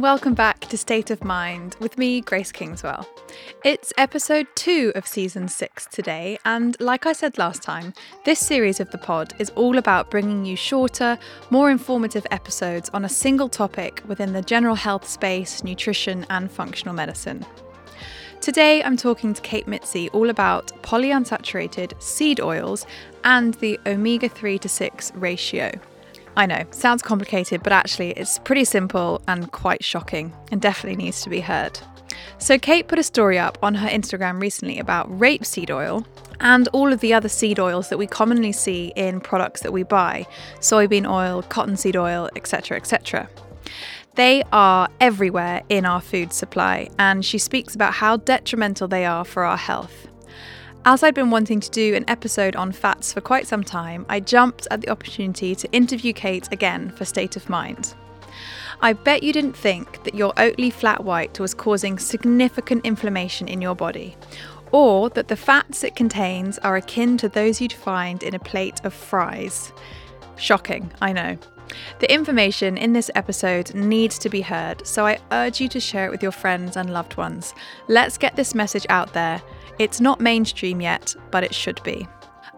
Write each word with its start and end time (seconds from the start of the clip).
and 0.00 0.04
welcome 0.04 0.32
back 0.32 0.60
to 0.60 0.78
State 0.78 1.10
of 1.10 1.22
Mind 1.24 1.76
with 1.78 1.98
me, 1.98 2.22
Grace 2.22 2.50
Kingswell. 2.50 3.06
It's 3.66 3.92
episode 3.98 4.46
two 4.54 4.92
of 4.94 5.06
season 5.06 5.46
six 5.46 5.84
today, 5.84 6.38
and 6.46 6.74
like 6.80 7.04
I 7.04 7.12
said 7.12 7.36
last 7.36 7.62
time, 7.62 7.92
this 8.24 8.40
series 8.40 8.80
of 8.80 8.90
the 8.92 8.96
pod 8.96 9.34
is 9.38 9.50
all 9.56 9.76
about 9.76 10.10
bringing 10.10 10.46
you 10.46 10.56
shorter, 10.56 11.18
more 11.50 11.70
informative 11.70 12.26
episodes 12.30 12.88
on 12.94 13.04
a 13.04 13.10
single 13.10 13.50
topic 13.50 14.02
within 14.08 14.32
the 14.32 14.40
general 14.40 14.74
health 14.74 15.06
space, 15.06 15.62
nutrition, 15.62 16.24
and 16.30 16.50
functional 16.50 16.94
medicine. 16.94 17.44
Today, 18.40 18.82
I'm 18.82 18.96
talking 18.96 19.34
to 19.34 19.42
Kate 19.42 19.68
Mitzi 19.68 20.08
all 20.14 20.30
about 20.30 20.68
polyunsaturated 20.82 22.00
seed 22.02 22.40
oils 22.40 22.86
and 23.24 23.52
the 23.54 23.78
omega 23.84 24.30
3 24.30 24.58
to 24.60 24.68
6 24.68 25.12
ratio. 25.16 25.70
I 26.36 26.46
know, 26.46 26.64
sounds 26.70 27.02
complicated, 27.02 27.62
but 27.62 27.72
actually 27.72 28.10
it's 28.12 28.38
pretty 28.38 28.64
simple 28.64 29.20
and 29.28 29.50
quite 29.52 29.84
shocking 29.84 30.32
and 30.50 30.60
definitely 30.60 31.02
needs 31.02 31.22
to 31.22 31.30
be 31.30 31.40
heard. 31.40 31.78
So, 32.38 32.58
Kate 32.58 32.88
put 32.88 32.98
a 32.98 33.02
story 33.02 33.38
up 33.38 33.58
on 33.62 33.74
her 33.74 33.88
Instagram 33.88 34.40
recently 34.40 34.78
about 34.78 35.10
rapeseed 35.10 35.70
oil 35.70 36.06
and 36.40 36.68
all 36.68 36.92
of 36.92 37.00
the 37.00 37.12
other 37.12 37.28
seed 37.28 37.60
oils 37.60 37.88
that 37.90 37.98
we 37.98 38.06
commonly 38.06 38.52
see 38.52 38.92
in 38.96 39.20
products 39.20 39.60
that 39.60 39.72
we 39.72 39.82
buy 39.82 40.26
soybean 40.60 41.08
oil, 41.08 41.42
cottonseed 41.42 41.96
oil, 41.96 42.30
etc. 42.36 42.76
etc. 42.76 43.28
They 44.14 44.42
are 44.52 44.88
everywhere 45.00 45.62
in 45.68 45.86
our 45.86 46.00
food 46.00 46.32
supply, 46.32 46.90
and 46.98 47.24
she 47.24 47.38
speaks 47.38 47.74
about 47.74 47.94
how 47.94 48.16
detrimental 48.16 48.88
they 48.88 49.04
are 49.04 49.24
for 49.24 49.44
our 49.44 49.56
health. 49.56 50.09
As 50.86 51.02
I'd 51.02 51.14
been 51.14 51.30
wanting 51.30 51.60
to 51.60 51.70
do 51.70 51.94
an 51.94 52.08
episode 52.08 52.56
on 52.56 52.72
fats 52.72 53.12
for 53.12 53.20
quite 53.20 53.46
some 53.46 53.62
time, 53.62 54.06
I 54.08 54.18
jumped 54.18 54.66
at 54.70 54.80
the 54.80 54.88
opportunity 54.88 55.54
to 55.54 55.70
interview 55.72 56.14
Kate 56.14 56.48
again 56.52 56.88
for 56.92 57.04
State 57.04 57.36
of 57.36 57.50
Mind. 57.50 57.92
I 58.80 58.94
bet 58.94 59.22
you 59.22 59.30
didn't 59.30 59.54
think 59.54 60.02
that 60.04 60.14
your 60.14 60.32
Oatly 60.34 60.72
flat 60.72 61.04
white 61.04 61.38
was 61.38 61.52
causing 61.52 61.98
significant 61.98 62.86
inflammation 62.86 63.46
in 63.46 63.60
your 63.60 63.74
body, 63.74 64.16
or 64.72 65.10
that 65.10 65.28
the 65.28 65.36
fats 65.36 65.84
it 65.84 65.96
contains 65.96 66.56
are 66.60 66.76
akin 66.76 67.18
to 67.18 67.28
those 67.28 67.60
you'd 67.60 67.74
find 67.74 68.22
in 68.22 68.34
a 68.34 68.38
plate 68.38 68.80
of 68.82 68.94
fries. 68.94 69.74
Shocking, 70.36 70.90
I 71.02 71.12
know. 71.12 71.36
The 71.98 72.12
information 72.12 72.76
in 72.76 72.92
this 72.92 73.10
episode 73.14 73.74
needs 73.74 74.18
to 74.18 74.28
be 74.28 74.40
heard, 74.40 74.86
so 74.86 75.06
I 75.06 75.18
urge 75.32 75.60
you 75.60 75.68
to 75.68 75.80
share 75.80 76.06
it 76.06 76.10
with 76.10 76.22
your 76.22 76.32
friends 76.32 76.76
and 76.76 76.92
loved 76.92 77.16
ones. 77.16 77.54
Let's 77.88 78.18
get 78.18 78.36
this 78.36 78.54
message 78.54 78.86
out 78.88 79.12
there 79.12 79.42
it's 79.80 79.98
not 79.98 80.20
mainstream 80.20 80.82
yet, 80.82 81.16
but 81.30 81.42
it 81.42 81.54
should 81.54 81.82
be. 81.82 82.06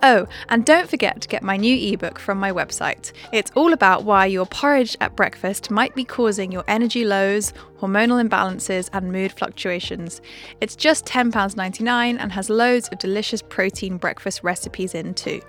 Oh, 0.03 0.27
and 0.49 0.67
don't 0.67 0.91
forget 0.91 1.21
to 1.21 1.29
get 1.29 1.45
my 1.45 1.57
new 1.57 1.93
ebook 1.93 2.19
from 2.19 2.37
my 2.37 2.51
website. 2.51 3.13
It's 3.31 3.53
all 3.55 3.73
about 3.73 4.03
why 4.03 4.27
your 4.27 4.45
porridge 4.47 4.97
at 5.01 5.15
breakfast 5.15 5.71
might 5.71 5.95
be 5.95 6.05
causing 6.05 6.51
your 6.51 6.65
energy 6.67 7.05
lows, 7.05 7.53
hormonal 7.79 8.21
imbalances, 8.29 8.91
and 8.93 9.13
mood 9.13 9.31
fluctuations. 9.31 10.21
It's 10.61 10.75
just 10.75 11.07
£10.99 11.07 12.17
and 12.19 12.33
has 12.33 12.51
loads 12.51 12.89
of 12.89 12.99
delicious 12.99 13.41
protein 13.41 13.99
breakfast 13.99 14.43
recipes 14.43 14.97
in 14.97 15.15
too. 15.15 15.41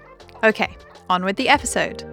Okay, 0.44 0.78
on 1.10 1.26
with 1.26 1.38
the 1.38 1.50
episode. 1.50 2.04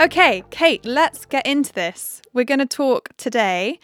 Okay, 0.00 0.44
Kate, 0.50 0.84
let's 0.84 1.26
get 1.26 1.44
into 1.44 1.72
this. 1.72 2.22
We're 2.32 2.44
going 2.44 2.60
to 2.60 2.66
talk 2.66 3.08
today 3.16 3.80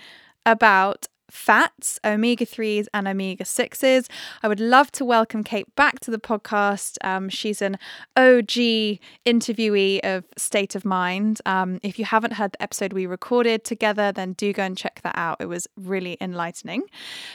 about 0.47 1.09
fats, 1.35 1.99
omega 2.05 2.47
3s, 2.47 2.87
and 2.95 3.09
omega 3.09 3.45
6s. 3.45 4.09
I 4.43 4.49
would 4.49 4.61
love 4.61 4.93
to 4.93 5.05
welcome 5.05 5.43
Kate 5.43 5.75
back 5.75 5.99
to 6.01 6.11
the 6.11 6.19
podcast. 6.19 6.97
Um, 7.03 7.29
she's 7.29 7.61
an 7.61 7.77
OG 8.17 9.01
interviewee 9.27 10.01
of 10.05 10.25
State 10.37 10.75
of 10.75 10.85
Mind. 10.85 11.41
Um, 11.45 11.81
if 11.83 11.99
you 11.99 12.05
haven't 12.05 12.35
heard 12.35 12.53
the 12.53 12.63
episode 12.63 12.93
we 12.93 13.05
recorded 13.07 13.65
together, 13.65 14.13
then 14.13 14.35
do 14.35 14.53
go 14.53 14.63
and 14.63 14.79
check 14.79 15.01
that 15.03 15.17
out. 15.19 15.39
It 15.41 15.47
was 15.47 15.67
really 15.77 16.17
enlightening. 16.21 16.85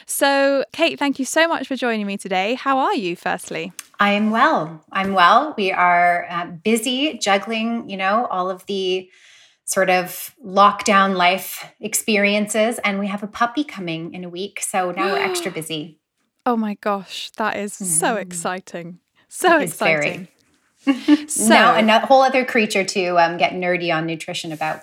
So, 0.06 0.64
Kate, 0.72 0.98
thank 0.98 1.20
you 1.20 1.26
so 1.26 1.48
much 1.48 1.68
for 1.68 1.76
joining 1.76 2.08
me 2.08 2.18
today. 2.18 2.56
How 2.56 2.80
are 2.80 2.96
you, 2.96 3.16
firstly? 3.16 3.74
I 4.00 4.12
am 4.14 4.32
well. 4.32 4.82
I'm 4.94 5.14
well. 5.14 5.54
We 5.58 5.74
are 5.74 6.26
uh, 6.30 6.46
busy 6.46 7.18
juggling, 7.18 7.90
you 7.90 7.98
know, 7.98 8.28
all 8.28 8.50
of 8.50 8.66
the 8.66 9.10
sort 9.70 9.92
of 9.92 10.36
lockdown 10.44 11.16
life 11.16 11.72
experiences. 11.80 12.80
And 12.84 12.98
we 12.98 13.06
have 13.06 13.22
a 13.22 13.28
puppy 13.28 13.64
coming 13.64 14.16
in 14.16 14.24
a 14.24 14.30
week. 14.30 14.62
So 14.62 14.92
now 14.92 15.14
we're 15.14 15.20
extra 15.30 15.52
busy. 15.52 16.00
Oh 16.44 16.58
my 16.58 16.74
gosh, 16.82 17.30
that 17.38 17.56
is 17.56 17.74
mm. 17.74 17.86
so 17.86 18.08
mm-hmm. 18.08 18.18
exciting. 18.18 19.00
So 19.28 19.60
exciting. 19.60 20.28
so 21.28 21.48
now 21.48 21.76
a 21.78 22.06
whole 22.08 22.24
other 22.24 22.44
creature 22.44 22.84
to 22.84 23.20
um, 23.20 23.38
get 23.38 23.52
nerdy 23.54 23.96
on 23.96 24.08
nutrition 24.08 24.52
about. 24.52 24.82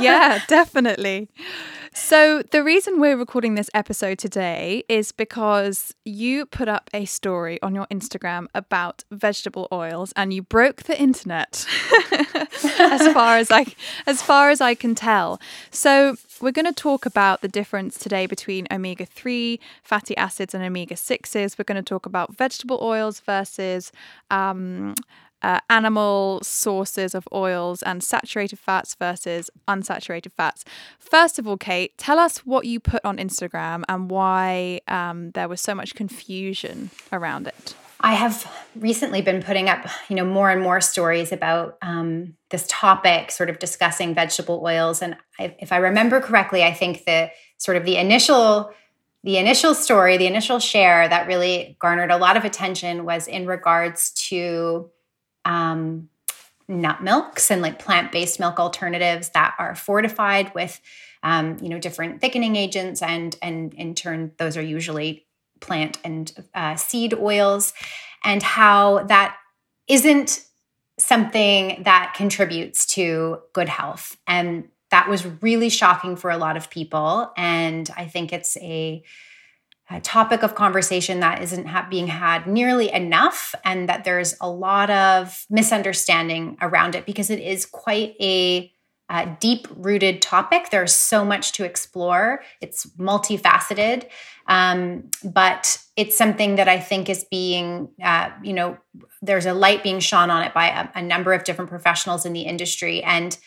Yeah, 0.00 0.40
definitely. 0.46 1.28
So, 1.94 2.40
the 2.50 2.64
reason 2.64 3.00
we're 3.00 3.18
recording 3.18 3.54
this 3.54 3.68
episode 3.74 4.18
today 4.18 4.82
is 4.88 5.12
because 5.12 5.94
you 6.06 6.46
put 6.46 6.66
up 6.66 6.88
a 6.94 7.04
story 7.04 7.60
on 7.60 7.74
your 7.74 7.86
Instagram 7.88 8.46
about 8.54 9.04
vegetable 9.10 9.68
oils 9.70 10.10
and 10.16 10.32
you 10.32 10.40
broke 10.40 10.84
the 10.84 10.98
internet 10.98 11.66
as 12.78 13.12
far 13.12 13.36
as 13.36 13.50
I 13.50 13.66
as 14.06 14.22
far 14.22 14.48
as 14.48 14.62
I 14.62 14.74
can 14.74 14.94
tell. 14.94 15.38
So, 15.70 16.16
we're 16.40 16.50
going 16.50 16.64
to 16.64 16.72
talk 16.72 17.04
about 17.04 17.42
the 17.42 17.48
difference 17.48 17.98
today 17.98 18.24
between 18.24 18.66
omega 18.70 19.04
3 19.04 19.60
fatty 19.82 20.16
acids 20.16 20.54
and 20.54 20.64
omega 20.64 20.94
6s. 20.94 21.58
We're 21.58 21.64
going 21.64 21.76
to 21.76 21.82
talk 21.82 22.06
about 22.06 22.34
vegetable 22.34 22.78
oils 22.80 23.20
versus 23.20 23.92
um, 24.30 24.94
uh, 25.42 25.60
animal 25.68 26.40
sources 26.42 27.14
of 27.14 27.28
oils 27.32 27.82
and 27.82 28.02
saturated 28.02 28.58
fats 28.58 28.94
versus 28.94 29.50
unsaturated 29.82 30.32
fats. 30.32 30.64
First 30.98 31.38
of 31.38 31.46
all, 31.46 31.56
Kate, 31.56 31.96
tell 31.98 32.18
us 32.18 32.38
what 32.38 32.64
you 32.64 32.80
put 32.80 33.04
on 33.04 33.18
Instagram 33.18 33.82
and 33.88 34.10
why 34.10 34.80
um, 34.88 35.30
there 35.32 35.48
was 35.48 35.60
so 35.60 35.74
much 35.74 35.94
confusion 35.94 36.90
around 37.12 37.46
it. 37.46 37.74
I 38.04 38.14
have 38.14 38.50
recently 38.74 39.22
been 39.22 39.42
putting 39.42 39.68
up, 39.68 39.86
you 40.08 40.16
know, 40.16 40.24
more 40.24 40.50
and 40.50 40.60
more 40.60 40.80
stories 40.80 41.30
about 41.30 41.78
um, 41.82 42.34
this 42.50 42.66
topic, 42.68 43.30
sort 43.30 43.48
of 43.48 43.60
discussing 43.60 44.12
vegetable 44.12 44.60
oils. 44.64 45.02
And 45.02 45.16
I, 45.38 45.54
if 45.60 45.70
I 45.70 45.76
remember 45.76 46.20
correctly, 46.20 46.64
I 46.64 46.72
think 46.72 47.04
the 47.04 47.30
sort 47.58 47.76
of 47.76 47.84
the 47.84 47.96
initial 47.96 48.72
the 49.24 49.36
initial 49.36 49.72
story, 49.72 50.16
the 50.16 50.26
initial 50.26 50.58
share 50.58 51.08
that 51.08 51.28
really 51.28 51.76
garnered 51.78 52.10
a 52.10 52.16
lot 52.16 52.36
of 52.36 52.44
attention 52.44 53.04
was 53.04 53.28
in 53.28 53.46
regards 53.46 54.10
to 54.10 54.90
um, 55.44 56.08
nut 56.80 57.02
milks 57.02 57.50
and 57.50 57.62
like 57.62 57.78
plant-based 57.78 58.40
milk 58.40 58.58
alternatives 58.58 59.30
that 59.30 59.54
are 59.58 59.74
fortified 59.74 60.54
with 60.54 60.80
um, 61.22 61.56
you 61.60 61.68
know 61.68 61.78
different 61.78 62.20
thickening 62.20 62.56
agents 62.56 63.02
and 63.02 63.36
and 63.42 63.74
in 63.74 63.94
turn 63.94 64.32
those 64.38 64.56
are 64.56 64.62
usually 64.62 65.26
plant 65.60 65.98
and 66.04 66.32
uh, 66.54 66.74
seed 66.74 67.14
oils 67.14 67.72
and 68.24 68.42
how 68.42 69.04
that 69.04 69.36
isn't 69.88 70.44
something 70.98 71.82
that 71.84 72.14
contributes 72.16 72.86
to 72.86 73.38
good 73.52 73.68
health. 73.68 74.16
And 74.26 74.68
that 74.92 75.08
was 75.08 75.26
really 75.40 75.70
shocking 75.70 76.16
for 76.16 76.30
a 76.30 76.36
lot 76.36 76.56
of 76.56 76.70
people 76.70 77.32
and 77.36 77.90
i 77.96 78.06
think 78.06 78.32
it's 78.32 78.56
a 78.58 79.02
topic 80.00 80.42
of 80.42 80.54
conversation 80.54 81.20
that 81.20 81.42
isn't 81.42 81.66
ha- 81.66 81.86
being 81.90 82.06
had 82.06 82.46
nearly 82.46 82.90
enough, 82.92 83.54
and 83.64 83.88
that 83.88 84.04
there's 84.04 84.34
a 84.40 84.48
lot 84.48 84.90
of 84.90 85.46
misunderstanding 85.50 86.56
around 86.60 86.94
it 86.94 87.06
because 87.06 87.30
it 87.30 87.40
is 87.40 87.66
quite 87.66 88.14
a 88.20 88.72
uh, 89.08 89.34
deep 89.40 89.68
rooted 89.76 90.22
topic. 90.22 90.70
There's 90.70 90.94
so 90.94 91.24
much 91.24 91.52
to 91.52 91.64
explore, 91.64 92.42
it's 92.60 92.86
multifaceted. 92.98 94.08
Um, 94.46 95.10
but 95.22 95.78
it's 95.96 96.16
something 96.16 96.56
that 96.56 96.66
I 96.66 96.80
think 96.80 97.08
is 97.08 97.24
being, 97.30 97.90
uh, 98.02 98.30
you 98.42 98.52
know, 98.52 98.78
there's 99.20 99.46
a 99.46 99.54
light 99.54 99.82
being 99.82 100.00
shone 100.00 100.30
on 100.30 100.42
it 100.42 100.52
by 100.52 100.68
a, 100.68 100.98
a 100.98 101.02
number 101.02 101.32
of 101.32 101.44
different 101.44 101.70
professionals 101.70 102.26
in 102.26 102.32
the 102.32 102.42
industry. 102.42 103.02
And 103.04 103.38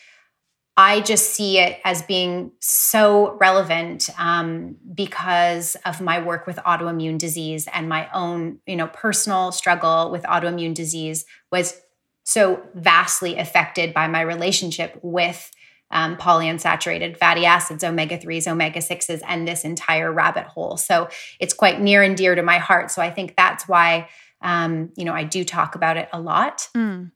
I 0.78 1.00
just 1.00 1.34
see 1.34 1.58
it 1.58 1.80
as 1.86 2.02
being 2.02 2.52
so 2.60 3.38
relevant 3.40 4.10
um, 4.18 4.76
because 4.94 5.76
of 5.86 6.02
my 6.02 6.22
work 6.22 6.46
with 6.46 6.58
autoimmune 6.58 7.18
disease 7.18 7.68
and 7.74 7.88
my 7.88 8.10
own, 8.14 8.60
you 8.68 8.76
know, 8.76 8.88
personal 8.88 9.54
struggle 9.54 10.12
with 10.12 10.24
autoimmune 10.24 10.74
disease 10.74 11.26
was 11.50 11.80
so 12.24 12.62
vastly 12.74 13.38
affected 13.38 13.94
by 13.94 14.08
my 14.08 14.20
relationship 14.20 15.00
with 15.02 15.50
um, 15.92 16.18
polyunsaturated 16.18 17.16
fatty 17.16 17.46
acids, 17.46 17.84
omega 17.84 18.18
3s, 18.18 18.48
omega 18.48 18.80
6s, 18.80 19.22
and 19.26 19.48
this 19.48 19.64
entire 19.64 20.12
rabbit 20.12 20.46
hole. 20.46 20.76
So 20.76 21.08
it's 21.40 21.54
quite 21.54 21.80
near 21.80 22.04
and 22.04 22.18
dear 22.18 22.36
to 22.36 22.44
my 22.44 22.58
heart. 22.58 22.92
So 22.92 23.02
I 23.02 23.12
think 23.12 23.36
that's 23.38 23.68
why, 23.68 24.10
um, 24.42 24.92
you 24.98 25.06
know, 25.06 25.14
I 25.14 25.24
do 25.24 25.46
talk 25.46 25.76
about 25.76 25.96
it 25.96 26.10
a 26.12 26.20
lot. 26.20 26.68
Mm. 26.76 27.12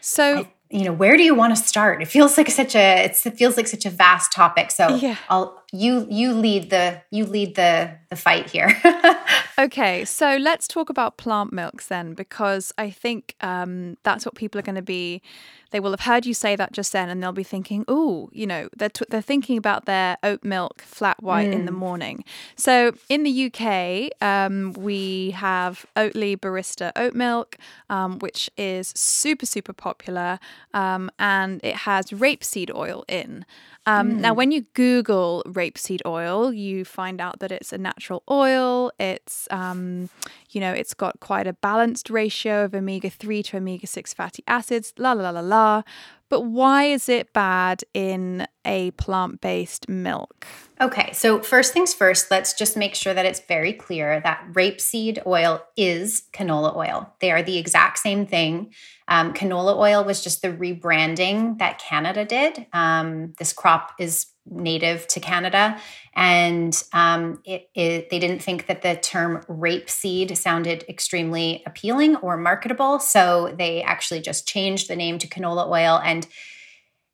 So, 0.00 0.38
I, 0.38 0.48
you 0.72 0.84
know 0.84 0.92
where 0.92 1.16
do 1.16 1.22
you 1.22 1.34
want 1.34 1.54
to 1.54 1.62
start 1.62 2.02
it 2.02 2.06
feels 2.06 2.36
like 2.38 2.50
such 2.50 2.74
a 2.74 3.04
it 3.04 3.16
feels 3.36 3.56
like 3.56 3.68
such 3.68 3.84
a 3.84 3.90
vast 3.90 4.32
topic 4.32 4.70
so 4.70 4.96
yeah. 4.96 5.16
i'll 5.28 5.61
you 5.72 6.06
you 6.10 6.34
lead 6.34 6.68
the 6.68 7.00
you 7.10 7.24
lead 7.24 7.54
the 7.54 7.96
the 8.10 8.16
fight 8.16 8.50
here. 8.50 8.78
okay, 9.58 10.04
so 10.04 10.36
let's 10.36 10.68
talk 10.68 10.90
about 10.90 11.16
plant 11.16 11.50
milks 11.50 11.86
then, 11.86 12.12
because 12.12 12.72
I 12.76 12.90
think 12.90 13.34
um, 13.40 13.96
that's 14.02 14.26
what 14.26 14.34
people 14.34 14.58
are 14.58 14.62
going 14.62 14.76
to 14.76 14.82
be. 14.82 15.22
They 15.70 15.80
will 15.80 15.92
have 15.92 16.00
heard 16.00 16.26
you 16.26 16.34
say 16.34 16.54
that 16.56 16.72
just 16.72 16.92
then, 16.92 17.08
and 17.08 17.22
they'll 17.22 17.32
be 17.32 17.42
thinking, 17.42 17.86
"Oh, 17.88 18.28
you 18.32 18.46
know, 18.46 18.68
they're 18.76 18.90
t- 18.90 19.06
they're 19.08 19.22
thinking 19.22 19.56
about 19.56 19.86
their 19.86 20.18
oat 20.22 20.44
milk 20.44 20.82
flat 20.82 21.22
white 21.22 21.48
mm. 21.48 21.54
in 21.54 21.64
the 21.64 21.72
mm. 21.72 21.76
morning." 21.76 22.24
So 22.54 22.92
in 23.08 23.22
the 23.22 23.50
UK, 23.50 24.12
um, 24.20 24.74
we 24.74 25.30
have 25.30 25.86
Oatly 25.96 26.36
Barista 26.36 26.92
oat 26.96 27.14
milk, 27.14 27.56
um, 27.88 28.18
which 28.18 28.50
is 28.58 28.92
super 28.94 29.46
super 29.46 29.72
popular, 29.72 30.38
um, 30.74 31.10
and 31.18 31.64
it 31.64 31.76
has 31.76 32.10
rapeseed 32.10 32.70
oil 32.74 33.06
in. 33.08 33.46
Um, 33.86 34.12
mm. 34.12 34.20
Now, 34.20 34.34
when 34.34 34.52
you 34.52 34.62
Google 34.74 35.42
rapeseed 35.62 36.00
oil, 36.06 36.52
you 36.52 36.84
find 36.84 37.20
out 37.20 37.38
that 37.40 37.52
it's 37.52 37.72
a 37.72 37.78
natural 37.78 38.22
oil. 38.30 38.92
It's, 38.98 39.48
um, 39.50 40.10
you 40.50 40.60
know, 40.60 40.72
it's 40.72 40.94
got 40.94 41.20
quite 41.20 41.46
a 41.46 41.52
balanced 41.52 42.10
ratio 42.10 42.64
of 42.64 42.74
omega 42.74 43.10
3 43.10 43.42
to 43.44 43.56
omega 43.58 43.86
6 43.86 44.14
fatty 44.14 44.42
acids, 44.46 44.92
la 44.98 45.12
la 45.12 45.30
la 45.30 45.40
la 45.40 45.40
la. 45.40 45.82
But 46.28 46.42
why 46.42 46.84
is 46.84 47.08
it 47.08 47.32
bad 47.32 47.84
in 47.92 48.46
a 48.64 48.90
plant 48.92 49.40
based 49.40 49.88
milk? 49.88 50.46
Okay, 50.82 51.12
so 51.12 51.40
first 51.40 51.72
things 51.72 51.94
first, 51.94 52.28
let's 52.28 52.54
just 52.54 52.76
make 52.76 52.96
sure 52.96 53.14
that 53.14 53.24
it's 53.24 53.38
very 53.38 53.72
clear 53.72 54.20
that 54.24 54.44
rapeseed 54.52 55.24
oil 55.24 55.62
is 55.76 56.24
canola 56.32 56.74
oil. 56.74 57.14
They 57.20 57.30
are 57.30 57.40
the 57.40 57.56
exact 57.56 57.98
same 57.98 58.26
thing. 58.26 58.74
Um, 59.06 59.32
canola 59.32 59.76
oil 59.76 60.02
was 60.02 60.24
just 60.24 60.42
the 60.42 60.48
rebranding 60.48 61.58
that 61.60 61.78
Canada 61.78 62.24
did. 62.24 62.66
Um, 62.72 63.32
this 63.38 63.52
crop 63.52 63.92
is 64.00 64.26
native 64.44 65.06
to 65.06 65.20
Canada, 65.20 65.78
and 66.14 66.82
um, 66.92 67.40
it, 67.44 67.70
it, 67.76 68.10
they 68.10 68.18
didn't 68.18 68.42
think 68.42 68.66
that 68.66 68.82
the 68.82 68.96
term 68.96 69.44
rapeseed 69.48 70.36
sounded 70.36 70.84
extremely 70.88 71.62
appealing 71.64 72.16
or 72.16 72.36
marketable, 72.36 72.98
so 72.98 73.54
they 73.56 73.84
actually 73.84 74.20
just 74.20 74.48
changed 74.48 74.88
the 74.88 74.96
name 74.96 75.18
to 75.18 75.28
canola 75.28 75.68
oil. 75.68 76.00
And 76.04 76.26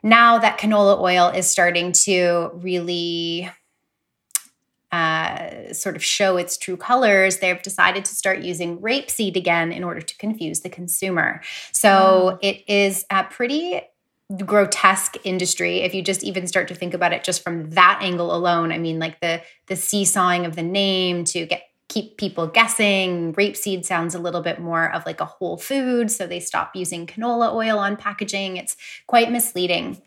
now 0.03 0.39
that 0.39 0.59
canola 0.59 0.99
oil 1.01 1.29
is 1.29 1.51
starting 1.51 1.93
to 1.93 2.51
really 2.55 3.51
uh, 4.93 5.73
sort 5.73 5.97
of 5.97 6.05
show 6.05 6.37
its 6.37 6.57
true 6.57 6.77
colors, 6.77 7.39
they've 7.39 7.63
decided 7.63 8.05
to 8.07 8.15
start 8.15 8.41
using 8.41 8.79
rapeseed 8.79 9.37
again 9.37 9.73
in 9.73 9.85
order 9.85 10.01
to 10.01 10.17
confuse 10.19 10.61
the 10.61 10.71
consumer. 10.71 11.43
So 11.73 12.39
it 12.43 12.65
is 12.69 13.05
a 13.11 13.25
pretty 13.25 13.83
grotesque 14.45 15.17
industry. 15.25 15.81
If 15.81 15.95
you 15.95 16.03
just 16.03 16.23
even 16.23 16.47
start 16.47 16.69
to 16.69 16.75
think 16.75 16.95
about 16.95 17.13
it 17.13 17.25
just 17.25 17.43
from 17.43 17.71
that 17.71 18.01
angle 18.03 18.35
alone 18.35 18.73
i 18.73 18.79
mean 18.79 18.99
like 18.99 19.21
the 19.21 19.41
the 19.69 19.77
seesawing 19.77 20.45
of 20.45 20.55
the 20.55 20.63
name 20.63 21.25
to 21.25 21.47
get 21.47 21.63
keep 21.89 22.19
people 22.19 22.47
guessing 22.47 23.33
rapeseed 23.35 23.85
sounds 23.85 24.15
a 24.15 24.19
little 24.19 24.43
bit 24.43 24.61
more 24.61 24.93
of 24.95 25.05
like 25.07 25.21
a 25.21 25.25
whole 25.25 25.57
food 25.57 26.11
so 26.11 26.27
they 26.27 26.41
stop 26.41 26.77
using 26.77 27.07
canola 27.07 27.53
oil 27.53 27.79
on 27.79 27.97
packaging. 27.97 28.57
It's 28.57 28.77
quite 29.07 29.33
misleading. 29.33 30.01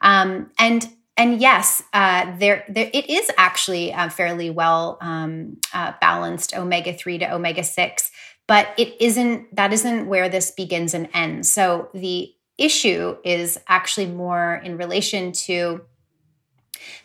Um, 0.00 0.50
and 0.58 0.88
and 1.18 1.40
yes, 1.40 1.82
uh, 1.92 2.36
there, 2.38 2.64
there 2.68 2.88
it 2.94 3.10
is 3.10 3.30
actually 3.36 3.90
a 3.90 4.08
fairly 4.08 4.50
well 4.50 4.98
um, 5.00 5.58
uh, 5.74 5.92
balanced 6.00 6.56
omega 6.56 6.92
three 6.92 7.18
to 7.18 7.34
omega 7.34 7.64
six, 7.64 8.10
but 8.46 8.68
it 8.78 8.96
isn't. 9.00 9.54
That 9.54 9.72
isn't 9.72 10.06
where 10.06 10.28
this 10.28 10.52
begins 10.52 10.94
and 10.94 11.08
ends. 11.12 11.50
So 11.50 11.90
the 11.92 12.32
issue 12.56 13.16
is 13.24 13.58
actually 13.68 14.06
more 14.06 14.60
in 14.64 14.78
relation 14.78 15.32
to 15.32 15.82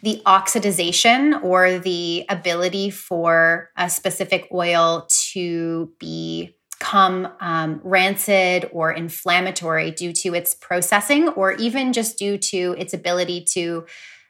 the 0.04 0.22
oxidization 0.26 1.44
or 1.44 1.80
the 1.80 2.26
ability 2.30 2.92
for 2.92 3.72
a 3.76 3.90
specific 3.90 4.48
oil 4.54 5.08
to 5.32 5.92
be 6.00 6.56
become 6.84 7.30
um, 7.40 7.80
rancid 7.84 8.70
or 8.74 8.92
inflammatory 8.92 9.90
due 9.90 10.12
to 10.12 10.34
its 10.34 10.54
processing 10.54 11.30
or 11.30 11.54
even 11.54 11.94
just 11.94 12.18
due 12.18 12.38
to 12.38 12.76
its 12.78 12.94
ability 12.94 13.42
to 13.42 13.86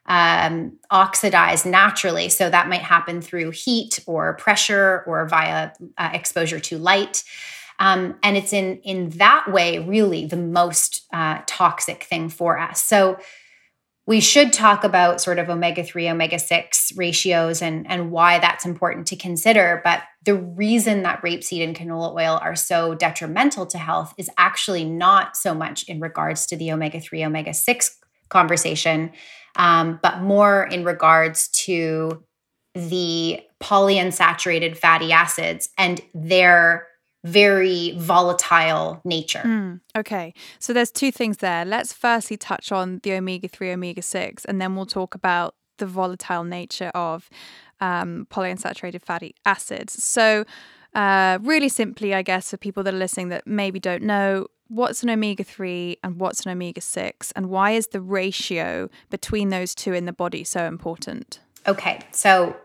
um, 0.05 0.73
oxidize 0.91 1.65
naturally. 1.65 2.29
So 2.29 2.51
that 2.51 2.69
might 2.69 2.81
happen 2.81 3.21
through 3.21 3.51
heat 3.51 4.00
or 4.05 4.35
pressure 4.35 5.03
or 5.07 5.27
via 5.27 5.71
uh, 5.97 6.11
exposure 6.13 6.59
to 6.59 6.77
light. 6.77 7.23
Um, 7.79 8.19
and 8.21 8.38
it's 8.38 8.53
in 8.53 8.77
in 8.83 9.09
that 9.17 9.51
way 9.51 9.79
really 9.79 10.27
the 10.27 10.38
most 10.38 11.07
uh, 11.11 11.41
toxic 11.47 12.03
thing 12.03 12.29
for 12.29 12.59
us. 12.59 12.83
So 12.83 13.17
we 14.05 14.19
should 14.19 14.51
talk 14.51 14.83
about 14.83 15.21
sort 15.21 15.39
of 15.39 15.50
omega 15.50 15.83
3 15.83 16.09
omega 16.09 16.38
6 16.38 16.94
ratios 16.97 17.61
and 17.61 17.89
and 17.89 18.11
why 18.11 18.39
that's 18.39 18.65
important 18.65 19.07
to 19.07 19.15
consider. 19.15 19.81
But 19.83 20.03
the 20.23 20.35
reason 20.35 21.03
that 21.03 21.21
rapeseed 21.21 21.63
and 21.63 21.75
canola 21.75 22.13
oil 22.13 22.39
are 22.41 22.55
so 22.55 22.95
detrimental 22.95 23.65
to 23.67 23.77
health 23.77 24.13
is 24.17 24.29
actually 24.38 24.83
not 24.83 25.38
so 25.38 25.53
much 25.53 25.83
in 25.83 26.00
regards 26.00 26.45
to 26.47 26.57
the 26.57 26.71
omega 26.71 27.00
3 27.00 27.23
omega 27.23 27.53
6 27.53 27.97
conversation 28.29 29.11
um, 29.55 30.00
but 30.01 30.21
more 30.21 30.63
in 30.63 30.83
regards 30.83 31.47
to 31.50 32.23
the 32.73 33.39
polyunsaturated 33.61 34.75
fatty 34.75 35.11
acids 35.11 35.69
and 35.77 36.01
their 36.13 36.88
very 37.23 37.93
volatile 37.97 39.01
nature. 39.05 39.41
Mm, 39.45 39.79
okay. 39.95 40.33
So 40.59 40.73
there's 40.73 40.91
two 40.91 41.11
things 41.11 41.37
there. 41.37 41.63
Let's 41.63 41.93
firstly 41.93 42.37
touch 42.37 42.71
on 42.71 42.99
the 43.03 43.13
omega 43.13 43.47
3, 43.47 43.71
omega 43.71 44.01
6, 44.01 44.45
and 44.45 44.61
then 44.61 44.75
we'll 44.75 44.85
talk 44.85 45.15
about 45.15 45.55
the 45.77 45.85
volatile 45.85 46.43
nature 46.43 46.91
of 46.93 47.29
um, 47.79 48.27
polyunsaturated 48.29 49.01
fatty 49.01 49.35
acids. 49.45 50.03
So, 50.03 50.45
uh, 50.93 51.39
really 51.41 51.69
simply, 51.69 52.13
I 52.13 52.21
guess, 52.21 52.51
for 52.51 52.57
people 52.57 52.83
that 52.83 52.93
are 52.93 52.97
listening 52.97 53.29
that 53.29 53.47
maybe 53.47 53.79
don't 53.79 54.03
know, 54.03 54.47
what's 54.67 55.01
an 55.01 55.09
omega 55.09 55.43
3 55.43 55.97
and 56.03 56.19
what's 56.19 56.45
an 56.45 56.51
omega 56.51 56.81
6, 56.81 57.31
and 57.31 57.49
why 57.49 57.71
is 57.71 57.87
the 57.87 58.01
ratio 58.01 58.89
between 59.09 59.49
those 59.49 59.73
two 59.73 59.93
in 59.93 60.05
the 60.05 60.13
body 60.13 60.43
so 60.43 60.65
important? 60.65 61.39
Okay. 61.67 61.99
So 62.11 62.55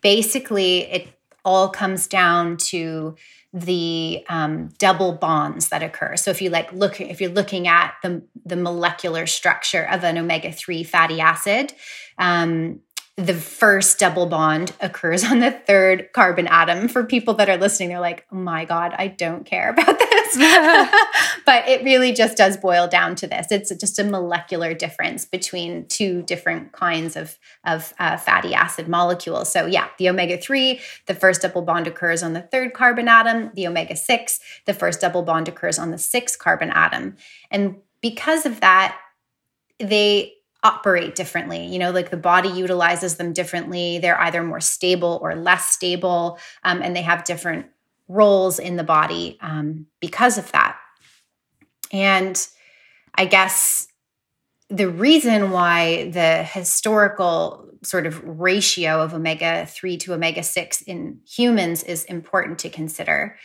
basically, 0.00 0.82
it 0.82 1.08
all 1.44 1.68
comes 1.68 2.06
down 2.06 2.56
to 2.56 3.16
the 3.52 4.24
um, 4.28 4.70
double 4.78 5.12
bonds 5.12 5.68
that 5.68 5.82
occur. 5.82 6.16
So 6.16 6.30
if 6.30 6.40
you 6.40 6.50
like 6.50 6.72
look, 6.72 7.00
if 7.00 7.20
you're 7.20 7.30
looking 7.30 7.68
at 7.68 7.94
the 8.02 8.22
the 8.44 8.56
molecular 8.56 9.26
structure 9.26 9.84
of 9.84 10.04
an 10.04 10.18
omega 10.18 10.52
three 10.52 10.82
fatty 10.84 11.20
acid, 11.20 11.74
um, 12.18 12.80
the 13.16 13.34
first 13.34 13.98
double 13.98 14.26
bond 14.26 14.72
occurs 14.80 15.24
on 15.24 15.40
the 15.40 15.50
third 15.50 16.08
carbon 16.12 16.46
atom. 16.46 16.88
For 16.88 17.04
people 17.04 17.34
that 17.34 17.48
are 17.48 17.58
listening, 17.58 17.90
they're 17.90 18.00
like, 18.00 18.26
oh 18.32 18.36
my 18.36 18.64
God, 18.64 18.94
I 18.96 19.08
don't 19.08 19.44
care 19.44 19.70
about 19.70 19.98
but 21.46 21.68
it 21.68 21.82
really 21.84 22.12
just 22.12 22.36
does 22.36 22.56
boil 22.56 22.88
down 22.88 23.14
to 23.16 23.26
this. 23.26 23.48
It's 23.50 23.74
just 23.74 23.98
a 23.98 24.04
molecular 24.04 24.74
difference 24.74 25.24
between 25.24 25.86
two 25.86 26.22
different 26.22 26.72
kinds 26.72 27.16
of, 27.16 27.38
of 27.64 27.92
uh, 27.98 28.16
fatty 28.16 28.54
acid 28.54 28.88
molecules. 28.88 29.50
So, 29.52 29.66
yeah, 29.66 29.88
the 29.98 30.08
omega 30.08 30.38
3, 30.38 30.80
the 31.06 31.14
first 31.14 31.42
double 31.42 31.62
bond 31.62 31.86
occurs 31.86 32.22
on 32.22 32.32
the 32.32 32.42
third 32.42 32.74
carbon 32.74 33.08
atom. 33.08 33.50
The 33.54 33.66
omega 33.66 33.96
6, 33.96 34.40
the 34.66 34.74
first 34.74 35.00
double 35.00 35.22
bond 35.22 35.48
occurs 35.48 35.78
on 35.78 35.90
the 35.90 35.98
sixth 35.98 36.38
carbon 36.38 36.70
atom. 36.70 37.16
And 37.50 37.76
because 38.00 38.46
of 38.46 38.60
that, 38.60 38.98
they 39.78 40.34
operate 40.62 41.14
differently. 41.14 41.66
You 41.66 41.78
know, 41.78 41.90
like 41.90 42.10
the 42.10 42.16
body 42.16 42.48
utilizes 42.48 43.16
them 43.16 43.32
differently. 43.32 43.98
They're 43.98 44.20
either 44.20 44.42
more 44.42 44.60
stable 44.60 45.18
or 45.22 45.34
less 45.34 45.70
stable, 45.70 46.38
um, 46.62 46.82
and 46.82 46.94
they 46.94 47.02
have 47.02 47.24
different 47.24 47.66
roles 48.08 48.58
in 48.58 48.76
the 48.76 48.84
body 48.84 49.38
um, 49.40 49.86
because 50.00 50.38
of 50.38 50.50
that. 50.52 50.76
And 51.92 52.46
I 53.14 53.26
guess 53.26 53.86
the 54.70 54.88
reason 54.88 55.50
why 55.50 56.10
the 56.10 56.42
historical 56.42 57.68
sort 57.82 58.06
of 58.06 58.22
ratio 58.24 59.02
of 59.02 59.12
omega 59.12 59.66
3 59.66 59.96
to 59.98 60.14
omega 60.14 60.42
6 60.42 60.82
in 60.82 61.20
humans 61.28 61.82
is 61.82 62.04
important 62.04 62.58
to 62.60 62.70
consider 62.70 63.36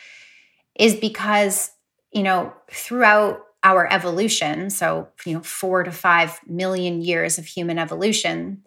is 0.78 0.94
because, 0.94 1.70
you 2.12 2.22
know, 2.22 2.52
throughout 2.70 3.40
our 3.64 3.92
evolution, 3.92 4.70
so 4.70 5.08
you 5.26 5.34
know, 5.34 5.42
four 5.42 5.82
to 5.82 5.90
five 5.90 6.38
million 6.46 7.02
years 7.02 7.38
of 7.38 7.44
human 7.44 7.78
evolution, 7.78 8.62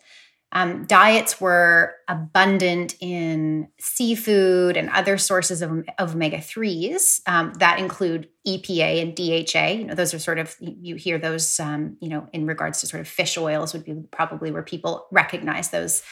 um, 0.54 0.86
diets 0.86 1.40
were 1.40 1.96
abundant 2.08 2.96
in 3.00 3.70
seafood 3.80 4.76
and 4.76 4.90
other 4.90 5.18
sources 5.18 5.62
of, 5.62 5.86
of 5.98 6.16
omega 6.16 6.38
3s 6.38 7.22
um, 7.26 7.54
that 7.54 7.80
include 7.80 8.28
EPA 8.46 9.02
and 9.02 9.16
DHA. 9.16 9.80
You 9.80 9.86
know, 9.86 9.96
those 9.96 10.14
are 10.14 10.20
sort 10.20 10.40
of, 10.40 10.56
you 10.60 10.96
hear 10.96 11.18
those, 11.18 11.60
um, 11.60 11.96
you 12.02 12.10
know, 12.10 12.28
in 12.34 12.46
regards 12.46 12.82
to 12.82 12.88
sort 12.88 13.00
of 13.00 13.08
fish 13.08 13.38
oils, 13.38 13.72
would 13.74 13.86
be 13.86 14.04
probably 14.12 14.52
where 14.52 14.64
people 14.64 15.08
recognize 15.12 15.70
those 15.70 16.04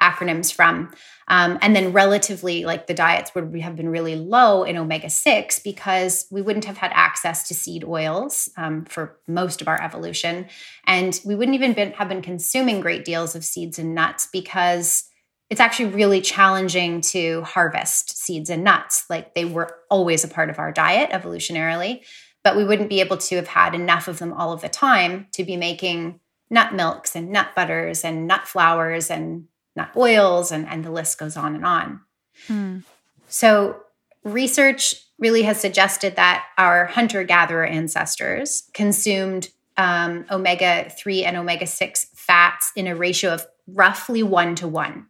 acronyms 0.00 0.52
from. 0.52 0.92
Um, 1.28 1.58
and 1.60 1.76
then 1.76 1.92
relatively, 1.92 2.64
like 2.64 2.86
the 2.86 2.94
diets 2.94 3.34
would 3.34 3.54
have 3.60 3.76
been 3.76 3.90
really 3.90 4.16
low 4.16 4.64
in 4.64 4.76
omega 4.76 5.10
6 5.10 5.58
because 5.60 6.26
we 6.30 6.40
wouldn't 6.40 6.64
have 6.64 6.78
had 6.78 6.90
access 6.94 7.46
to 7.48 7.54
seed 7.54 7.84
oils 7.84 8.48
um, 8.56 8.86
for 8.86 9.18
most 9.26 9.60
of 9.60 9.68
our 9.68 9.80
evolution. 9.80 10.46
And 10.86 11.20
we 11.24 11.34
wouldn't 11.34 11.54
even 11.54 11.74
been, 11.74 11.92
have 11.92 12.08
been 12.08 12.22
consuming 12.22 12.80
great 12.80 13.04
deals 13.04 13.34
of 13.34 13.44
seeds 13.44 13.78
and 13.78 13.94
nuts 13.94 14.28
because 14.32 15.04
it's 15.50 15.60
actually 15.60 15.90
really 15.90 16.20
challenging 16.20 17.00
to 17.00 17.42
harvest 17.42 18.16
seeds 18.16 18.50
and 18.50 18.64
nuts. 18.64 19.04
Like 19.08 19.34
they 19.34 19.44
were 19.44 19.76
always 19.90 20.24
a 20.24 20.28
part 20.28 20.50
of 20.50 20.58
our 20.58 20.72
diet 20.72 21.10
evolutionarily, 21.10 22.02
but 22.44 22.56
we 22.56 22.64
wouldn't 22.64 22.90
be 22.90 23.00
able 23.00 23.16
to 23.18 23.36
have 23.36 23.48
had 23.48 23.74
enough 23.74 24.08
of 24.08 24.18
them 24.18 24.32
all 24.32 24.52
of 24.52 24.60
the 24.60 24.68
time 24.68 25.26
to 25.34 25.44
be 25.44 25.56
making 25.56 26.20
nut 26.50 26.74
milks 26.74 27.14
and 27.14 27.30
nut 27.30 27.48
butters 27.54 28.04
and 28.04 28.26
nut 28.26 28.46
flours 28.46 29.10
and 29.10 29.44
nut 29.78 29.90
oils, 29.96 30.52
and, 30.52 30.66
and 30.68 30.84
the 30.84 30.90
list 30.90 31.18
goes 31.18 31.36
on 31.36 31.54
and 31.54 31.64
on. 31.64 32.00
Mm. 32.48 32.84
So, 33.28 33.80
research 34.24 34.94
really 35.18 35.42
has 35.42 35.60
suggested 35.60 36.16
that 36.16 36.44
our 36.58 36.86
hunter 36.86 37.24
gatherer 37.24 37.64
ancestors 37.64 38.68
consumed 38.74 39.48
um, 39.76 40.26
omega 40.30 40.90
3 40.90 41.24
and 41.24 41.36
omega 41.36 41.66
6 41.66 42.06
fats 42.14 42.72
in 42.76 42.86
a 42.86 42.94
ratio 42.94 43.32
of 43.32 43.46
roughly 43.66 44.22
one 44.22 44.54
to 44.56 44.68
one. 44.68 45.06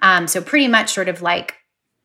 Um, 0.00 0.26
so, 0.26 0.40
pretty 0.40 0.68
much 0.68 0.92
sort 0.92 1.08
of 1.08 1.20
like, 1.22 1.56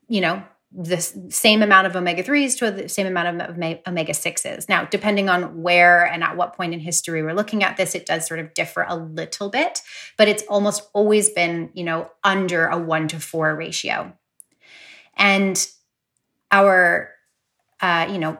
you 0.07 0.21
know, 0.21 0.43
the 0.77 0.99
same 1.29 1.61
amount 1.61 1.87
of 1.87 1.95
omega 1.95 2.21
3s 2.21 2.57
to 2.57 2.69
the 2.69 2.89
same 2.89 3.07
amount 3.07 3.41
of 3.41 3.57
omega 3.87 4.11
6s. 4.11 4.67
Now, 4.67 4.83
depending 4.85 5.29
on 5.29 5.61
where 5.61 6.05
and 6.05 6.21
at 6.21 6.35
what 6.35 6.53
point 6.53 6.73
in 6.73 6.81
history 6.81 7.23
we're 7.23 7.33
looking 7.33 7.63
at 7.63 7.77
this, 7.77 7.95
it 7.95 8.05
does 8.05 8.27
sort 8.27 8.41
of 8.41 8.53
differ 8.53 8.85
a 8.87 8.95
little 8.95 9.49
bit, 9.49 9.81
but 10.17 10.27
it's 10.27 10.43
almost 10.43 10.89
always 10.93 11.29
been, 11.29 11.69
you 11.73 11.85
know, 11.85 12.11
under 12.23 12.65
a 12.67 12.77
one 12.77 13.07
to 13.07 13.19
four 13.19 13.55
ratio. 13.55 14.11
And 15.15 15.65
our, 16.51 17.11
uh, 17.79 18.07
you 18.11 18.17
know, 18.17 18.37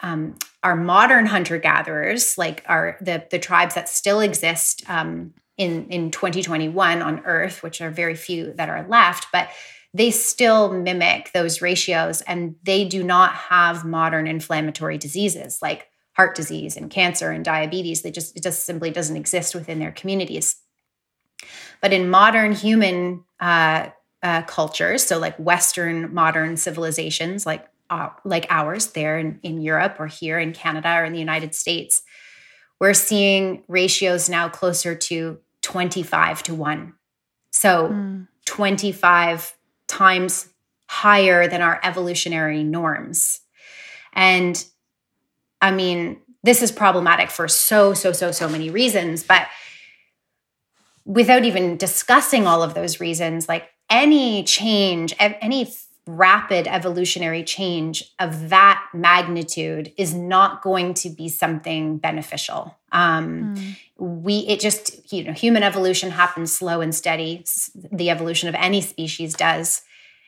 um, 0.00 0.34
our 0.62 0.74
modern 0.76 1.26
hunter 1.26 1.58
gatherers, 1.58 2.36
like 2.36 2.64
our 2.66 2.98
the 3.00 3.24
the 3.30 3.38
tribes 3.38 3.74
that 3.76 3.88
still 3.88 4.20
exist 4.20 4.82
um, 4.90 5.32
in 5.56 5.86
in 5.88 6.10
2021 6.10 7.00
on 7.00 7.20
Earth, 7.24 7.62
which 7.62 7.80
are 7.80 7.90
very 7.90 8.14
few 8.14 8.52
that 8.54 8.68
are 8.68 8.86
left, 8.88 9.28
but 9.32 9.48
they 9.96 10.10
still 10.10 10.70
mimic 10.72 11.30
those 11.32 11.62
ratios 11.62 12.20
and 12.22 12.54
they 12.64 12.84
do 12.84 13.02
not 13.02 13.32
have 13.32 13.84
modern 13.84 14.26
inflammatory 14.26 14.98
diseases 14.98 15.60
like 15.62 15.88
heart 16.12 16.34
disease 16.34 16.76
and 16.76 16.90
cancer 16.90 17.30
and 17.30 17.44
diabetes. 17.44 18.02
They 18.02 18.10
just 18.10 18.36
it 18.36 18.42
just 18.42 18.66
simply 18.66 18.90
doesn't 18.90 19.16
exist 19.16 19.54
within 19.54 19.78
their 19.78 19.92
communities. 19.92 20.56
But 21.80 21.94
in 21.94 22.10
modern 22.10 22.52
human 22.52 23.24
uh, 23.40 23.88
uh, 24.22 24.42
cultures 24.42 25.04
so 25.04 25.18
like 25.18 25.36
western 25.36 26.12
modern 26.12 26.56
civilizations 26.56 27.46
like 27.46 27.68
uh, 27.90 28.08
like 28.24 28.46
ours 28.50 28.88
there 28.88 29.18
in, 29.18 29.38
in 29.42 29.60
europe 29.60 29.96
or 30.00 30.06
here 30.06 30.38
in 30.38 30.52
canada 30.52 30.96
or 30.96 31.04
in 31.04 31.12
the 31.12 31.18
united 31.18 31.54
states 31.54 32.02
we're 32.80 32.94
seeing 32.94 33.62
ratios 33.68 34.28
now 34.28 34.48
closer 34.48 34.94
to 34.94 35.38
25 35.62 36.42
to 36.42 36.54
1 36.54 36.94
so 37.50 37.88
mm. 37.88 38.26
25 38.46 39.55
times 39.88 40.48
higher 40.88 41.48
than 41.48 41.62
our 41.62 41.80
evolutionary 41.82 42.62
norms. 42.62 43.40
And 44.12 44.64
I 45.60 45.70
mean, 45.70 46.20
this 46.42 46.62
is 46.62 46.70
problematic 46.70 47.30
for 47.30 47.48
so, 47.48 47.92
so, 47.92 48.12
so, 48.12 48.30
so 48.30 48.48
many 48.48 48.70
reasons. 48.70 49.24
But 49.24 49.48
without 51.04 51.44
even 51.44 51.76
discussing 51.76 52.46
all 52.46 52.62
of 52.62 52.74
those 52.74 53.00
reasons, 53.00 53.48
like 53.48 53.68
any 53.90 54.42
change, 54.44 55.14
any 55.18 55.72
rapid 56.06 56.68
evolutionary 56.68 57.42
change 57.42 58.14
of 58.20 58.48
that 58.50 58.82
magnitude 58.94 59.92
is 59.96 60.14
not 60.14 60.62
going 60.62 60.94
to 60.94 61.10
be 61.10 61.28
something 61.28 61.98
beneficial. 61.98 62.76
Um, 62.92 63.56
mm. 63.56 63.76
We, 63.98 64.38
it 64.40 64.60
just, 64.60 65.12
you 65.12 65.24
know, 65.24 65.32
human 65.32 65.62
evolution 65.62 66.10
happens 66.10 66.52
slow 66.52 66.80
and 66.80 66.94
steady. 66.94 67.44
The 67.74 68.10
evolution 68.10 68.48
of 68.48 68.54
any 68.54 68.80
species 68.80 69.34
does, 69.34 69.82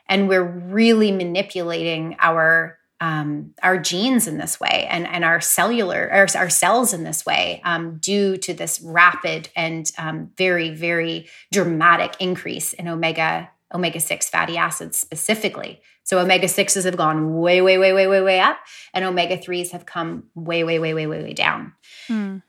and 0.08 0.28
we're 0.28 0.42
really 0.42 1.12
manipulating 1.12 2.16
our 2.18 2.76
um, 3.00 3.54
our 3.62 3.78
genes 3.78 4.26
in 4.26 4.38
this 4.38 4.58
way 4.58 4.88
and, 4.90 5.06
and 5.06 5.24
our 5.24 5.40
cellular 5.40 6.10
our, 6.10 6.26
our 6.34 6.50
cells 6.50 6.92
in 6.92 7.04
this 7.04 7.24
way 7.24 7.62
um, 7.64 7.98
due 7.98 8.36
to 8.38 8.52
this 8.52 8.80
rapid 8.80 9.48
and 9.54 9.92
um, 9.98 10.32
very 10.36 10.70
very 10.70 11.28
dramatic 11.52 12.16
increase 12.18 12.72
in 12.72 12.88
omega 12.88 13.50
omega 13.74 14.00
6 14.00 14.28
fatty 14.28 14.56
acids 14.56 14.98
specifically. 14.98 15.80
So 16.04 16.18
omega 16.18 16.46
6s 16.46 16.84
have 16.84 16.96
gone 16.96 17.38
way, 17.38 17.60
way, 17.60 17.76
way, 17.78 17.92
way, 17.92 18.06
way, 18.06 18.22
way 18.22 18.40
up, 18.40 18.58
and 18.94 19.04
omega 19.04 19.36
3s 19.36 19.70
have 19.72 19.84
come 19.84 20.24
way, 20.34 20.64
way, 20.64 20.78
way, 20.78 20.94
way, 20.94 21.06
way, 21.06 21.22
way 21.22 21.34
down. 21.34 21.74
Mm. 22.08 22.42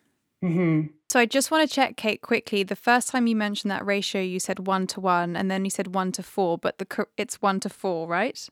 Mm-hmm. 0.43 0.81
So 1.09 1.19
I 1.19 1.25
just 1.25 1.51
want 1.51 1.67
to 1.67 1.75
check, 1.75 1.97
Kate, 1.97 2.21
quickly. 2.21 2.63
The 2.63 2.75
first 2.75 3.09
time 3.09 3.27
you 3.27 3.35
mentioned 3.35 3.71
that 3.71 3.85
ratio, 3.85 4.21
you 4.21 4.39
said 4.39 4.67
one 4.67 4.87
to 4.87 5.01
one, 5.01 5.35
and 5.35 5.49
then 5.49 5.65
you 5.65 5.71
said 5.71 5.93
one 5.93 6.11
to 6.13 6.23
four, 6.23 6.57
but 6.57 6.77
the 6.77 7.07
it's 7.17 7.41
one 7.41 7.59
to 7.61 7.69
four, 7.69 8.07
right? 8.07 8.47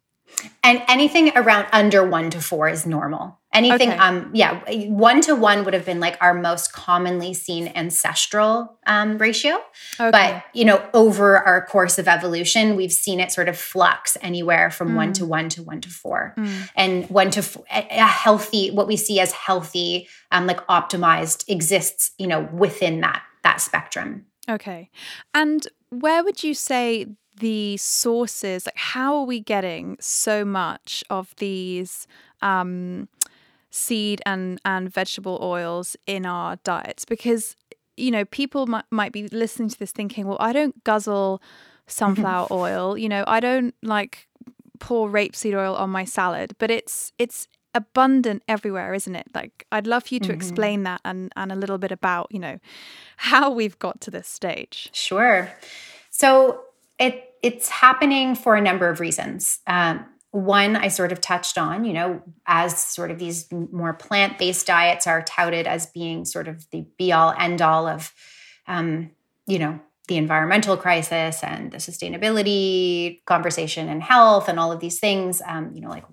And 0.63 0.84
anything 0.88 1.31
around 1.36 1.67
under 1.72 2.07
one 2.07 2.29
to 2.31 2.41
four 2.41 2.69
is 2.69 2.86
normal. 2.86 3.39
Anything, 3.53 3.89
okay. 3.89 3.98
um, 3.98 4.29
yeah, 4.34 4.60
one 4.89 5.22
to 5.22 5.34
one 5.34 5.65
would 5.65 5.74
have 5.74 5.86
been 5.86 6.00
like 6.00 6.17
our 6.22 6.34
most 6.34 6.74
commonly 6.74 7.34
seen 7.34 7.72
ancestral 7.74 8.77
um, 8.86 9.17
ratio. 9.17 9.55
Okay. 10.00 10.12
But, 10.12 10.43
you 10.53 10.65
know, 10.65 10.88
over 10.93 11.39
our 11.39 11.65
course 11.65 11.98
of 11.98 12.07
evolution, 12.07 12.75
we've 12.75 12.91
seen 12.91 13.19
it 13.19 13.31
sort 13.31 13.50
of 13.50 13.57
flux 13.57 14.17
anywhere 14.22 14.69
from 14.69 14.91
mm. 14.91 14.96
one 14.96 15.13
to 15.13 15.25
one 15.25 15.50
to 15.50 15.63
one 15.63 15.81
to 15.81 15.89
four. 15.89 16.36
Mm. 16.38 16.69
And 16.75 17.10
one 17.10 17.31
to 17.31 17.41
four, 17.41 17.63
a 17.72 18.05
healthy, 18.05 18.69
what 18.69 18.86
we 18.86 18.98
see 18.98 19.19
as 19.19 19.31
healthy, 19.31 20.07
um, 20.31 20.46
like 20.46 20.65
optimized 20.67 21.50
exists, 21.50 22.12
you 22.19 22.27
know, 22.27 22.50
within 22.53 23.01
that 23.01 23.24
that 23.43 23.62
spectrum. 23.62 24.25
Okay. 24.50 24.89
And 25.34 25.65
where 25.89 26.24
would 26.24 26.43
you 26.43 26.53
say 26.53 27.07
the 27.39 27.77
sources 27.77 28.65
like 28.65 28.77
how 28.77 29.17
are 29.17 29.25
we 29.25 29.39
getting 29.39 29.98
so 30.00 30.44
much 30.46 31.03
of 31.10 31.36
these 31.38 32.08
um, 32.41 33.08
seed 33.70 34.22
and 34.25 34.60
and 34.65 34.91
vegetable 34.91 35.39
oils 35.41 35.96
in 36.06 36.25
our 36.25 36.58
diets? 36.58 37.06
Because 37.06 37.56
you 37.96 38.12
know 38.12 38.25
people 38.25 38.67
might, 38.67 38.86
might 38.91 39.12
be 39.12 39.27
listening 39.29 39.70
to 39.70 39.79
this 39.79 39.91
thinking 39.91 40.27
well 40.27 40.38
i 40.39 40.53
don't 40.53 40.84
guzzle 40.84 41.41
sunflower 41.88 42.46
oil 42.51 42.96
you 42.96 43.10
know 43.10 43.24
i 43.25 43.39
don't 43.39 43.74
like 43.82 44.27
pour 44.79 45.10
rapeseed 45.10 45.56
oil 45.56 45.75
on 45.75 45.89
my 45.89 46.06
salad. 46.06 46.56
But 46.58 46.72
it's 46.72 47.12
it's 47.17 47.48
abundant 47.74 48.41
everywhere 48.48 48.94
isn't 48.94 49.15
it? 49.15 49.27
Like 49.34 49.65
i'd 49.72 49.88
love 49.88 50.06
for 50.08 50.13
you 50.15 50.20
to 50.22 50.29
mm-hmm. 50.29 50.36
explain 50.36 50.84
that 50.84 51.01
and 51.06 51.32
and 51.36 51.51
a 51.51 51.56
little 51.56 51.77
bit 51.77 51.91
about 51.91 52.27
you 52.32 52.39
know 52.39 52.60
how 53.17 53.51
we've 53.51 53.77
got 53.79 54.01
to 54.01 54.12
this 54.12 54.27
stage. 54.27 54.89
Sure. 54.94 55.51
So 56.10 56.62
it 56.99 57.35
it's 57.43 57.69
happening 57.69 58.35
for 58.35 58.55
a 58.55 58.61
number 58.61 58.89
of 58.89 58.99
reasons. 58.99 59.59
Um, 59.67 60.05
one, 60.31 60.75
I 60.75 60.89
sort 60.89 61.11
of 61.11 61.21
touched 61.21 61.57
on, 61.57 61.85
you 61.85 61.93
know, 61.93 62.21
as 62.45 62.77
sort 62.83 63.11
of 63.11 63.19
these 63.19 63.51
more 63.51 63.93
plant 63.93 64.37
based 64.37 64.67
diets 64.67 65.07
are 65.07 65.21
touted 65.21 65.67
as 65.67 65.85
being 65.87 66.25
sort 66.25 66.47
of 66.47 66.69
the 66.71 66.85
be 66.97 67.11
all 67.11 67.33
end 67.37 67.61
all 67.61 67.87
of, 67.87 68.13
um, 68.67 69.11
you 69.45 69.59
know, 69.59 69.79
the 70.07 70.17
environmental 70.17 70.77
crisis 70.77 71.43
and 71.43 71.71
the 71.71 71.77
sustainability 71.77 73.23
conversation 73.25 73.89
and 73.89 74.03
health 74.03 74.47
and 74.47 74.59
all 74.59 74.71
of 74.71 74.79
these 74.79 74.99
things, 74.99 75.41
um, 75.45 75.71
you 75.73 75.81
know, 75.81 75.89
like 75.89 76.05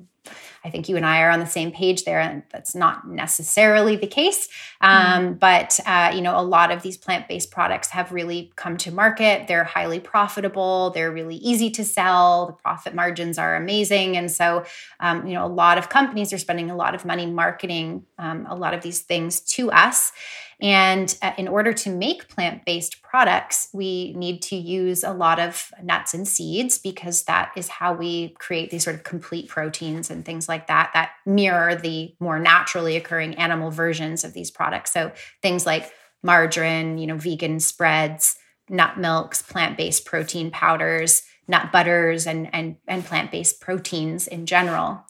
I 0.64 0.70
think 0.70 0.88
you 0.88 0.96
and 0.96 1.04
I 1.04 1.20
are 1.22 1.30
on 1.30 1.40
the 1.40 1.46
same 1.46 1.70
page 1.70 2.04
there, 2.04 2.20
and 2.20 2.42
that's 2.50 2.74
not 2.74 3.06
necessarily 3.06 3.96
the 3.96 4.06
case. 4.06 4.48
Um, 4.80 5.34
mm. 5.34 5.38
But 5.38 5.78
uh, 5.84 6.12
you 6.14 6.22
know, 6.22 6.38
a 6.38 6.42
lot 6.42 6.70
of 6.70 6.82
these 6.82 6.96
plant-based 6.96 7.50
products 7.50 7.88
have 7.90 8.12
really 8.12 8.52
come 8.56 8.76
to 8.78 8.90
market. 8.90 9.46
They're 9.46 9.64
highly 9.64 10.00
profitable. 10.00 10.90
They're 10.90 11.12
really 11.12 11.36
easy 11.36 11.70
to 11.72 11.84
sell. 11.84 12.46
The 12.46 12.52
profit 12.54 12.94
margins 12.94 13.38
are 13.38 13.56
amazing, 13.56 14.16
and 14.16 14.30
so 14.30 14.64
um, 15.00 15.26
you 15.26 15.34
know, 15.34 15.44
a 15.44 15.48
lot 15.48 15.76
of 15.76 15.88
companies 15.88 16.32
are 16.32 16.38
spending 16.38 16.70
a 16.70 16.76
lot 16.76 16.94
of 16.94 17.04
money 17.04 17.26
marketing 17.26 18.06
um, 18.18 18.46
a 18.48 18.54
lot 18.54 18.74
of 18.74 18.82
these 18.82 19.00
things 19.00 19.40
to 19.40 19.70
us. 19.70 20.12
And 20.60 21.16
uh, 21.22 21.32
in 21.36 21.48
order 21.48 21.72
to 21.72 21.90
make 21.90 22.28
plant 22.28 22.64
based 22.64 23.02
products, 23.02 23.68
we 23.72 24.12
need 24.14 24.42
to 24.42 24.56
use 24.56 25.04
a 25.04 25.12
lot 25.12 25.38
of 25.38 25.70
nuts 25.82 26.14
and 26.14 26.26
seeds 26.26 26.78
because 26.78 27.24
that 27.24 27.52
is 27.56 27.68
how 27.68 27.92
we 27.92 28.30
create 28.38 28.70
these 28.70 28.84
sort 28.84 28.96
of 28.96 29.04
complete 29.04 29.48
proteins 29.48 30.10
and 30.10 30.24
things 30.24 30.48
like 30.48 30.66
that 30.68 30.90
that 30.94 31.12
mirror 31.26 31.74
the 31.74 32.14
more 32.20 32.38
naturally 32.38 32.96
occurring 32.96 33.34
animal 33.34 33.70
versions 33.70 34.24
of 34.24 34.32
these 34.32 34.50
products. 34.50 34.92
So 34.92 35.12
things 35.42 35.66
like 35.66 35.92
margarine, 36.22 36.98
you 36.98 37.06
know, 37.06 37.16
vegan 37.16 37.60
spreads, 37.60 38.36
nut 38.68 38.98
milks, 38.98 39.42
plant 39.42 39.76
based 39.76 40.04
protein 40.04 40.50
powders, 40.50 41.22
nut 41.46 41.70
butters, 41.70 42.26
and, 42.26 42.52
and, 42.54 42.76
and 42.88 43.04
plant 43.04 43.30
based 43.30 43.60
proteins 43.60 44.26
in 44.26 44.46
general. 44.46 45.04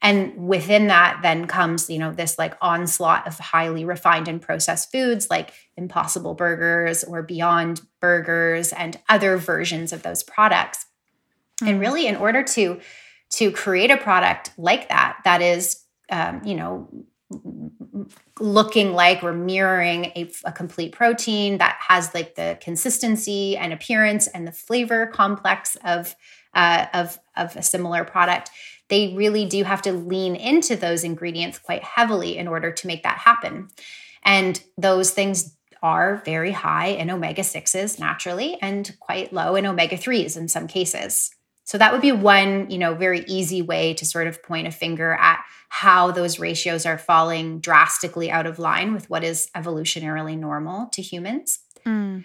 And 0.00 0.36
within 0.36 0.86
that 0.86 1.20
then 1.22 1.46
comes 1.46 1.90
you 1.90 1.98
know 1.98 2.12
this 2.12 2.38
like 2.38 2.56
onslaught 2.60 3.26
of 3.26 3.38
highly 3.38 3.84
refined 3.84 4.28
and 4.28 4.40
processed 4.40 4.90
foods 4.92 5.28
like 5.30 5.52
impossible 5.76 6.34
burgers 6.34 7.04
or 7.04 7.22
beyond 7.22 7.80
burgers 8.00 8.72
and 8.72 8.98
other 9.08 9.36
versions 9.36 9.92
of 9.92 10.02
those 10.02 10.22
products 10.22 10.86
mm. 11.62 11.68
and 11.68 11.80
really 11.80 12.06
in 12.06 12.16
order 12.16 12.42
to 12.42 12.80
to 13.30 13.50
create 13.50 13.90
a 13.90 13.96
product 13.96 14.52
like 14.56 14.88
that 14.88 15.18
that 15.24 15.42
is 15.42 15.84
um, 16.10 16.40
you 16.44 16.54
know 16.54 16.88
looking 18.40 18.92
like 18.92 19.22
or 19.22 19.32
mirroring 19.32 20.06
a, 20.16 20.30
a, 20.44 20.52
complete 20.52 20.92
protein 20.92 21.58
that 21.58 21.76
has 21.80 22.14
like 22.14 22.36
the 22.36 22.56
consistency 22.62 23.54
and 23.56 23.72
appearance 23.72 24.26
and 24.28 24.46
the 24.46 24.52
flavor 24.52 25.06
complex 25.06 25.76
of 25.84 26.14
uh, 26.54 26.86
of 26.94 27.18
of 27.36 27.54
a 27.56 27.62
similar 27.62 28.04
product 28.04 28.50
they 28.88 29.14
really 29.14 29.44
do 29.44 29.64
have 29.64 29.82
to 29.82 29.92
lean 29.92 30.34
into 30.34 30.76
those 30.76 31.04
ingredients 31.04 31.58
quite 31.58 31.84
heavily 31.84 32.36
in 32.36 32.48
order 32.48 32.72
to 32.72 32.86
make 32.86 33.02
that 33.02 33.18
happen. 33.18 33.68
And 34.24 34.62
those 34.76 35.10
things 35.10 35.54
are 35.82 36.22
very 36.24 36.52
high 36.52 36.86
in 36.86 37.10
omega 37.10 37.42
6s 37.42 37.98
naturally 37.98 38.58
and 38.60 38.96
quite 38.98 39.32
low 39.32 39.54
in 39.54 39.66
omega 39.66 39.96
3s 39.96 40.36
in 40.36 40.48
some 40.48 40.66
cases. 40.66 41.30
So 41.64 41.76
that 41.76 41.92
would 41.92 42.00
be 42.00 42.12
one, 42.12 42.70
you 42.70 42.78
know, 42.78 42.94
very 42.94 43.24
easy 43.26 43.60
way 43.60 43.92
to 43.94 44.06
sort 44.06 44.26
of 44.26 44.42
point 44.42 44.66
a 44.66 44.70
finger 44.70 45.12
at 45.12 45.44
how 45.68 46.10
those 46.10 46.38
ratios 46.38 46.86
are 46.86 46.96
falling 46.96 47.60
drastically 47.60 48.30
out 48.30 48.46
of 48.46 48.58
line 48.58 48.94
with 48.94 49.10
what 49.10 49.22
is 49.22 49.50
evolutionarily 49.54 50.36
normal 50.38 50.86
to 50.92 51.02
humans. 51.02 51.58
Mm. 51.84 52.24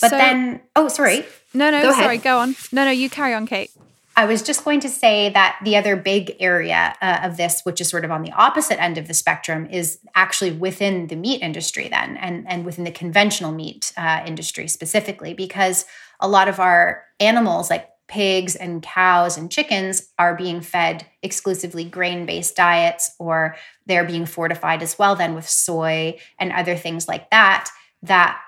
But 0.00 0.10
so, 0.10 0.18
then, 0.18 0.60
oh, 0.76 0.88
sorry. 0.88 1.24
No, 1.54 1.70
no, 1.70 1.82
go 1.82 1.92
sorry, 1.92 2.18
go 2.18 2.38
on. 2.38 2.56
No, 2.72 2.84
no, 2.84 2.90
you 2.90 3.08
carry 3.08 3.32
on, 3.32 3.46
Kate. 3.46 3.70
I 4.16 4.26
was 4.26 4.42
just 4.42 4.64
going 4.64 4.80
to 4.80 4.88
say 4.88 5.30
that 5.30 5.58
the 5.64 5.76
other 5.76 5.96
big 5.96 6.36
area 6.38 6.94
uh, 7.02 7.20
of 7.24 7.36
this, 7.36 7.62
which 7.64 7.80
is 7.80 7.88
sort 7.88 8.04
of 8.04 8.12
on 8.12 8.22
the 8.22 8.32
opposite 8.32 8.80
end 8.80 8.96
of 8.96 9.08
the 9.08 9.14
spectrum, 9.14 9.66
is 9.66 9.98
actually 10.14 10.52
within 10.52 11.08
the 11.08 11.16
meat 11.16 11.42
industry, 11.42 11.88
then, 11.88 12.16
and, 12.18 12.46
and 12.48 12.64
within 12.64 12.84
the 12.84 12.92
conventional 12.92 13.50
meat 13.50 13.92
uh, 13.96 14.22
industry 14.24 14.68
specifically, 14.68 15.34
because 15.34 15.84
a 16.20 16.28
lot 16.28 16.48
of 16.48 16.60
our 16.60 17.02
animals, 17.18 17.70
like 17.70 17.88
pigs 18.06 18.54
and 18.54 18.82
cows 18.82 19.36
and 19.36 19.50
chickens, 19.50 20.12
are 20.18 20.36
being 20.36 20.60
fed 20.60 21.06
exclusively 21.22 21.84
grain 21.84 22.24
based 22.24 22.54
diets, 22.54 23.16
or 23.18 23.56
they're 23.86 24.04
being 24.04 24.26
fortified 24.26 24.82
as 24.82 24.96
well, 24.96 25.16
then 25.16 25.34
with 25.34 25.48
soy 25.48 26.16
and 26.38 26.52
other 26.52 26.76
things 26.76 27.08
like 27.08 27.30
that, 27.30 27.68
that 28.02 28.40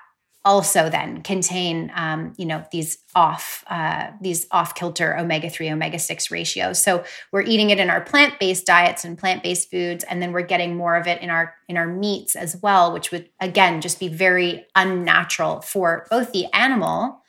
also 0.47 0.89
then 0.89 1.21
contain 1.23 1.91
um, 1.93 2.31
you 2.37 2.45
know 2.45 2.63
these 2.71 2.99
off 3.13 3.65
uh, 3.67 4.07
these 4.21 4.47
off 4.49 4.73
kilter 4.75 5.17
omega 5.17 5.49
3 5.49 5.69
omega 5.71 5.99
6 5.99 6.31
ratios 6.31 6.81
so 6.81 7.03
we're 7.33 7.41
eating 7.41 7.69
it 7.69 7.79
in 7.79 7.89
our 7.89 7.99
plant-based 7.99 8.65
diets 8.65 9.03
and 9.03 9.17
plant-based 9.17 9.69
foods 9.69 10.05
and 10.05 10.21
then 10.21 10.31
we're 10.31 10.41
getting 10.41 10.77
more 10.77 10.95
of 10.95 11.05
it 11.05 11.21
in 11.21 11.29
our 11.29 11.53
in 11.67 11.75
our 11.75 11.85
meats 11.85 12.33
as 12.33 12.55
well 12.63 12.93
which 12.93 13.11
would 13.11 13.29
again 13.41 13.81
just 13.81 13.99
be 13.99 14.07
very 14.07 14.65
unnatural 14.73 15.59
for 15.59 16.07
both 16.09 16.31
the 16.31 16.45
animal 16.53 17.21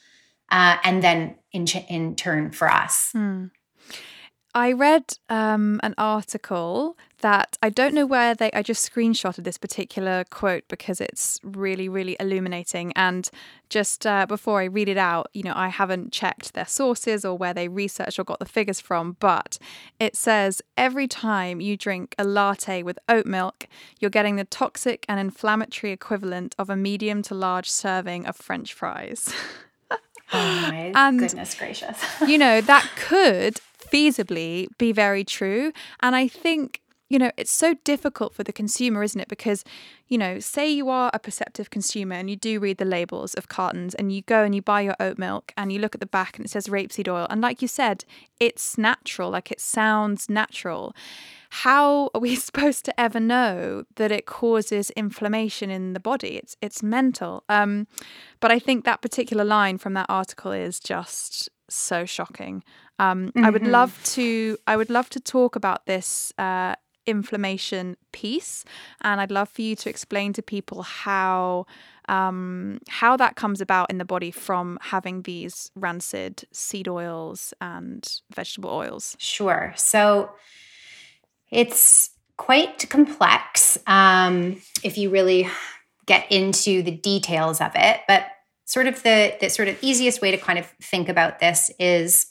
uh, 0.52 0.76
and 0.84 1.02
then 1.02 1.34
in, 1.52 1.66
in 1.88 2.14
turn 2.14 2.52
for 2.52 2.70
us 2.70 3.10
hmm. 3.12 3.46
I 4.54 4.72
read 4.72 5.04
um, 5.28 5.78
an 5.82 5.94
article 5.98 6.96
that 7.20 7.58
I 7.62 7.70
don't 7.70 7.94
know 7.94 8.06
where 8.06 8.34
they, 8.34 8.50
I 8.52 8.62
just 8.62 8.90
screenshotted 8.90 9.44
this 9.44 9.58
particular 9.58 10.24
quote 10.30 10.64
because 10.68 11.00
it's 11.00 11.40
really, 11.42 11.88
really 11.88 12.16
illuminating. 12.20 12.92
And 12.94 13.28
just 13.68 14.06
uh, 14.06 14.26
before 14.26 14.60
I 14.60 14.64
read 14.64 14.88
it 14.88 14.96
out, 14.96 15.28
you 15.34 15.42
know, 15.42 15.52
I 15.54 15.68
haven't 15.68 16.12
checked 16.12 16.54
their 16.54 16.66
sources 16.66 17.24
or 17.24 17.36
where 17.36 17.52
they 17.52 17.68
researched 17.68 18.18
or 18.18 18.24
got 18.24 18.38
the 18.38 18.46
figures 18.46 18.80
from, 18.80 19.16
but 19.20 19.58
it 19.98 20.16
says 20.16 20.62
every 20.76 21.08
time 21.08 21.60
you 21.60 21.76
drink 21.76 22.14
a 22.18 22.24
latte 22.24 22.82
with 22.82 22.98
oat 23.08 23.26
milk, 23.26 23.66
you're 23.98 24.10
getting 24.10 24.36
the 24.36 24.44
toxic 24.44 25.04
and 25.08 25.18
inflammatory 25.18 25.92
equivalent 25.92 26.54
of 26.58 26.70
a 26.70 26.76
medium 26.76 27.22
to 27.22 27.34
large 27.34 27.70
serving 27.70 28.26
of 28.26 28.36
French 28.36 28.72
fries. 28.72 29.32
oh 30.32 30.68
my 30.70 30.92
and, 30.94 31.18
goodness 31.18 31.54
gracious. 31.54 31.98
you 32.26 32.38
know, 32.38 32.60
that 32.60 32.88
could 32.96 33.60
feasibly 33.78 34.68
be 34.78 34.92
very 34.92 35.24
true. 35.24 35.72
And 36.00 36.14
I 36.14 36.28
think 36.28 36.80
you 37.08 37.18
know, 37.18 37.30
it's 37.36 37.50
so 37.50 37.74
difficult 37.84 38.34
for 38.34 38.44
the 38.44 38.52
consumer, 38.52 39.02
isn't 39.02 39.20
it? 39.20 39.28
Because, 39.28 39.64
you 40.08 40.18
know, 40.18 40.38
say 40.38 40.68
you 40.70 40.90
are 40.90 41.10
a 41.14 41.18
perceptive 41.18 41.70
consumer 41.70 42.14
and 42.14 42.28
you 42.28 42.36
do 42.36 42.60
read 42.60 42.76
the 42.76 42.84
labels 42.84 43.34
of 43.34 43.48
cartons 43.48 43.94
and 43.94 44.12
you 44.12 44.22
go 44.22 44.44
and 44.44 44.54
you 44.54 44.60
buy 44.60 44.82
your 44.82 44.96
oat 45.00 45.18
milk 45.18 45.52
and 45.56 45.72
you 45.72 45.78
look 45.78 45.94
at 45.94 46.00
the 46.00 46.06
back 46.06 46.36
and 46.36 46.44
it 46.44 46.50
says 46.50 46.66
rapeseed 46.66 47.08
oil. 47.08 47.26
And 47.30 47.40
like 47.40 47.62
you 47.62 47.68
said, 47.68 48.04
it's 48.38 48.76
natural, 48.76 49.30
like 49.30 49.50
it 49.50 49.60
sounds 49.60 50.28
natural. 50.28 50.94
How 51.50 52.10
are 52.14 52.20
we 52.20 52.36
supposed 52.36 52.84
to 52.84 53.00
ever 53.00 53.20
know 53.20 53.84
that 53.96 54.12
it 54.12 54.26
causes 54.26 54.90
inflammation 54.90 55.70
in 55.70 55.94
the 55.94 56.00
body? 56.00 56.36
It's 56.36 56.56
it's 56.60 56.82
mental. 56.82 57.44
Um, 57.48 57.86
but 58.40 58.50
I 58.50 58.58
think 58.58 58.84
that 58.84 59.00
particular 59.00 59.44
line 59.44 59.78
from 59.78 59.94
that 59.94 60.06
article 60.10 60.52
is 60.52 60.78
just 60.78 61.48
so 61.70 62.04
shocking. 62.04 62.64
Um, 62.98 63.28
mm-hmm. 63.28 63.44
I 63.44 63.50
would 63.50 63.62
mm-hmm. 63.62 63.70
love 63.70 63.98
to. 64.14 64.58
I 64.66 64.76
would 64.76 64.90
love 64.90 65.08
to 65.10 65.20
talk 65.20 65.56
about 65.56 65.86
this 65.86 66.32
uh, 66.36 66.74
inflammation 67.08 67.96
piece, 68.12 68.64
and 69.00 69.20
I'd 69.20 69.30
love 69.30 69.48
for 69.48 69.62
you 69.62 69.74
to 69.76 69.90
explain 69.90 70.32
to 70.34 70.42
people 70.42 70.82
how 70.82 71.66
um, 72.08 72.80
how 72.88 73.16
that 73.16 73.36
comes 73.36 73.60
about 73.60 73.90
in 73.90 73.98
the 73.98 74.04
body 74.04 74.30
from 74.30 74.78
having 74.80 75.22
these 75.22 75.70
rancid 75.74 76.44
seed 76.52 76.88
oils 76.88 77.52
and 77.60 78.20
vegetable 78.34 78.70
oils. 78.70 79.16
Sure. 79.18 79.74
So 79.76 80.30
it's 81.50 82.10
quite 82.36 82.88
complex 82.88 83.76
um, 83.86 84.60
if 84.82 84.96
you 84.96 85.10
really 85.10 85.48
get 86.06 86.30
into 86.32 86.82
the 86.82 86.92
details 86.92 87.60
of 87.60 87.72
it, 87.74 88.00
but 88.08 88.24
sort 88.64 88.86
of 88.86 89.02
the, 89.02 89.34
the 89.40 89.50
sort 89.50 89.68
of 89.68 89.78
easiest 89.82 90.22
way 90.22 90.30
to 90.30 90.38
kind 90.38 90.58
of 90.58 90.66
think 90.82 91.08
about 91.08 91.40
this 91.40 91.70
is 91.78 92.26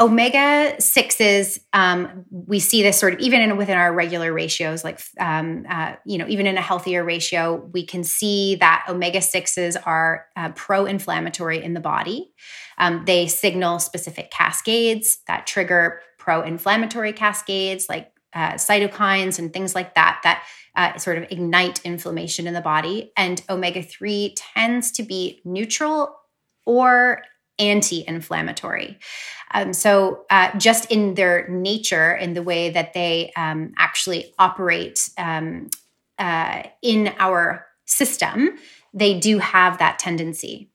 omega 0.00 0.74
6s 0.78 1.60
um, 1.72 2.24
we 2.30 2.58
see 2.58 2.82
this 2.82 2.98
sort 2.98 3.14
of 3.14 3.20
even 3.20 3.42
in, 3.42 3.56
within 3.56 3.76
our 3.76 3.92
regular 3.92 4.32
ratios 4.32 4.82
like 4.82 5.00
um, 5.20 5.66
uh, 5.68 5.94
you 6.06 6.18
know 6.18 6.26
even 6.26 6.46
in 6.46 6.56
a 6.56 6.62
healthier 6.62 7.04
ratio 7.04 7.68
we 7.72 7.84
can 7.84 8.02
see 8.02 8.56
that 8.56 8.84
omega 8.88 9.18
6s 9.18 9.76
are 9.84 10.26
uh, 10.36 10.50
pro-inflammatory 10.54 11.62
in 11.62 11.74
the 11.74 11.80
body. 11.80 12.32
Um, 12.78 13.04
they 13.06 13.26
signal 13.26 13.78
specific 13.78 14.30
cascades 14.30 15.18
that 15.26 15.46
trigger 15.46 16.00
pro-inflammatory 16.18 17.12
cascades 17.12 17.88
like 17.88 18.12
uh, 18.32 18.52
cytokines 18.52 19.38
and 19.38 19.52
things 19.52 19.74
like 19.74 19.94
that 19.94 20.20
that 20.24 20.44
uh, 20.76 20.96
sort 20.96 21.18
of 21.18 21.24
ignite 21.30 21.84
inflammation 21.84 22.46
in 22.46 22.54
the 22.54 22.60
body. 22.60 23.12
And 23.16 23.42
omega-3 23.50 24.34
tends 24.36 24.92
to 24.92 25.02
be 25.02 25.40
neutral 25.44 26.16
or 26.64 27.22
anti-inflammatory 27.60 28.98
um, 29.52 29.72
so, 29.72 30.24
uh, 30.30 30.56
just 30.58 30.90
in 30.90 31.14
their 31.14 31.48
nature, 31.48 32.14
in 32.14 32.34
the 32.34 32.42
way 32.42 32.70
that 32.70 32.94
they 32.94 33.32
um, 33.36 33.72
actually 33.76 34.32
operate 34.38 35.10
um, 35.18 35.70
uh, 36.18 36.62
in 36.82 37.12
our 37.18 37.66
system, 37.84 38.58
they 38.94 39.18
do 39.18 39.38
have 39.38 39.78
that 39.78 39.98
tendency. 39.98 40.70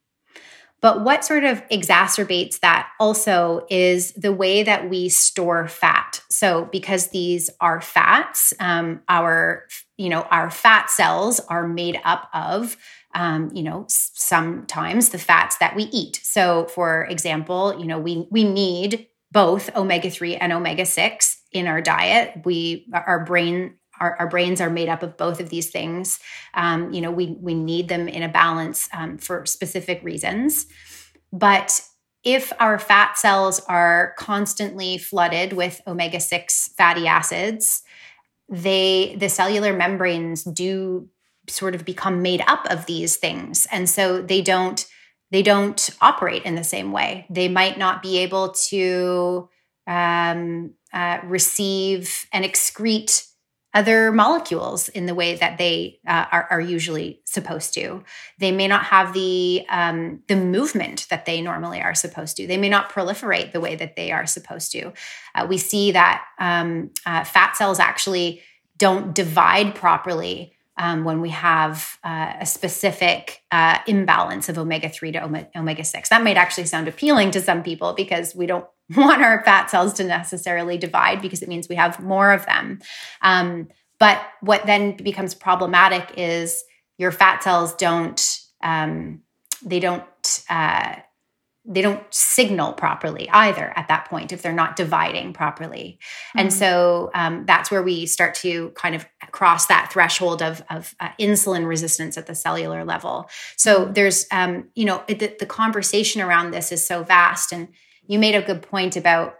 But 0.82 1.04
what 1.04 1.24
sort 1.24 1.45
of 1.45 1.67
exacerbates 1.69 2.60
that 2.60 2.89
also 3.00 3.65
is 3.69 4.12
the 4.12 4.34
way 4.34 4.62
that 4.63 4.89
we 4.89 5.10
store 5.10 5.67
fat. 5.67 6.21
So, 6.30 6.67
because 6.71 7.08
these 7.08 7.50
are 7.62 7.80
fats, 7.80 8.54
um, 8.60 9.02
our 9.08 9.67
you 9.97 10.10
know 10.10 10.23
our 10.23 10.49
fat 10.49 10.89
cells 10.89 11.39
are 11.41 11.67
made 11.67 11.99
up 12.03 12.29
of 12.34 12.77
um, 13.15 13.49
you 13.53 13.63
know, 13.63 13.86
sometimes 13.88 15.10
the 15.10 15.17
fats 15.17 15.58
that 15.58 15.75
we 15.75 15.84
eat. 15.84 16.19
So, 16.21 16.65
for 16.65 17.05
example, 17.05 17.79
you 17.79 17.88
know, 17.88 17.97
we 17.97 18.27
we 18.29 18.43
need 18.43 19.08
both 19.31 19.75
omega 19.75 20.10
three 20.10 20.36
and 20.36 20.51
omega 20.51 20.86
six 20.86 21.41
in 21.51 21.65
our 21.65 21.81
diet. 21.81 22.41
We 22.43 22.88
our 22.93 23.23
brain 23.23 23.75
our, 24.01 24.17
our, 24.17 24.27
brains 24.27 24.60
are 24.60 24.69
made 24.69 24.89
up 24.89 25.03
of 25.03 25.15
both 25.15 25.39
of 25.39 25.49
these 25.49 25.69
things. 25.69 26.19
Um, 26.53 26.91
you 26.91 26.99
know, 26.99 27.12
we 27.12 27.38
we 27.39 27.53
need 27.53 27.88
them 27.88 28.10
in 28.10 28.23
a 28.23 28.29
balance 28.29 28.89
um, 28.91 29.17
for 29.17 29.45
specific 29.45 30.03
reasons. 30.03 30.65
But 31.31 31.79
if 32.25 32.51
our 32.60 32.77
fat 32.77 33.17
cells 33.17 33.62
are 33.69 34.13
constantly 34.17 34.97
flooded 34.97 35.53
with 35.53 35.79
omega 35.88 36.19
six 36.19 36.69
fatty 36.77 37.08
acids, 37.08 37.84
they 38.49 39.15
the 39.19 39.29
cellular 39.29 39.73
membranes 39.73 40.43
do 40.43 41.10
sort 41.49 41.75
of 41.75 41.86
become 41.86 42.21
made 42.21 42.43
up 42.47 42.65
of 42.69 42.86
these 42.86 43.17
things. 43.17 43.67
And 43.71 43.89
so 43.89 44.21
they 44.21 44.41
don't 44.41 44.86
they 45.31 45.41
don't 45.41 45.89
operate 46.01 46.43
in 46.43 46.55
the 46.55 46.63
same 46.63 46.91
way. 46.91 47.25
They 47.29 47.47
might 47.47 47.77
not 47.77 48.01
be 48.01 48.19
able 48.19 48.49
to 48.69 49.49
um, 49.88 50.73
uh, 50.93 51.19
receive 51.23 52.25
and 52.31 52.45
excrete 52.45 53.27
other 53.75 54.09
molecules 54.13 54.88
in 54.88 55.05
the 55.05 55.13
way 55.13 55.35
that 55.35 55.57
they 55.57 55.99
uh, 56.07 56.25
are, 56.31 56.47
are, 56.49 56.61
usually 56.61 57.19
supposed 57.25 57.73
to. 57.73 58.03
They 58.39 58.53
may 58.53 58.69
not 58.69 58.85
have 58.85 59.13
the 59.13 59.65
um, 59.69 60.23
the 60.27 60.38
movement 60.38 61.07
that 61.09 61.25
they 61.25 61.41
normally 61.41 61.81
are 61.81 61.93
supposed 61.93 62.38
to. 62.38 62.47
They 62.47 62.57
may 62.57 62.69
not 62.69 62.89
proliferate 62.89 63.51
the 63.51 63.59
way 63.59 63.75
that 63.75 63.97
they 63.97 64.13
are 64.13 64.25
supposed 64.25 64.71
to. 64.71 64.93
Uh, 65.35 65.45
we 65.47 65.57
see 65.57 65.91
that 65.91 66.23
um, 66.39 66.91
uh, 67.05 67.25
fat 67.25 67.57
cells 67.57 67.79
actually 67.79 68.41
don't 68.77 69.13
divide 69.13 69.75
properly 69.75 70.53
um, 70.77 71.03
when 71.03 71.19
we 71.21 71.29
have 71.29 71.97
uh, 72.03 72.33
a 72.39 72.45
specific 72.45 73.43
uh, 73.51 73.79
imbalance 73.88 74.49
of 74.49 74.57
omega 74.57 74.89
3 74.89 75.11
to 75.13 75.47
omega 75.55 75.83
6. 75.83 76.09
That 76.09 76.23
might 76.23 76.38
actually 76.38 76.65
sound 76.65 76.88
appealing 76.88 77.31
to 77.31 77.41
some 77.41 77.63
people 77.63 77.93
because 77.93 78.35
we 78.35 78.45
don't 78.45 78.65
want 78.95 79.21
our 79.21 79.43
fat 79.43 79.69
cells 79.69 79.93
to 79.93 80.04
necessarily 80.04 80.78
divide 80.78 81.21
because 81.21 81.41
it 81.41 81.50
means 81.50 81.67
we 81.67 81.76
have 81.76 82.00
more 82.00 82.32
of 82.32 82.45
them. 82.45 82.80
Um, 83.21 83.69
but 84.00 84.21
what 84.41 84.65
then 84.65 84.98
becomes 84.98 85.34
problematic 85.34 86.12
is 86.17 86.63
your 86.98 87.12
fat 87.12 87.43
cells 87.43 87.74
don't 87.76 88.39
um, 88.63 89.21
they 89.63 89.80
don't 89.80 90.43
uh, 90.50 90.95
they 91.67 91.82
don't 91.82 92.04
signal 92.13 92.74
properly 92.74 93.28
either 93.32 93.74
at 93.76 93.88
that 93.88 94.06
point 94.06 94.32
if 94.32 94.41
they're 94.41 94.54
not 94.54 94.76
dividing 94.76 95.34
properly 95.34 95.98
mm-hmm. 96.00 96.39
and 96.39 96.54
so 96.54 97.10
um, 97.15 97.45
that's 97.45 97.71
where 97.71 97.82
we 97.82 98.06
start 98.06 98.36
to 98.36 98.69
kind 98.71 98.95
of 98.95 99.06
cross 99.32 99.65
that 99.65 99.89
threshold 99.91 100.41
of, 100.41 100.63
of 100.69 100.93
uh, 101.00 101.10
insulin 101.19 101.67
resistance 101.67 102.17
at 102.17 102.28
the 102.28 102.36
cellular 102.36 102.86
level 102.86 103.30
so 103.58 103.86
there's 103.86 104.26
um, 104.32 104.69
you 104.76 104.86
know 104.86 105.04
the, 105.08 105.36
the 105.39 105.45
conversation 105.45 106.21
around 106.21 106.52
this 106.52 106.71
is 106.71 106.86
so 106.86 107.04
vast 107.04 107.52
and 107.52 107.69
you 108.07 108.19
made 108.19 108.35
a 108.35 108.41
good 108.41 108.61
point 108.61 108.95
about 108.95 109.35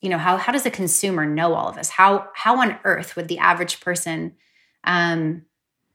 you 0.00 0.08
know 0.08 0.18
how 0.18 0.36
how 0.36 0.52
does 0.52 0.66
a 0.66 0.70
consumer 0.70 1.26
know 1.26 1.54
all 1.54 1.68
of 1.68 1.76
this? 1.76 1.90
How 1.90 2.28
how 2.34 2.60
on 2.60 2.78
earth 2.84 3.16
would 3.16 3.28
the 3.28 3.38
average 3.38 3.80
person 3.80 4.34
um, 4.84 5.42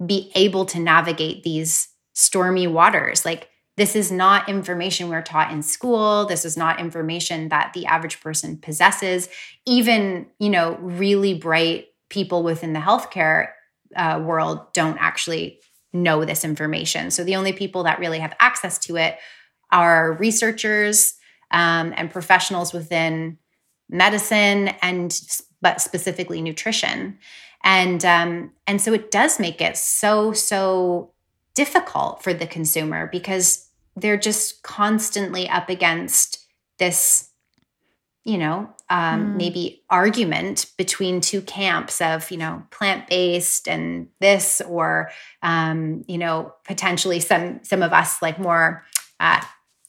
be 0.05 0.31
able 0.35 0.65
to 0.65 0.79
navigate 0.79 1.43
these 1.43 1.89
stormy 2.13 2.67
waters? 2.67 3.25
Like 3.25 3.49
this 3.77 3.95
is 3.95 4.11
not 4.11 4.47
information 4.47 5.09
we're 5.09 5.21
taught 5.21 5.51
in 5.51 5.61
school. 5.61 6.25
This 6.25 6.45
is 6.45 6.55
not 6.55 6.79
information 6.79 7.49
that 7.49 7.73
the 7.73 7.87
average 7.87 8.21
person 8.21 8.57
possesses. 8.57 9.27
Even 9.65 10.27
you 10.39 10.49
know 10.49 10.77
really 10.79 11.33
bright 11.33 11.87
people 12.09 12.43
within 12.43 12.73
the 12.73 12.79
healthcare 12.79 13.49
uh, 13.95 14.21
world 14.23 14.71
don't 14.73 14.97
actually 14.99 15.59
know 15.93 16.25
this 16.25 16.45
information. 16.45 17.09
So 17.09 17.23
the 17.23 17.35
only 17.35 17.53
people 17.53 17.83
that 17.83 17.99
really 17.99 18.19
have 18.19 18.35
access 18.39 18.77
to 18.79 18.97
it 18.97 19.17
are 19.71 20.13
researchers 20.13 21.15
um, 21.55 21.93
and 21.95 22.11
professionals 22.11 22.73
within 22.73 23.39
medicine 23.89 24.67
and 24.81 25.19
but 25.61 25.81
specifically 25.81 26.41
nutrition 26.41 27.17
and 27.63 28.03
um, 28.05 28.51
and 28.67 28.81
so 28.81 28.93
it 28.93 29.09
does 29.09 29.39
make 29.39 29.61
it 29.61 29.77
so 29.77 30.33
so 30.33 31.11
difficult 31.55 32.21
for 32.21 32.33
the 32.33 32.45
consumer 32.45 33.07
because 33.11 33.69
they're 33.95 34.17
just 34.17 34.61
constantly 34.63 35.47
up 35.47 35.69
against 35.69 36.45
this 36.77 37.29
you 38.25 38.37
know 38.37 38.69
um, 38.89 39.33
mm. 39.33 39.37
maybe 39.37 39.83
argument 39.89 40.71
between 40.77 41.21
two 41.21 41.41
camps 41.41 42.01
of 42.01 42.29
you 42.31 42.37
know 42.37 42.63
plant-based 42.69 43.67
and 43.67 44.09
this 44.19 44.61
or 44.67 45.09
um, 45.41 46.03
you 46.07 46.17
know 46.17 46.53
potentially 46.65 47.21
some 47.21 47.61
some 47.63 47.81
of 47.81 47.93
us 47.93 48.21
like 48.21 48.37
more 48.39 48.83
uh, 49.21 49.41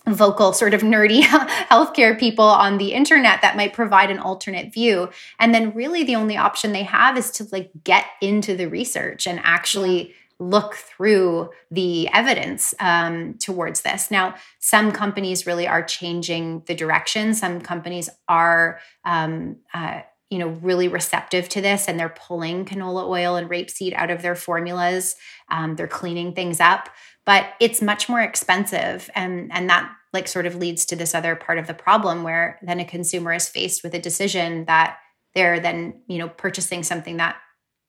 vocal 0.07 0.53
sort 0.53 0.75
of 0.75 0.83
nerdy 0.83 1.23
healthcare 1.71 2.19
people 2.19 2.45
on 2.45 2.79
the 2.79 2.93
internet 2.93 3.43
that 3.43 3.57
might 3.57 3.73
provide 3.73 4.11
an 4.11 4.19
alternate 4.19 4.73
view. 4.73 5.11
And 5.39 5.55
then 5.55 5.73
really 5.75 6.05
the 6.05 6.17
only 6.17 6.37
option 6.37 6.73
they 6.73 6.85
have 6.85 7.17
is 7.17 7.31
to 7.33 7.47
like 7.51 7.71
get 7.85 8.05
into 8.21 8.57
the 8.57 8.67
research 8.67 9.27
and 9.27 9.41
actually 9.43 10.15
look 10.39 10.75
through 10.75 11.51
the 11.71 12.09
evidence 12.13 12.75
um, 12.79 13.35
towards 13.35 13.81
this. 13.81 14.11
Now 14.11 14.35
some 14.61 14.93
companies 14.93 15.47
really 15.47 15.67
are 15.67 15.83
changing 15.83 16.63
the 16.67 16.75
direction. 16.75 17.35
Some 17.35 17.61
companies 17.61 18.11
are 18.29 18.79
um, 19.05 19.57
uh, 19.73 20.03
you 20.31 20.39
know 20.39 20.49
really 20.49 20.89
receptive 20.89 21.49
to 21.49 21.61
this 21.61 21.89
and 21.89 21.99
they're 21.99 22.09
pulling 22.09 22.65
canola 22.65 23.09
oil 23.09 23.37
and 23.37 23.49
rapeseed 23.49 23.95
out 23.95 24.11
of 24.11 24.23
their 24.23 24.35
formulas. 24.35 25.17
Um, 25.51 25.77
they're 25.77 25.89
cleaning 25.89 26.35
things 26.35 26.61
up 26.61 26.91
but 27.27 27.53
it's 27.61 27.83
much 27.83 28.09
more 28.09 28.23
expensive 28.23 29.11
and 29.15 29.53
and 29.53 29.69
that 29.69 29.91
like 30.13 30.29
sort 30.29 30.47
of 30.47 30.55
leads 30.55 30.87
to 30.87 30.97
this 30.97 31.15
other 31.15 31.37
part 31.37 31.59
of 31.59 31.67
the 31.67 31.75
problem 31.75 32.23
where 32.23 32.59
then 32.63 32.81
a 32.81 32.85
consumer 32.85 33.35
is 33.35 33.49
faced 33.49 33.83
with 33.83 33.93
a 33.93 33.99
decision 33.99 34.65
that 34.65 34.97
they're 35.35 35.61
then 35.61 36.01
you 36.07 36.17
know 36.17 36.29
purchasing 36.29 36.83
something 36.83 37.19
that 37.19 37.37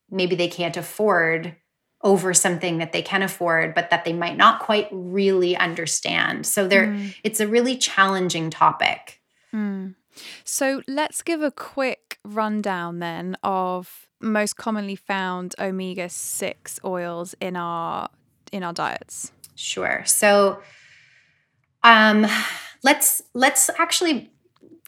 maybe 0.10 0.36
they 0.36 0.50
can't 0.50 0.76
afford 0.76 1.56
over 2.04 2.34
something 2.34 2.78
that 2.78 2.91
they 2.91 3.02
can 3.02 3.23
afford 3.23 3.73
but 3.73 3.89
that 3.89 4.04
they 4.04 4.13
might 4.13 4.38
not 4.38 4.60
quite 4.60 4.89
really 4.91 5.56
understand 5.56 6.45
so 6.45 6.67
there 6.67 6.88
mm. 6.88 7.15
it's 7.23 7.39
a 7.39 7.47
really 7.47 7.78
challenging 7.78 8.50
topic 8.50 9.21
mm. 9.54 9.95
so 10.43 10.82
let's 10.88 11.21
give 11.21 11.41
a 11.41 11.52
quick 11.52 12.19
rundown 12.23 13.00
then 13.00 13.36
of 13.43 14.08
most 14.19 14.58
commonly 14.58 14.95
found 14.95 15.56
omega 15.60 16.10
6 16.10 16.80
oils 16.84 17.36
in 17.39 17.56
our 17.56 18.10
in 18.51 18.63
our 18.63 18.73
diets? 18.73 19.31
Sure. 19.55 20.03
So 20.05 20.62
um, 21.83 22.25
let's 22.83 23.21
let's 23.33 23.69
actually 23.77 24.31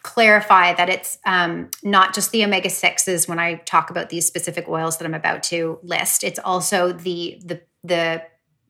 clarify 0.02 0.74
that 0.74 0.90
it's 0.90 1.18
um, 1.26 1.70
not 1.84 2.14
just 2.14 2.32
the 2.32 2.44
omega 2.44 2.70
sixes 2.70 3.28
when 3.28 3.40
I 3.40 3.56
talk 3.56 3.90
about 3.90 4.10
these 4.10 4.26
specific 4.26 4.68
oils 4.70 4.98
that 4.98 5.06
I'm 5.06 5.14
about 5.14 5.44
to 5.44 5.80
list. 5.84 6.24
It's 6.24 6.40
also 6.40 6.92
the 6.92 7.42
the 7.44 7.62
the 7.84 8.24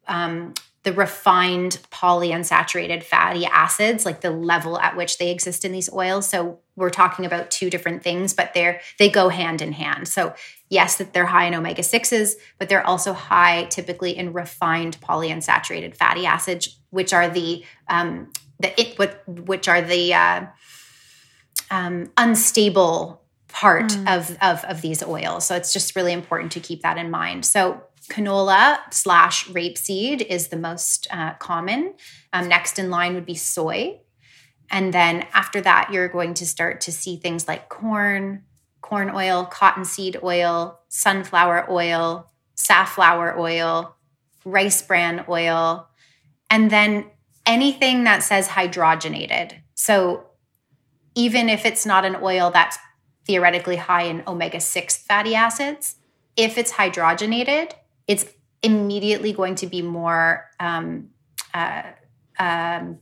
um, 0.07 0.53
the 0.83 0.93
refined 0.93 1.79
polyunsaturated 1.91 3.03
fatty 3.03 3.45
acids, 3.45 4.05
like 4.05 4.21
the 4.21 4.31
level 4.31 4.79
at 4.79 4.95
which 4.95 5.17
they 5.17 5.29
exist 5.29 5.65
in 5.65 5.71
these 5.73 5.91
oils. 5.91 6.27
So 6.27 6.59
we're 6.75 6.89
talking 6.89 7.25
about 7.25 7.51
two 7.51 7.69
different 7.69 8.01
things, 8.01 8.33
but 8.33 8.53
they're 8.53 8.79
they 8.97 9.09
go 9.09 9.27
hand 9.27 9.61
in 9.61 9.73
hand. 9.73 10.07
So 10.07 10.33
yes, 10.69 10.97
that 10.97 11.11
they're 11.11 11.25
high 11.25 11.45
in 11.45 11.53
omega 11.53 11.83
sixes, 11.83 12.37
but 12.57 12.69
they're 12.69 12.85
also 12.85 13.11
high 13.11 13.65
typically 13.65 14.17
in 14.17 14.31
refined 14.31 14.99
polyunsaturated 15.01 15.97
fatty 15.97 16.25
acids, 16.25 16.79
which 16.91 17.11
are 17.11 17.27
the 17.27 17.65
um, 17.89 18.31
the 18.59 18.79
it 18.79 18.97
what 18.97 19.21
which 19.27 19.67
are 19.67 19.81
the 19.81 20.13
uh, 20.13 20.45
um, 21.69 22.09
unstable 22.15 23.21
part 23.49 23.89
mm. 23.89 24.17
of, 24.17 24.37
of 24.41 24.63
of 24.63 24.81
these 24.81 25.03
oils. 25.03 25.45
So 25.45 25.55
it's 25.55 25.73
just 25.73 25.95
really 25.97 26.13
important 26.13 26.53
to 26.53 26.61
keep 26.61 26.83
that 26.83 26.97
in 26.97 27.11
mind. 27.11 27.45
So 27.45 27.83
canola 28.09 28.79
slash 28.91 29.47
rapeseed 29.47 30.25
is 30.25 30.47
the 30.47 30.57
most 30.57 31.07
uh, 31.11 31.33
common. 31.35 31.93
Um, 32.33 32.47
next 32.47 32.79
in 32.79 32.89
line 32.89 33.13
would 33.15 33.25
be 33.25 33.35
soy. 33.35 33.99
And 34.71 34.93
then 34.93 35.25
after 35.33 35.61
that, 35.61 35.89
you're 35.91 36.09
going 36.09 36.33
to 36.35 36.45
start 36.45 36.81
to 36.81 36.91
see 36.91 37.17
things 37.17 37.47
like 37.47 37.69
corn, 37.69 38.43
corn 38.81 39.09
oil, 39.09 39.45
cottonseed 39.45 40.17
oil, 40.23 40.79
sunflower 40.89 41.71
oil, 41.71 42.31
safflower 42.55 43.37
oil, 43.39 43.95
rice 44.45 44.81
bran 44.81 45.25
oil, 45.29 45.87
and 46.49 46.69
then 46.69 47.05
anything 47.45 48.03
that 48.03 48.23
says 48.23 48.49
hydrogenated. 48.49 49.53
So 49.75 50.25
even 51.15 51.49
if 51.49 51.65
it's 51.65 51.85
not 51.85 52.05
an 52.05 52.17
oil 52.21 52.51
that's 52.51 52.77
theoretically 53.25 53.77
high 53.77 54.03
in 54.03 54.23
omega 54.27 54.59
6 54.59 54.97
fatty 54.97 55.35
acids, 55.35 55.95
if 56.35 56.57
it's 56.57 56.73
hydrogenated, 56.73 57.73
it's 58.09 58.25
immediately 58.63 59.31
going 59.31 59.53
to 59.53 59.67
be 59.67 59.83
more 59.83 60.49
um, 60.59 61.11
uh, 61.53 61.83
um, 62.39 62.97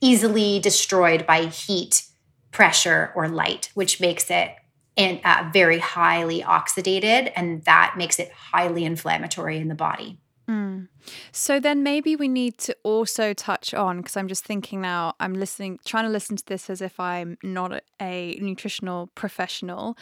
easily 0.00 0.60
destroyed 0.60 1.26
by 1.26 1.46
heat, 1.46 2.04
pressure, 2.52 3.12
or 3.16 3.28
light, 3.28 3.70
which 3.74 4.00
makes 4.00 4.30
it 4.30 4.54
in, 4.94 5.20
uh, 5.24 5.50
very 5.52 5.80
highly 5.80 6.42
oxidated, 6.42 7.32
and 7.34 7.64
that 7.64 7.94
makes 7.98 8.20
it 8.20 8.30
highly 8.30 8.84
inflammatory 8.84 9.58
in 9.58 9.66
the 9.66 9.74
body. 9.74 10.20
Mm. 10.48 10.86
So 11.32 11.60
then 11.60 11.82
maybe 11.82 12.16
we 12.16 12.28
need 12.28 12.58
to 12.58 12.76
also 12.82 13.32
touch 13.32 13.74
on 13.74 13.98
because 13.98 14.16
I'm 14.16 14.28
just 14.28 14.44
thinking 14.44 14.80
now 14.80 15.14
I'm 15.20 15.34
listening 15.34 15.78
trying 15.84 16.04
to 16.04 16.10
listen 16.10 16.36
to 16.36 16.46
this 16.46 16.68
as 16.70 16.80
if 16.80 16.98
I'm 16.98 17.38
not 17.42 17.82
a 18.00 18.38
nutritional 18.40 19.08
professional. 19.14 19.96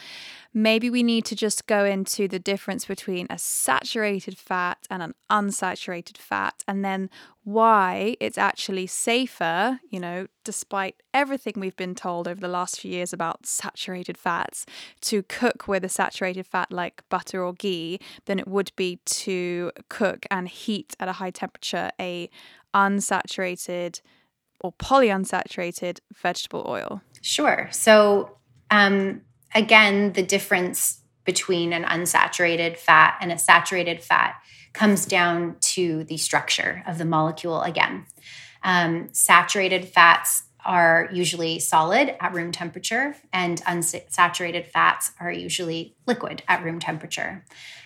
Maybe 0.53 0.89
we 0.89 1.03
need 1.03 1.25
to 1.25 1.35
just 1.35 1.67
go 1.67 1.85
into 1.85 2.27
the 2.27 2.39
difference 2.39 2.85
between 2.85 3.27
a 3.29 3.37
saturated 3.37 4.37
fat 4.37 4.79
and 4.89 5.03
an 5.03 5.13
unsaturated 5.29 6.17
fat 6.17 6.63
and 6.67 6.83
then 6.83 7.09
why 7.45 8.17
it's 8.19 8.39
actually 8.39 8.87
safer, 8.87 9.79
you 9.91 9.99
know, 9.99 10.25
despite 10.43 10.95
everything 11.13 11.53
we've 11.57 11.75
been 11.75 11.93
told 11.93 12.27
over 12.27 12.41
the 12.41 12.47
last 12.47 12.79
few 12.79 12.91
years 12.91 13.13
about 13.13 13.45
saturated 13.45 14.17
fats, 14.17 14.65
to 15.01 15.21
cook 15.23 15.67
with 15.67 15.83
a 15.83 15.89
saturated 15.89 16.47
fat 16.47 16.71
like 16.71 17.03
butter 17.07 17.43
or 17.43 17.53
ghee 17.53 17.99
than 18.25 18.39
it 18.39 18.47
would 18.47 18.71
be 18.75 18.99
to 19.05 19.71
cook 19.89 20.25
and 20.31 20.49
heat 20.49 20.94
at 20.99 21.07
a 21.07 21.13
high 21.13 21.31
temperature 21.31 21.91
a 21.99 22.29
unsaturated 22.73 24.01
or 24.59 24.73
polyunsaturated 24.73 25.99
vegetable 26.13 26.65
oil. 26.67 27.01
Sure. 27.21 27.69
So 27.71 28.37
um, 28.71 29.21
again, 29.53 30.13
the 30.13 30.23
difference 30.23 31.01
between 31.23 31.73
an 31.73 31.83
unsaturated 31.83 32.77
fat 32.77 33.17
and 33.19 33.31
a 33.31 33.37
saturated 33.37 34.01
fat 34.01 34.35
comes 34.73 35.05
down 35.05 35.55
to 35.59 36.03
the 36.03 36.17
structure 36.17 36.83
of 36.85 36.97
the 36.97 37.05
molecule 37.05 37.61
again. 37.61 38.05
Um, 38.63 39.09
saturated 39.11 39.87
fats 39.87 40.43
are 40.65 41.09
usually 41.13 41.59
solid 41.59 42.15
at 42.19 42.33
room 42.33 42.51
temperature, 42.51 43.15
and 43.31 43.61
unsaturated 43.63 44.65
fats 44.65 45.11
are 45.19 45.31
usually 45.31 45.95
liquid 46.07 46.41
at 46.47 46.63
room 46.63 46.79
temperature. 46.79 47.45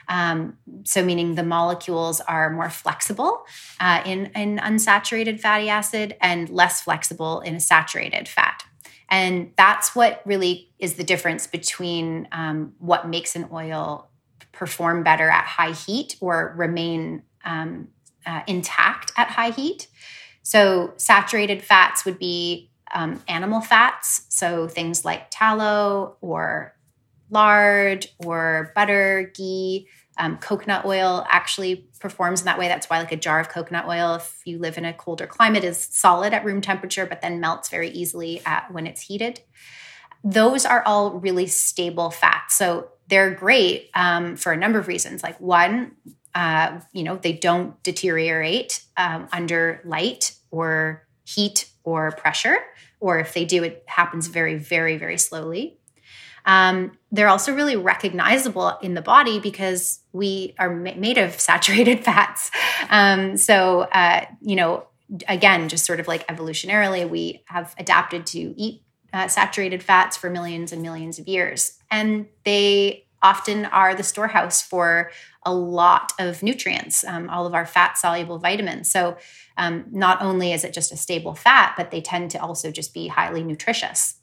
Um, 0.09 0.57
so, 0.83 1.05
meaning 1.05 1.35
the 1.35 1.43
molecules 1.43 2.19
are 2.21 2.49
more 2.49 2.69
flexible 2.69 3.45
uh, 3.79 4.01
in 4.05 4.31
an 4.33 4.57
unsaturated 4.57 5.39
fatty 5.39 5.69
acid 5.69 6.17
and 6.19 6.49
less 6.49 6.81
flexible 6.81 7.41
in 7.41 7.55
a 7.55 7.59
saturated 7.59 8.27
fat. 8.27 8.63
And 9.07 9.51
that's 9.55 9.95
what 9.95 10.21
really 10.25 10.71
is 10.79 10.95
the 10.95 11.03
difference 11.03 11.47
between 11.47 12.27
um, 12.31 12.73
what 12.79 13.07
makes 13.07 13.35
an 13.35 13.47
oil 13.51 14.09
perform 14.51 15.03
better 15.03 15.29
at 15.29 15.45
high 15.45 15.71
heat 15.71 16.15
or 16.19 16.53
remain 16.57 17.23
um, 17.45 17.89
uh, 18.25 18.41
intact 18.47 19.11
at 19.15 19.29
high 19.29 19.51
heat. 19.51 19.87
So, 20.41 20.93
saturated 20.97 21.63
fats 21.63 22.03
would 22.03 22.17
be 22.17 22.71
um, 22.91 23.21
animal 23.27 23.61
fats, 23.61 24.25
so 24.29 24.67
things 24.67 25.05
like 25.05 25.27
tallow 25.29 26.17
or 26.21 26.73
lard 27.29 28.07
or 28.19 28.71
butter, 28.75 29.31
ghee. 29.35 29.87
Um, 30.17 30.37
coconut 30.37 30.83
oil 30.83 31.25
actually 31.29 31.87
performs 32.01 32.41
in 32.41 32.45
that 32.45 32.59
way. 32.59 32.67
That's 32.67 32.89
why, 32.89 32.99
like 32.99 33.13
a 33.13 33.15
jar 33.15 33.39
of 33.39 33.47
coconut 33.47 33.87
oil, 33.87 34.15
if 34.15 34.41
you 34.43 34.59
live 34.59 34.77
in 34.77 34.83
a 34.83 34.91
colder 34.91 35.25
climate, 35.25 35.63
is 35.63 35.77
solid 35.77 36.33
at 36.33 36.43
room 36.43 36.59
temperature, 36.59 37.05
but 37.05 37.21
then 37.21 37.39
melts 37.39 37.69
very 37.69 37.89
easily 37.89 38.41
at, 38.45 38.69
when 38.69 38.85
it's 38.85 39.01
heated. 39.01 39.39
Those 40.21 40.65
are 40.65 40.83
all 40.85 41.11
really 41.11 41.47
stable 41.47 42.11
fats. 42.11 42.57
So 42.57 42.89
they're 43.07 43.33
great 43.33 43.89
um, 43.93 44.35
for 44.35 44.51
a 44.51 44.57
number 44.57 44.77
of 44.77 44.89
reasons. 44.89 45.23
Like, 45.23 45.39
one, 45.39 45.93
uh, 46.35 46.81
you 46.91 47.03
know, 47.03 47.15
they 47.15 47.33
don't 47.33 47.81
deteriorate 47.81 48.83
um, 48.97 49.29
under 49.31 49.81
light 49.85 50.35
or 50.51 51.07
heat 51.23 51.69
or 51.85 52.11
pressure, 52.11 52.57
or 52.99 53.19
if 53.19 53.33
they 53.33 53.45
do, 53.45 53.63
it 53.63 53.85
happens 53.87 54.27
very, 54.27 54.57
very, 54.57 54.97
very 54.97 55.17
slowly. 55.17 55.78
Um, 56.45 56.97
they're 57.11 57.27
also 57.27 57.53
really 57.53 57.75
recognizable 57.75 58.77
in 58.81 58.93
the 58.93 59.01
body 59.01 59.39
because 59.39 59.99
we 60.13 60.55
are 60.59 60.73
ma- 60.73 60.95
made 60.95 61.17
of 61.17 61.33
saturated 61.39 62.03
fats. 62.03 62.51
Um, 62.89 63.37
so, 63.37 63.81
uh, 63.81 64.25
you 64.41 64.55
know, 64.55 64.87
again, 65.27 65.69
just 65.69 65.85
sort 65.85 65.99
of 65.99 66.07
like 66.07 66.27
evolutionarily, 66.27 67.09
we 67.09 67.43
have 67.45 67.73
adapted 67.77 68.25
to 68.27 68.39
eat 68.39 68.83
uh, 69.13 69.27
saturated 69.27 69.81
fats 69.81 70.15
for 70.17 70.29
millions 70.29 70.71
and 70.71 70.81
millions 70.81 71.17
of 71.19 71.27
years. 71.27 71.79
And 71.89 72.27
they 72.43 73.05
often 73.21 73.65
are 73.65 73.95
the 73.95 74.03
storehouse 74.03 74.61
for 74.61 75.11
a 75.43 75.53
lot 75.53 76.13
of 76.19 76.43
nutrients, 76.43 77.03
um, 77.03 77.29
all 77.29 77.45
of 77.45 77.53
our 77.53 77.65
fat 77.65 77.97
soluble 77.97 78.37
vitamins. 78.37 78.91
So, 78.91 79.17
um, 79.57 79.85
not 79.91 80.21
only 80.21 80.53
is 80.53 80.63
it 80.63 80.73
just 80.73 80.91
a 80.91 80.97
stable 80.97 81.35
fat, 81.35 81.73
but 81.75 81.91
they 81.91 82.01
tend 82.01 82.31
to 82.31 82.41
also 82.41 82.71
just 82.71 82.93
be 82.93 83.07
highly 83.07 83.43
nutritious. 83.43 84.18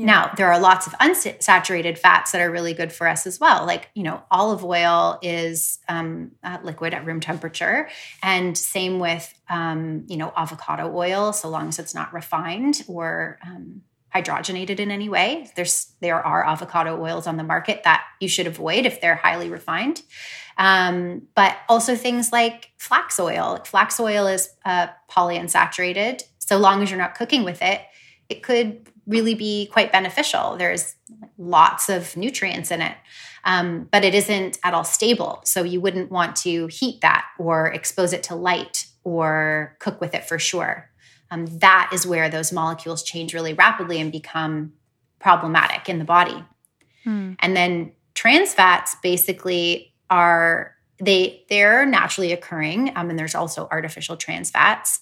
Yeah. 0.00 0.06
Now, 0.06 0.32
there 0.34 0.50
are 0.50 0.58
lots 0.58 0.86
of 0.86 0.94
unsaturated 0.94 1.98
fats 1.98 2.32
that 2.32 2.40
are 2.40 2.50
really 2.50 2.72
good 2.72 2.90
for 2.90 3.06
us 3.06 3.26
as 3.26 3.38
well. 3.38 3.66
Like, 3.66 3.90
you 3.94 4.02
know, 4.02 4.22
olive 4.30 4.64
oil 4.64 5.18
is 5.20 5.78
um, 5.90 6.32
uh, 6.42 6.56
liquid 6.62 6.94
at 6.94 7.04
room 7.04 7.20
temperature. 7.20 7.90
And 8.22 8.56
same 8.56 8.98
with, 8.98 9.32
um, 9.50 10.04
you 10.08 10.16
know, 10.16 10.32
avocado 10.34 10.90
oil, 10.94 11.34
so 11.34 11.50
long 11.50 11.68
as 11.68 11.78
it's 11.78 11.94
not 11.94 12.14
refined 12.14 12.82
or 12.88 13.38
um, 13.44 13.82
hydrogenated 14.14 14.80
in 14.80 14.90
any 14.90 15.10
way. 15.10 15.50
There's 15.54 15.92
there 16.00 16.24
are 16.24 16.46
avocado 16.46 16.98
oils 16.98 17.26
on 17.26 17.36
the 17.36 17.44
market 17.44 17.82
that 17.84 18.02
you 18.20 18.28
should 18.28 18.46
avoid 18.46 18.86
if 18.86 19.02
they're 19.02 19.16
highly 19.16 19.50
refined. 19.50 20.00
Um, 20.56 21.28
but 21.34 21.58
also 21.68 21.94
things 21.94 22.32
like 22.32 22.70
flax 22.78 23.20
oil. 23.20 23.60
Flax 23.66 24.00
oil 24.00 24.26
is 24.26 24.48
uh, 24.64 24.86
polyunsaturated. 25.10 26.22
So 26.38 26.56
long 26.56 26.82
as 26.82 26.90
you're 26.90 26.98
not 26.98 27.14
cooking 27.14 27.44
with 27.44 27.60
it, 27.60 27.82
it 28.30 28.42
could 28.42 28.89
really 29.10 29.34
be 29.34 29.66
quite 29.66 29.92
beneficial. 29.92 30.56
There's 30.56 30.94
lots 31.36 31.88
of 31.88 32.16
nutrients 32.16 32.70
in 32.70 32.80
it, 32.80 32.96
um, 33.44 33.88
but 33.90 34.04
it 34.04 34.14
isn't 34.14 34.58
at 34.62 34.72
all 34.72 34.84
stable. 34.84 35.40
So 35.44 35.62
you 35.64 35.80
wouldn't 35.80 36.10
want 36.10 36.36
to 36.36 36.68
heat 36.68 37.00
that 37.00 37.26
or 37.38 37.66
expose 37.66 38.12
it 38.12 38.22
to 38.24 38.34
light 38.34 38.86
or 39.02 39.76
cook 39.80 40.00
with 40.00 40.14
it 40.14 40.24
for 40.24 40.38
sure. 40.38 40.90
Um, 41.30 41.46
that 41.58 41.90
is 41.92 42.06
where 42.06 42.28
those 42.28 42.52
molecules 42.52 43.02
change 43.02 43.34
really 43.34 43.52
rapidly 43.52 44.00
and 44.00 44.10
become 44.12 44.72
problematic 45.18 45.88
in 45.88 45.98
the 45.98 46.04
body. 46.04 46.44
Hmm. 47.04 47.32
And 47.40 47.56
then 47.56 47.92
trans 48.14 48.54
fats 48.54 48.96
basically 49.02 49.94
are 50.08 50.74
they 51.02 51.44
they're 51.48 51.86
naturally 51.86 52.32
occurring, 52.32 52.92
um, 52.96 53.10
and 53.10 53.18
there's 53.18 53.34
also 53.34 53.68
artificial 53.70 54.16
trans 54.16 54.50
fats. 54.50 55.00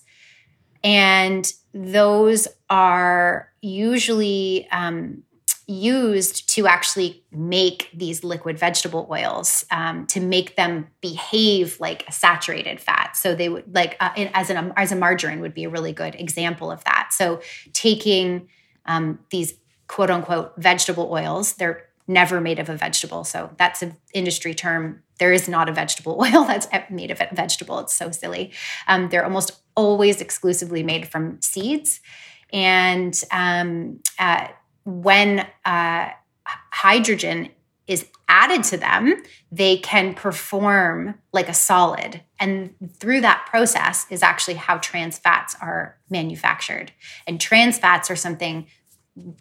And 0.83 1.51
those 1.73 2.49
are 2.71 3.51
usually 3.61 4.69
um, 4.71 5.23
used 5.67 6.49
to 6.49 6.67
actually 6.67 7.23
make 7.31 7.91
these 7.93 8.25
liquid 8.25 8.59
vegetable 8.59 9.07
oils 9.11 9.67
um, 9.71 10.07
to 10.07 10.19
make 10.19 10.57
them 10.57 10.89
behave 11.03 11.79
like 11.79 12.09
a 12.09 12.13
saturated 12.13 12.81
fat. 12.81 13.17
So 13.17 13.35
they 13.35 13.51
would 13.51 13.75
like 13.75 13.97
uh, 14.01 14.11
as 14.17 14.49
an 14.49 14.73
as 14.77 14.93
a 14.93 14.97
margarine 14.97 15.41
would 15.41 15.55
be 15.55 15.65
a 15.65 15.69
really 15.69 15.93
good 15.93 16.15
example 16.15 16.71
of 16.71 16.83
that. 16.85 17.11
So 17.13 17.43
taking 17.75 18.49
um, 18.87 19.19
these 19.31 19.55
quote 19.89 20.11
unquote 20.11 20.55
vegetable 20.57 21.11
oils, 21.13 21.55
they're 21.55 21.88
never 22.09 22.41
made 22.41 22.59
of 22.59 22.69
a 22.69 22.77
vegetable. 22.77 23.23
So 23.23 23.51
that's 23.59 23.83
an 23.83 23.97
industry 24.15 24.55
term. 24.55 25.03
There 25.19 25.33
is 25.33 25.49
not 25.49 25.69
a 25.69 25.73
vegetable 25.73 26.19
oil 26.21 26.45
that's 26.45 26.67
made 26.91 27.11
of 27.11 27.21
a 27.21 27.29
vegetable. 27.33 27.79
It's 27.81 27.95
so 27.95 28.11
silly. 28.11 28.53
Um, 28.89 29.11
they're 29.11 29.25
almost 29.25 29.61
always 29.77 30.21
exclusively 30.21 30.83
made 30.83 31.09
from 31.09 31.41
seeds. 31.41 32.01
And 32.53 33.19
um, 33.31 34.01
uh, 34.19 34.49
when 34.85 35.47
uh, 35.65 36.09
hydrogen 36.45 37.51
is 37.87 38.07
added 38.29 38.63
to 38.63 38.77
them, 38.77 39.23
they 39.51 39.79
can 39.79 40.15
perform 40.15 41.15
like 41.33 41.49
a 41.49 41.55
solid. 41.55 42.23
And 42.39 42.75
through 42.99 43.23
that 43.23 43.47
process 43.49 44.07
is 44.11 44.23
actually 44.23 44.55
how 44.55 44.77
trans 44.79 45.19
fats 45.19 45.57
are 45.61 45.97
manufactured. 46.11 46.93
And 47.27 47.41
trans 47.41 47.79
fats 47.79 48.11
are 48.11 48.17
something 48.17 48.67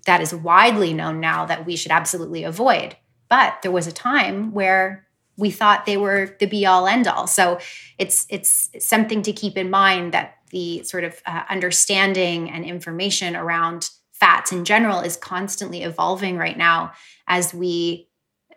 that 0.05 0.21
is 0.21 0.33
widely 0.33 0.93
known 0.93 1.19
now 1.19 1.45
that 1.45 1.65
we 1.65 1.75
should 1.75 1.91
absolutely 1.91 2.43
avoid. 2.43 2.95
But 3.29 3.59
there 3.61 3.71
was 3.71 3.87
a 3.87 3.91
time 3.91 4.51
where 4.53 5.07
we 5.37 5.51
thought 5.51 5.85
they 5.85 5.97
were 5.97 6.35
the 6.39 6.47
be 6.47 6.65
all 6.65 6.87
end 6.87 7.07
all. 7.07 7.27
So 7.27 7.59
it's 7.97 8.25
it's 8.29 8.69
something 8.79 9.21
to 9.23 9.33
keep 9.33 9.57
in 9.57 9.69
mind 9.69 10.13
that 10.13 10.37
the 10.49 10.83
sort 10.83 11.03
of 11.03 11.21
uh, 11.25 11.43
understanding 11.49 12.49
and 12.49 12.65
information 12.65 13.35
around 13.35 13.89
fats 14.13 14.51
in 14.51 14.65
general 14.65 15.01
is 15.01 15.15
constantly 15.15 15.83
evolving 15.83 16.37
right 16.37 16.57
now 16.57 16.93
as 17.27 17.53
we 17.53 18.09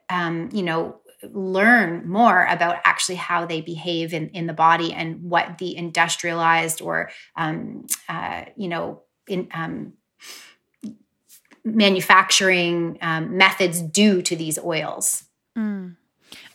um, 0.08 0.48
you 0.52 0.62
know 0.62 1.00
learn 1.32 2.08
more 2.08 2.46
about 2.46 2.76
actually 2.84 3.16
how 3.16 3.44
they 3.44 3.60
behave 3.60 4.14
in, 4.14 4.30
in 4.30 4.46
the 4.46 4.54
body 4.54 4.90
and 4.92 5.22
what 5.22 5.58
the 5.58 5.76
industrialized 5.76 6.80
or 6.80 7.10
um, 7.36 7.86
uh, 8.08 8.44
you 8.56 8.68
know 8.68 9.02
in 9.28 9.48
um, 9.52 9.92
manufacturing 11.64 12.98
um, 13.02 13.36
methods 13.36 13.82
do 13.82 14.22
to 14.22 14.36
these 14.36 14.58
oils. 14.58 15.24
Mm. 15.56 15.96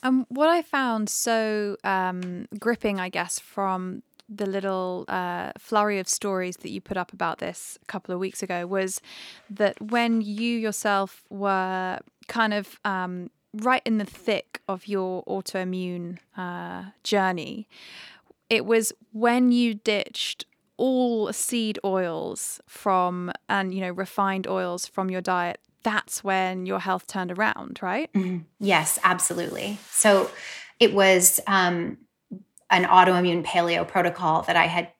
Um, 0.04 0.26
what 0.30 0.50
I 0.50 0.62
found 0.62 1.10
so 1.10 1.78
um, 1.84 2.48
gripping, 2.60 3.00
I 3.00 3.10
guess, 3.10 3.39
from 3.39 4.04
the 4.28 4.46
little 4.46 5.06
uh, 5.08 5.52
flurry 5.58 6.00
of 6.00 6.08
stories 6.08 6.58
that 6.58 6.70
you 6.70 6.82
put 6.82 6.98
up 6.98 7.13
about 7.13 7.39
this 7.39 7.78
a 7.82 7.86
couple 7.86 8.13
of 8.13 8.20
weeks 8.20 8.41
ago 8.41 8.65
was 8.65 9.02
that 9.50 9.80
when 9.80 10.22
you 10.22 10.58
yourself 10.58 11.24
were 11.30 12.00
kind 12.28 12.54
of 12.54 12.80
um, 12.86 13.30
right 13.54 13.84
in 13.86 13.98
the 13.98 14.06
thick 14.06 14.62
of 14.68 14.88
your 14.88 15.24
autoimmune 15.26 16.18
uh, 16.38 16.86
journey, 17.04 17.68
it 18.50 18.65
was 18.65 18.94
when 19.12 19.52
you 19.52 19.76
ditched 19.76 20.46
all 20.78 21.32
seed 21.32 21.80
oils 21.84 22.60
from 22.68 23.32
and 23.50 23.74
you 23.74 23.82
know 23.82 23.92
refined 23.92 24.48
oils 24.48 24.86
from 24.86 25.10
your 25.10 25.22
diet 25.22 25.60
that's 25.84 26.24
when 26.24 26.66
your 26.66 26.80
health 26.80 27.06
turned 27.08 27.32
around 27.32 27.80
right? 27.82 28.12
Mm-hmm. 28.14 28.40
yes 28.60 29.00
absolutely. 29.04 29.78
So 29.92 30.30
it 30.80 30.94
was 30.94 31.40
um, 31.48 31.98
an 32.70 32.86
autoimmune 32.86 33.44
paleo 33.46 33.88
protocol 33.88 34.42
that 34.44 34.56
i 34.56 34.66
had 34.66 34.92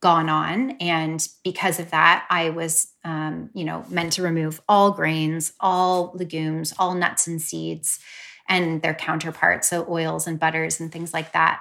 gone 0.00 0.28
on 0.28 0.72
and 0.80 1.28
because 1.44 1.78
of 1.78 1.90
that 1.90 2.26
i 2.30 2.50
was 2.50 2.88
um, 3.04 3.50
you 3.54 3.64
know 3.64 3.84
meant 3.88 4.12
to 4.14 4.22
remove 4.22 4.60
all 4.68 4.90
grains 4.90 5.52
all 5.60 6.12
legumes 6.14 6.72
all 6.78 6.94
nuts 6.94 7.26
and 7.26 7.40
seeds 7.40 8.00
and 8.48 8.82
their 8.82 8.94
counterparts 8.94 9.68
so 9.68 9.86
oils 9.88 10.26
and 10.26 10.40
butters 10.40 10.80
and 10.80 10.90
things 10.90 11.12
like 11.12 11.32
that. 11.32 11.60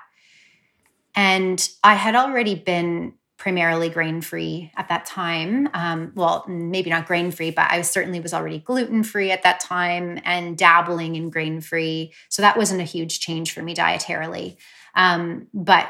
And 1.15 1.69
i 1.83 1.95
had 1.95 2.15
already 2.15 2.55
been 2.55 3.13
primarily 3.37 3.87
grain 3.89 4.19
free 4.21 4.71
at 4.75 4.89
that 4.89 5.05
time. 5.05 5.69
Um, 5.73 6.11
well, 6.15 6.43
maybe 6.47 6.89
not 6.89 7.05
grain 7.05 7.29
free, 7.31 7.51
but 7.51 7.71
I 7.71 7.81
certainly 7.83 8.19
was 8.19 8.33
already 8.33 8.59
gluten 8.59 9.03
free 9.03 9.31
at 9.31 9.43
that 9.43 9.59
time 9.59 10.19
and 10.25 10.57
dabbling 10.57 11.15
in 11.15 11.29
grain 11.29 11.61
free. 11.61 12.13
So 12.29 12.41
that 12.41 12.57
wasn't 12.57 12.81
a 12.81 12.85
huge 12.85 13.19
change 13.19 13.53
for 13.53 13.61
me 13.61 13.75
dietarily. 13.75 14.57
Um, 14.95 15.47
but, 15.53 15.87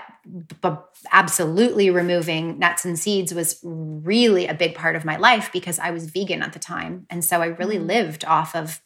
but 0.60 0.89
absolutely 1.13 1.89
removing 1.89 2.60
nuts 2.60 2.83
and 2.83 2.99
seeds 2.99 3.33
was 3.33 3.57
really 3.63 4.47
a 4.47 4.53
big 4.53 4.75
part 4.75 4.97
of 4.97 5.05
my 5.05 5.15
life 5.15 5.49
because 5.53 5.79
I 5.79 5.91
was 5.91 6.10
vegan 6.10 6.43
at 6.43 6.51
the 6.51 6.60
time. 6.60 7.05
And 7.10 7.23
so 7.23 7.41
I 7.41 7.45
really 7.45 7.77
mm-hmm. 7.77 7.88
lived 7.88 8.25
off 8.25 8.53
of, 8.53 8.81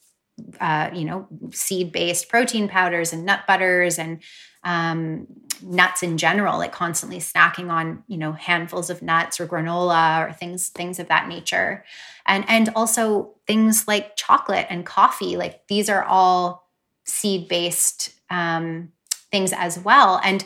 uh, 0.59 0.91
you 0.93 1.05
know, 1.05 1.27
seed 1.51 1.91
based 1.91 2.29
protein 2.29 2.67
powders 2.67 3.11
and 3.11 3.25
nut 3.25 3.41
butters 3.47 3.97
and 3.97 4.21
um, 4.63 5.27
nuts 5.61 6.03
in 6.03 6.17
general, 6.17 6.57
like 6.57 6.71
constantly 6.71 7.19
snacking 7.19 7.71
on, 7.71 8.03
you 8.07 8.17
know, 8.17 8.31
handfuls 8.31 8.89
of 8.89 9.01
nuts 9.01 9.39
or 9.39 9.47
granola 9.47 10.27
or 10.27 10.33
things, 10.33 10.69
things 10.69 10.99
of 10.99 11.07
that 11.07 11.27
nature. 11.27 11.83
And, 12.25 12.45
and 12.47 12.69
also 12.75 13.35
things 13.47 13.87
like 13.87 14.15
chocolate 14.15 14.67
and 14.69 14.85
coffee, 14.85 15.37
like 15.37 15.67
these 15.67 15.89
are 15.89 16.03
all 16.03 16.67
seed 17.05 17.47
based, 17.47 18.11
um, 18.29 18.91
things 19.31 19.53
as 19.53 19.79
well 19.79 20.19
and 20.23 20.45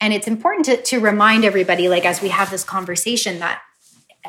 and 0.00 0.12
it's 0.12 0.28
important 0.28 0.64
to, 0.66 0.82
to 0.82 1.00
remind 1.00 1.44
everybody 1.44 1.88
like 1.88 2.04
as 2.04 2.22
we 2.22 2.28
have 2.28 2.50
this 2.50 2.64
conversation 2.64 3.38
that 3.40 3.62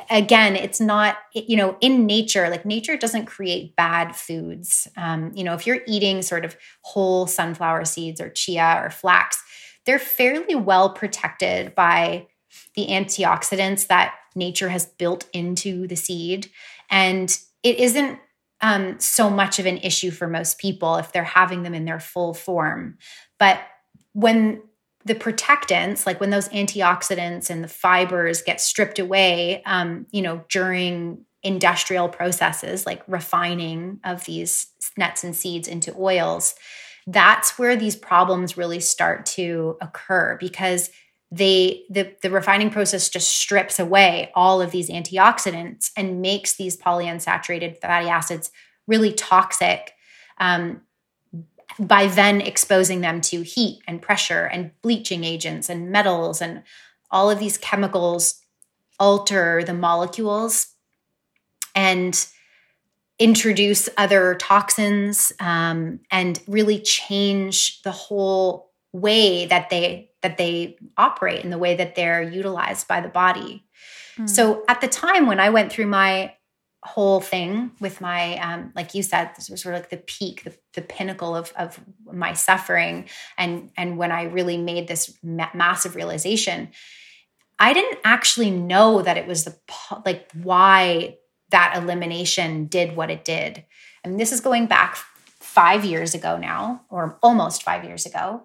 again 0.10 0.56
it's 0.56 0.82
not 0.82 1.18
you 1.34 1.56
know 1.56 1.78
in 1.82 2.06
nature 2.06 2.50
like 2.50 2.66
nature 2.66 2.98
doesn't 2.98 3.26
create 3.26 3.76
bad 3.76 4.16
foods. 4.16 4.88
Um, 4.98 5.32
you 5.36 5.44
know 5.44 5.54
if 5.54 5.66
you're 5.68 5.82
eating 5.88 6.22
sort 6.22 6.46
of 6.46 6.58
whole 6.82 7.28
sunflower 7.28 7.86
seeds 7.86 8.20
or 8.22 8.30
chia 8.30 8.82
or 8.84 8.90
flax 8.90 9.42
they're 9.86 10.00
fairly 10.00 10.56
well 10.56 10.92
protected 10.92 11.74
by 11.74 12.28
the 12.76 12.88
antioxidants 12.88 13.88
that 13.88 14.14
nature 14.36 14.70
has 14.70 14.86
built 14.86 15.28
into 15.34 15.88
the 15.88 15.96
seed. 15.96 16.50
And 16.90 17.36
it 17.64 17.80
isn't 17.80 18.20
um, 18.62 19.00
so 19.00 19.30
much 19.30 19.60
of 19.60 19.66
an 19.66 19.78
issue 19.78 20.12
for 20.12 20.28
most 20.28 20.60
people 20.60 20.98
if 20.98 21.12
they're 21.12 21.24
having 21.24 21.64
them 21.64 21.74
in 21.74 21.86
their 21.86 22.00
full 22.00 22.34
form. 22.34 22.98
But 23.38 23.60
when 24.14 24.62
the 25.06 25.16
protectants, 25.16 26.06
like 26.06 26.20
when 26.20 26.30
those 26.30 26.50
antioxidants 26.50 27.50
and 27.50 27.64
the 27.64 27.70
fibers 27.70 28.42
get 28.42 28.60
stripped 28.60 29.00
away, 29.00 29.64
um, 29.66 30.06
you 30.12 30.22
know, 30.22 30.44
during 30.50 31.26
industrial 31.42 32.10
processes 32.10 32.86
like 32.86 33.02
refining 33.08 34.00
of 34.04 34.26
these 34.26 34.68
nuts 34.98 35.24
and 35.24 35.36
seeds 35.36 35.68
into 35.68 35.96
oils, 35.98 36.56
that's 37.08 37.58
where 37.58 37.76
these 37.76 37.96
problems 37.96 38.58
really 38.58 38.80
start 38.80 39.26
to 39.26 39.78
occur 39.82 40.38
because 40.40 40.90
they 41.32 41.84
the, 41.90 42.14
the 42.22 42.30
refining 42.30 42.70
process 42.70 43.08
just 43.08 43.30
strips 43.30 43.80
away 43.80 44.32
all 44.36 44.62
of 44.62 44.72
these 44.72 44.90
antioxidants 44.90 45.92
and 45.96 46.22
makes 46.22 46.56
these 46.56 46.76
polyunsaturated 46.76 47.80
fatty 47.80 48.10
acids 48.10 48.52
really 48.88 49.14
toxic. 49.14 49.94
Um, 50.40 50.82
by 51.80 52.08
then 52.08 52.42
exposing 52.42 53.02
them 53.02 53.22
to 53.22 53.42
heat 53.42 53.82
and 53.88 54.02
pressure 54.02 54.46
and 54.46 54.72
bleaching 54.82 55.24
agents 55.24 55.70
and 55.70 55.90
metals 55.90 56.42
and 56.42 56.64
all 57.10 57.32
of 57.32 57.40
these 57.40 57.58
chemicals 57.58 58.42
alter 59.00 59.64
the 59.64 59.74
molecules 59.74 60.68
and 61.74 62.28
introduce 63.18 63.88
other 63.98 64.36
toxins 64.36 65.32
um, 65.40 66.00
and 66.12 66.42
really 66.48 66.80
change 66.80 67.82
the 67.84 67.92
whole 67.92 68.72
way 68.92 69.46
that 69.46 69.70
they 69.70 70.10
that 70.22 70.38
they 70.38 70.78
operate 70.98 71.44
and 71.44 71.54
the 71.54 71.58
way 71.58 71.76
that 71.76 71.96
they're 71.96 72.22
utilized 72.22 72.88
by 72.88 73.00
the 73.00 73.08
body. 73.08 73.64
Mm. 74.18 74.30
So 74.30 74.64
at 74.68 74.82
the 74.82 74.88
time 74.88 75.28
when 75.28 75.40
I 75.40 75.50
went 75.50 75.72
through 75.72 75.88
my 75.88 76.34
whole 76.84 77.20
thing 77.20 77.72
with 77.82 78.00
my 78.00 78.38
um, 78.38 78.72
like 78.76 78.96
you 78.96 79.04
said 79.04 79.32
this 79.36 79.50
was 79.50 79.62
sort 79.62 79.76
of 79.76 79.82
like 79.82 79.90
the 79.90 79.98
peak 79.98 80.44
the, 80.46 80.56
the 80.74 80.82
pinnacle 80.82 81.36
of, 81.36 81.52
of 81.58 81.80
my 82.06 82.34
suffering. 82.34 83.10
And 83.38 83.72
and 83.76 83.98
when 83.98 84.12
i 84.12 84.24
really 84.24 84.58
made 84.58 84.88
this 84.88 85.18
ma- 85.22 85.50
massive 85.54 85.96
realization 85.96 86.70
i 87.60 87.74
didn't 87.74 88.00
actually 88.06 88.50
know 88.50 89.02
that 89.02 89.18
it 89.18 89.28
was 89.28 89.44
the 89.44 89.58
like 90.06 90.32
why 90.34 91.18
that 91.50 91.78
elimination 91.78 92.66
did 92.66 92.96
what 92.96 93.10
it 93.10 93.26
did. 93.26 93.66
And 94.04 94.20
this 94.20 94.32
is 94.32 94.42
going 94.42 94.68
back 94.68 94.98
five 95.40 95.84
years 95.84 96.14
ago 96.14 96.38
now 96.38 96.82
or 96.90 97.18
almost 97.22 97.64
five 97.64 97.84
years 97.84 98.06
ago. 98.06 98.44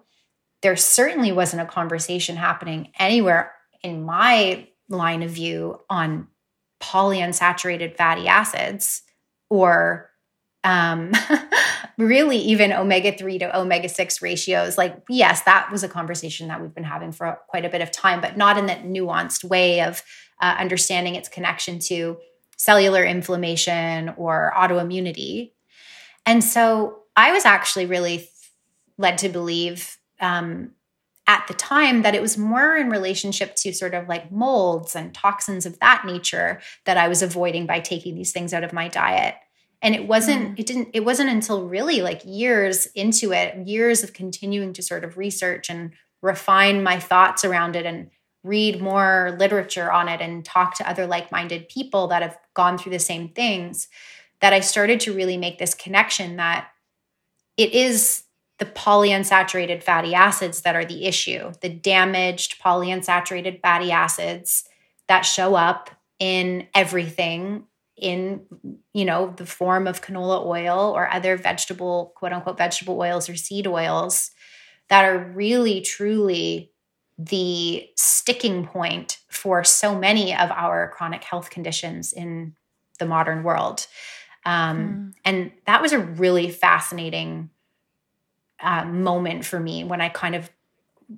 There 0.61 0.75
certainly 0.75 1.31
wasn't 1.31 1.61
a 1.61 1.65
conversation 1.65 2.35
happening 2.35 2.91
anywhere 2.97 3.53
in 3.83 4.03
my 4.03 4.67
line 4.89 5.21
of 5.21 5.31
view 5.31 5.79
on 5.89 6.27
polyunsaturated 6.91 7.95
fatty 7.95 8.27
acids 8.27 9.01
or 9.49 10.09
um, 10.63 11.11
really 11.97 12.37
even 12.37 12.73
omega 12.73 13.15
3 13.15 13.39
to 13.39 13.59
omega 13.59 13.87
6 13.87 14.21
ratios. 14.21 14.77
Like, 14.77 14.97
yes, 15.09 15.43
that 15.43 15.71
was 15.71 15.83
a 15.83 15.89
conversation 15.89 16.47
that 16.47 16.61
we've 16.61 16.73
been 16.73 16.83
having 16.83 17.11
for 17.11 17.39
quite 17.47 17.65
a 17.65 17.69
bit 17.69 17.81
of 17.81 17.91
time, 17.91 18.21
but 18.21 18.35
not 18.37 18.57
in 18.57 18.65
that 18.65 18.83
nuanced 18.83 19.43
way 19.43 19.81
of 19.81 20.01
uh, 20.41 20.55
understanding 20.59 21.15
its 21.15 21.29
connection 21.29 21.79
to 21.79 22.17
cellular 22.57 23.03
inflammation 23.03 24.13
or 24.17 24.51
autoimmunity. 24.55 25.51
And 26.25 26.43
so 26.43 27.03
I 27.15 27.31
was 27.31 27.45
actually 27.45 27.85
really 27.85 28.27
led 28.97 29.19
to 29.19 29.29
believe 29.29 29.97
um, 30.19 30.71
at 31.27 31.47
the 31.47 31.53
time 31.53 32.03
that 32.03 32.15
it 32.15 32.21
was 32.21 32.37
more 32.37 32.75
in 32.75 32.89
relationship 32.89 33.55
to 33.55 33.73
sort 33.73 33.93
of 33.93 34.07
like 34.07 34.31
molds 34.31 34.95
and 34.95 35.13
toxins 35.13 35.65
of 35.65 35.79
that 35.79 36.03
nature 36.05 36.61
that 36.85 36.97
I 36.97 37.07
was 37.07 37.21
avoiding 37.21 37.65
by 37.65 37.79
taking 37.79 38.15
these 38.15 38.31
things 38.31 38.53
out 38.53 38.63
of 38.63 38.73
my 38.73 38.87
diet. 38.87 39.35
And 39.81 39.95
it 39.95 40.07
wasn't, 40.07 40.55
mm. 40.55 40.59
it 40.59 40.65
didn't, 40.65 40.89
it 40.93 41.03
wasn't 41.03 41.29
until 41.29 41.67
really 41.67 42.01
like 42.01 42.21
years 42.25 42.87
into 42.95 43.33
it, 43.33 43.67
years 43.67 44.03
of 44.03 44.13
continuing 44.13 44.73
to 44.73 44.83
sort 44.83 45.03
of 45.03 45.17
research 45.17 45.69
and 45.69 45.91
refine 46.21 46.83
my 46.83 46.99
thoughts 46.99 47.43
around 47.43 47.75
it 47.75 47.85
and 47.85 48.09
read 48.43 48.79
more 48.79 49.35
literature 49.39 49.91
on 49.91 50.07
it 50.07 50.21
and 50.21 50.45
talk 50.45 50.75
to 50.75 50.87
other 50.87 51.07
like 51.07 51.31
minded 51.31 51.67
people 51.67 52.07
that 52.07 52.21
have 52.21 52.37
gone 52.53 52.77
through 52.77 52.91
the 52.91 52.99
same 52.99 53.29
things 53.29 53.87
that 54.41 54.53
I 54.53 54.59
started 54.59 54.99
to 55.01 55.13
really 55.13 55.37
make 55.37 55.57
this 55.57 55.73
connection 55.73 56.35
that 56.35 56.67
it 57.57 57.73
is 57.73 58.24
the 58.57 58.65
polyunsaturated 58.65 59.83
fatty 59.83 60.13
acids 60.13 60.61
that 60.61 60.75
are 60.75 60.85
the 60.85 61.05
issue, 61.05 61.51
the 61.61 61.69
damaged 61.69 62.61
polyunsaturated 62.61 63.61
fatty 63.61 63.91
acids 63.91 64.63
that 65.07 65.21
show 65.21 65.55
up 65.55 65.89
in 66.19 66.67
everything 66.73 67.65
in 67.97 68.41
you 68.93 69.05
know 69.05 69.33
the 69.37 69.45
form 69.45 69.87
of 69.87 70.01
canola 70.01 70.45
oil 70.45 70.91
or 70.93 71.09
other 71.09 71.37
vegetable 71.37 72.13
quote 72.15 72.33
unquote 72.33 72.57
vegetable 72.57 72.99
oils 72.99 73.29
or 73.29 73.35
seed 73.35 73.67
oils 73.67 74.31
that 74.89 75.05
are 75.05 75.31
really 75.33 75.81
truly 75.81 76.71
the 77.17 77.87
sticking 77.95 78.67
point 78.67 79.19
for 79.29 79.63
so 79.63 79.97
many 79.97 80.35
of 80.35 80.51
our 80.51 80.89
chronic 80.89 81.23
health 81.23 81.49
conditions 81.49 82.11
in 82.11 82.53
the 82.99 83.05
modern 83.05 83.43
world 83.43 83.87
um, 84.45 84.77
mm. 84.77 85.13
and 85.23 85.51
that 85.65 85.81
was 85.81 85.93
a 85.93 85.99
really 85.99 86.51
fascinating 86.51 87.49
uh, 88.59 88.85
moment 88.85 89.45
for 89.45 89.59
me 89.59 89.83
when 89.83 90.01
I 90.01 90.09
kind 90.09 90.35
of 90.35 90.49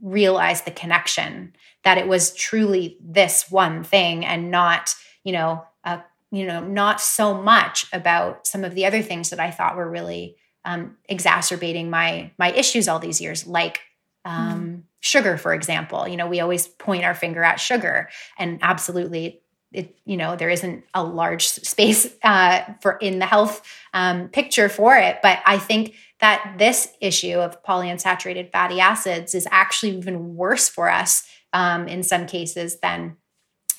realized 0.02 0.66
the 0.66 0.72
connection 0.72 1.54
that 1.84 1.98
it 1.98 2.08
was 2.08 2.34
truly 2.34 2.98
this 3.02 3.50
one 3.50 3.84
thing 3.84 4.26
and 4.26 4.52
not, 4.52 4.94
you 5.24 5.32
know, 5.32 5.64
uh, 5.84 6.00
you 6.32 6.46
know, 6.46 6.60
not 6.62 7.00
so 7.00 7.34
much 7.34 7.86
about 7.94 8.46
some 8.46 8.64
of 8.64 8.76
the 8.76 8.86
other 8.86 9.02
things 9.02 9.30
that 9.30 9.40
I 9.40 9.52
thought 9.52 9.78
were 9.78 9.90
really 9.90 10.36
um, 10.66 10.98
exacerbating 11.08 11.90
my 11.90 12.32
my 12.38 12.52
issues 12.52 12.90
all 12.90 13.00
these 13.00 13.22
years, 13.22 13.48
like 13.48 13.80
um, 14.26 14.60
mm. 14.60 14.82
sugar, 15.00 15.38
for 15.38 15.54
example. 15.54 16.06
You 16.08 16.18
know, 16.18 16.28
we 16.28 16.42
always 16.42 16.68
point 16.68 17.06
our 17.06 17.14
finger 17.14 17.42
at 17.42 17.62
sugar, 17.62 18.10
and 18.38 18.60
absolutely, 18.62 19.40
it 19.72 19.98
you 20.04 20.18
know 20.18 20.36
there 20.36 20.50
isn't 20.50 20.84
a 20.94 21.04
large 21.04 21.48
space 21.48 22.14
uh, 22.24 22.64
for 22.82 22.98
in 22.98 23.20
the 23.20 23.26
health 23.26 23.62
um, 23.94 24.28
picture 24.28 24.68
for 24.68 24.98
it, 24.98 25.20
but 25.24 25.40
I 25.46 25.58
think 25.58 25.96
that 26.20 26.56
this 26.58 26.90
issue 27.02 27.38
of 27.40 27.62
polyunsaturated 27.64 28.52
fatty 28.52 28.80
acids 28.80 29.36
is 29.36 29.48
actually 29.52 29.96
even 29.98 30.36
worse 30.36 30.68
for 30.68 30.90
us 30.90 31.28
um, 31.54 31.88
in 31.88 32.04
some 32.04 32.26
cases 32.26 32.80
than 32.80 33.18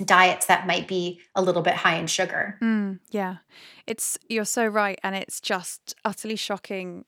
diets 0.05 0.47
that 0.47 0.67
might 0.67 0.87
be 0.87 1.21
a 1.35 1.43
little 1.43 1.63
bit 1.63 1.75
high 1.75 1.97
in 1.97 2.07
sugar. 2.07 2.57
Mm, 2.63 3.01
yeah. 3.11 3.39
It's 3.87 4.19
you're 4.29 4.45
so 4.45 4.67
right 4.67 4.99
and 5.03 5.17
it's 5.17 5.41
just 5.41 5.95
utterly 6.05 6.37
shocking 6.37 7.05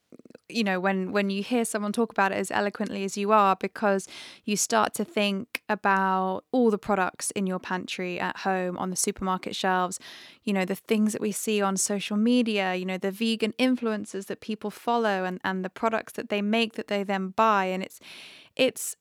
you 0.50 0.64
know 0.64 0.80
when 0.80 1.12
when 1.12 1.30
you 1.30 1.42
hear 1.42 1.64
someone 1.64 1.92
talk 1.92 2.10
about 2.10 2.32
it 2.32 2.36
as 2.36 2.50
eloquently 2.50 3.04
as 3.04 3.16
you 3.16 3.32
are 3.32 3.56
because 3.56 4.06
you 4.44 4.56
start 4.56 4.94
to 4.94 5.04
think 5.04 5.62
about 5.68 6.42
all 6.52 6.70
the 6.70 6.78
products 6.78 7.30
in 7.32 7.46
your 7.46 7.58
pantry 7.58 8.18
at 8.18 8.38
home 8.38 8.76
on 8.78 8.90
the 8.90 8.96
supermarket 8.96 9.54
shelves 9.54 9.98
you 10.44 10.52
know 10.52 10.64
the 10.64 10.74
things 10.74 11.12
that 11.12 11.20
we 11.20 11.32
see 11.32 11.60
on 11.60 11.76
social 11.76 12.16
media 12.16 12.74
you 12.74 12.84
know 12.84 12.98
the 12.98 13.10
vegan 13.10 13.52
influencers 13.58 14.26
that 14.26 14.40
people 14.40 14.70
follow 14.70 15.24
and 15.24 15.40
and 15.44 15.64
the 15.64 15.70
products 15.70 16.12
that 16.14 16.28
they 16.28 16.42
make 16.42 16.74
that 16.74 16.88
they 16.88 17.02
then 17.02 17.28
buy. 17.28 17.64
And 17.66 17.82
it's 17.82 18.00
it's 18.56 18.96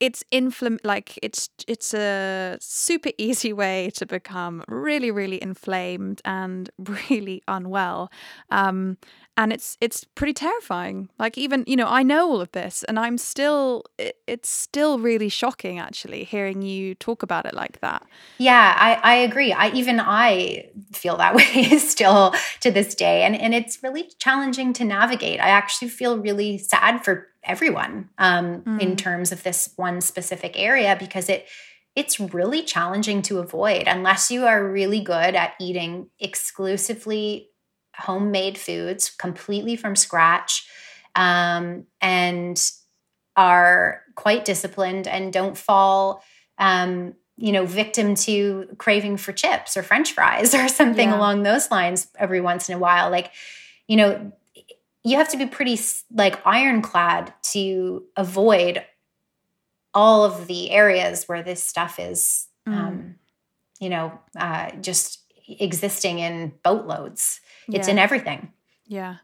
it's 0.00 0.24
inflam 0.32 0.78
like 0.82 1.18
it's 1.22 1.48
it's 1.68 1.94
a 1.94 2.58
super 2.60 3.10
easy 3.18 3.52
way 3.52 3.90
to 3.94 4.06
become 4.06 4.64
really 4.68 5.10
really 5.10 5.40
inflamed 5.42 6.20
and 6.24 6.70
really 7.10 7.42
unwell. 7.48 8.10
Um, 8.50 8.98
and 9.36 9.52
it's 9.52 9.76
it's 9.80 10.04
pretty 10.04 10.34
terrifying. 10.34 11.08
Like 11.18 11.38
even 11.38 11.64
you 11.66 11.76
know 11.76 11.88
i 11.88 12.02
know 12.02 12.30
all 12.30 12.40
of 12.40 12.52
this 12.52 12.82
and 12.84 12.98
i'm 12.98 13.16
still 13.18 13.84
it, 13.98 14.16
it's 14.26 14.48
still 14.48 14.98
really 14.98 15.28
shocking 15.28 15.78
actually 15.78 16.24
hearing 16.24 16.62
you 16.62 16.94
talk 16.94 17.22
about 17.22 17.46
it 17.46 17.54
like 17.54 17.80
that. 17.80 18.04
Yeah 18.38 18.74
i 18.78 18.94
i 19.02 19.14
agree. 19.14 19.52
I 19.52 19.70
even 19.70 20.00
i 20.00 20.68
feel 20.92 21.16
that 21.16 21.34
way 21.36 21.78
still 21.78 22.34
to 22.60 22.70
this 22.70 22.94
day 22.94 23.22
and 23.22 23.34
and 23.34 23.54
it's 23.54 23.82
really 23.82 24.10
challenging 24.18 24.72
to 24.74 24.84
navigate. 24.84 25.40
I 25.40 25.48
actually 25.48 25.88
feel 25.88 26.18
really 26.18 26.58
sad 26.58 27.04
for 27.04 27.28
everyone 27.44 28.08
um, 28.18 28.62
mm. 28.62 28.80
in 28.80 28.96
terms 28.96 29.32
of 29.32 29.42
this 29.42 29.72
one 29.76 30.00
specific 30.00 30.52
area 30.56 30.96
because 30.98 31.28
it 31.28 31.46
it's 31.94 32.18
really 32.18 32.62
challenging 32.62 33.20
to 33.22 33.38
avoid 33.38 33.84
unless 33.86 34.30
you 34.30 34.46
are 34.46 34.66
really 34.66 35.00
good 35.00 35.34
at 35.34 35.52
eating 35.60 36.08
exclusively 36.18 37.50
homemade 37.96 38.58
foods 38.58 39.10
completely 39.10 39.76
from 39.76 39.96
scratch 39.96 40.66
um, 41.14 41.86
and 42.00 42.70
are 43.36 44.02
quite 44.14 44.44
disciplined 44.44 45.06
and 45.06 45.32
don't 45.32 45.56
fall 45.56 46.22
um, 46.58 47.14
you 47.36 47.52
know 47.52 47.64
victim 47.64 48.14
to 48.14 48.66
craving 48.78 49.16
for 49.16 49.32
chips 49.32 49.76
or 49.76 49.82
french 49.82 50.12
fries 50.12 50.54
or 50.54 50.68
something 50.68 51.10
yeah. 51.10 51.16
along 51.16 51.42
those 51.42 51.70
lines 51.70 52.08
every 52.18 52.40
once 52.40 52.68
in 52.68 52.74
a 52.74 52.78
while 52.78 53.10
like 53.10 53.32
you 53.88 53.96
know 53.96 54.32
you 55.04 55.16
have 55.16 55.28
to 55.28 55.36
be 55.36 55.46
pretty 55.46 55.78
like 56.12 56.46
ironclad 56.46 57.32
to 57.42 58.04
avoid 58.16 58.84
all 59.94 60.24
of 60.24 60.46
the 60.46 60.70
areas 60.70 61.24
where 61.24 61.42
this 61.42 61.62
stuff 61.62 61.98
is 61.98 62.46
mm. 62.68 62.74
um, 62.74 63.14
you 63.80 63.88
know 63.88 64.18
uh, 64.36 64.70
just 64.80 65.21
existing 65.60 66.18
in 66.18 66.52
boatloads 66.62 67.40
it's 67.68 67.88
yeah. 67.88 67.92
in 67.92 67.98
everything. 67.98 68.52
Yeah. 68.86 69.16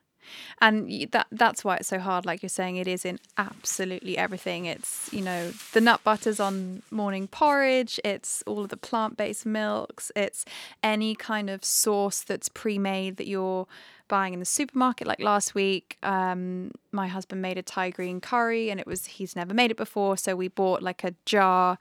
And 0.61 1.09
that 1.13 1.27
that's 1.33 1.65
why 1.65 1.77
it's 1.77 1.89
so 1.89 1.99
hard 1.99 2.27
like 2.27 2.43
you're 2.43 2.51
saying 2.51 2.77
it 2.77 2.87
is 2.87 3.05
in 3.05 3.19
absolutely 3.39 4.19
everything. 4.19 4.67
It's, 4.67 5.11
you 5.13 5.23
know, 5.23 5.53
the 5.73 5.81
nut 5.81 6.05
butters 6.05 6.39
on 6.39 6.83
morning 6.91 7.29
porridge, 7.29 7.99
it's 8.05 8.43
all 8.47 8.61
of 8.61 8.69
the 8.69 8.77
plant-based 8.77 9.47
milks, 9.47 10.13
it's 10.15 10.45
any 10.83 11.15
kind 11.15 11.49
of 11.49 11.65
sauce 11.65 12.23
that's 12.23 12.49
pre-made 12.49 13.17
that 13.17 13.27
you're 13.27 13.67
buying 14.09 14.33
in 14.33 14.39
the 14.39 14.47
supermarket 14.47 15.07
like 15.07 15.21
last 15.21 15.55
week 15.55 15.99
um, 16.03 16.71
my 16.93 17.07
husband 17.07 17.43
made 17.43 17.59
a 17.59 17.63
thai 17.63 17.91
green 17.91 18.23
curry 18.23 18.71
and 18.71 18.81
it 18.81 18.87
was 18.87 19.05
he's 19.05 19.37
never 19.37 19.53
made 19.53 19.71
it 19.71 19.77
before 19.77 20.17
so 20.17 20.35
we 20.35 20.49
bought 20.49 20.83
like 20.83 21.05
a 21.05 21.15
jar 21.27 21.79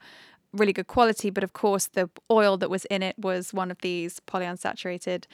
really 0.52 0.72
good 0.72 0.86
quality, 0.86 1.30
but 1.30 1.44
of 1.44 1.52
course 1.52 1.86
the 1.86 2.08
oil 2.30 2.56
that 2.56 2.70
was 2.70 2.84
in 2.86 3.02
it 3.02 3.18
was 3.18 3.52
one 3.52 3.70
of 3.70 3.78
these 3.80 4.20
polyunsaturated 4.20 5.24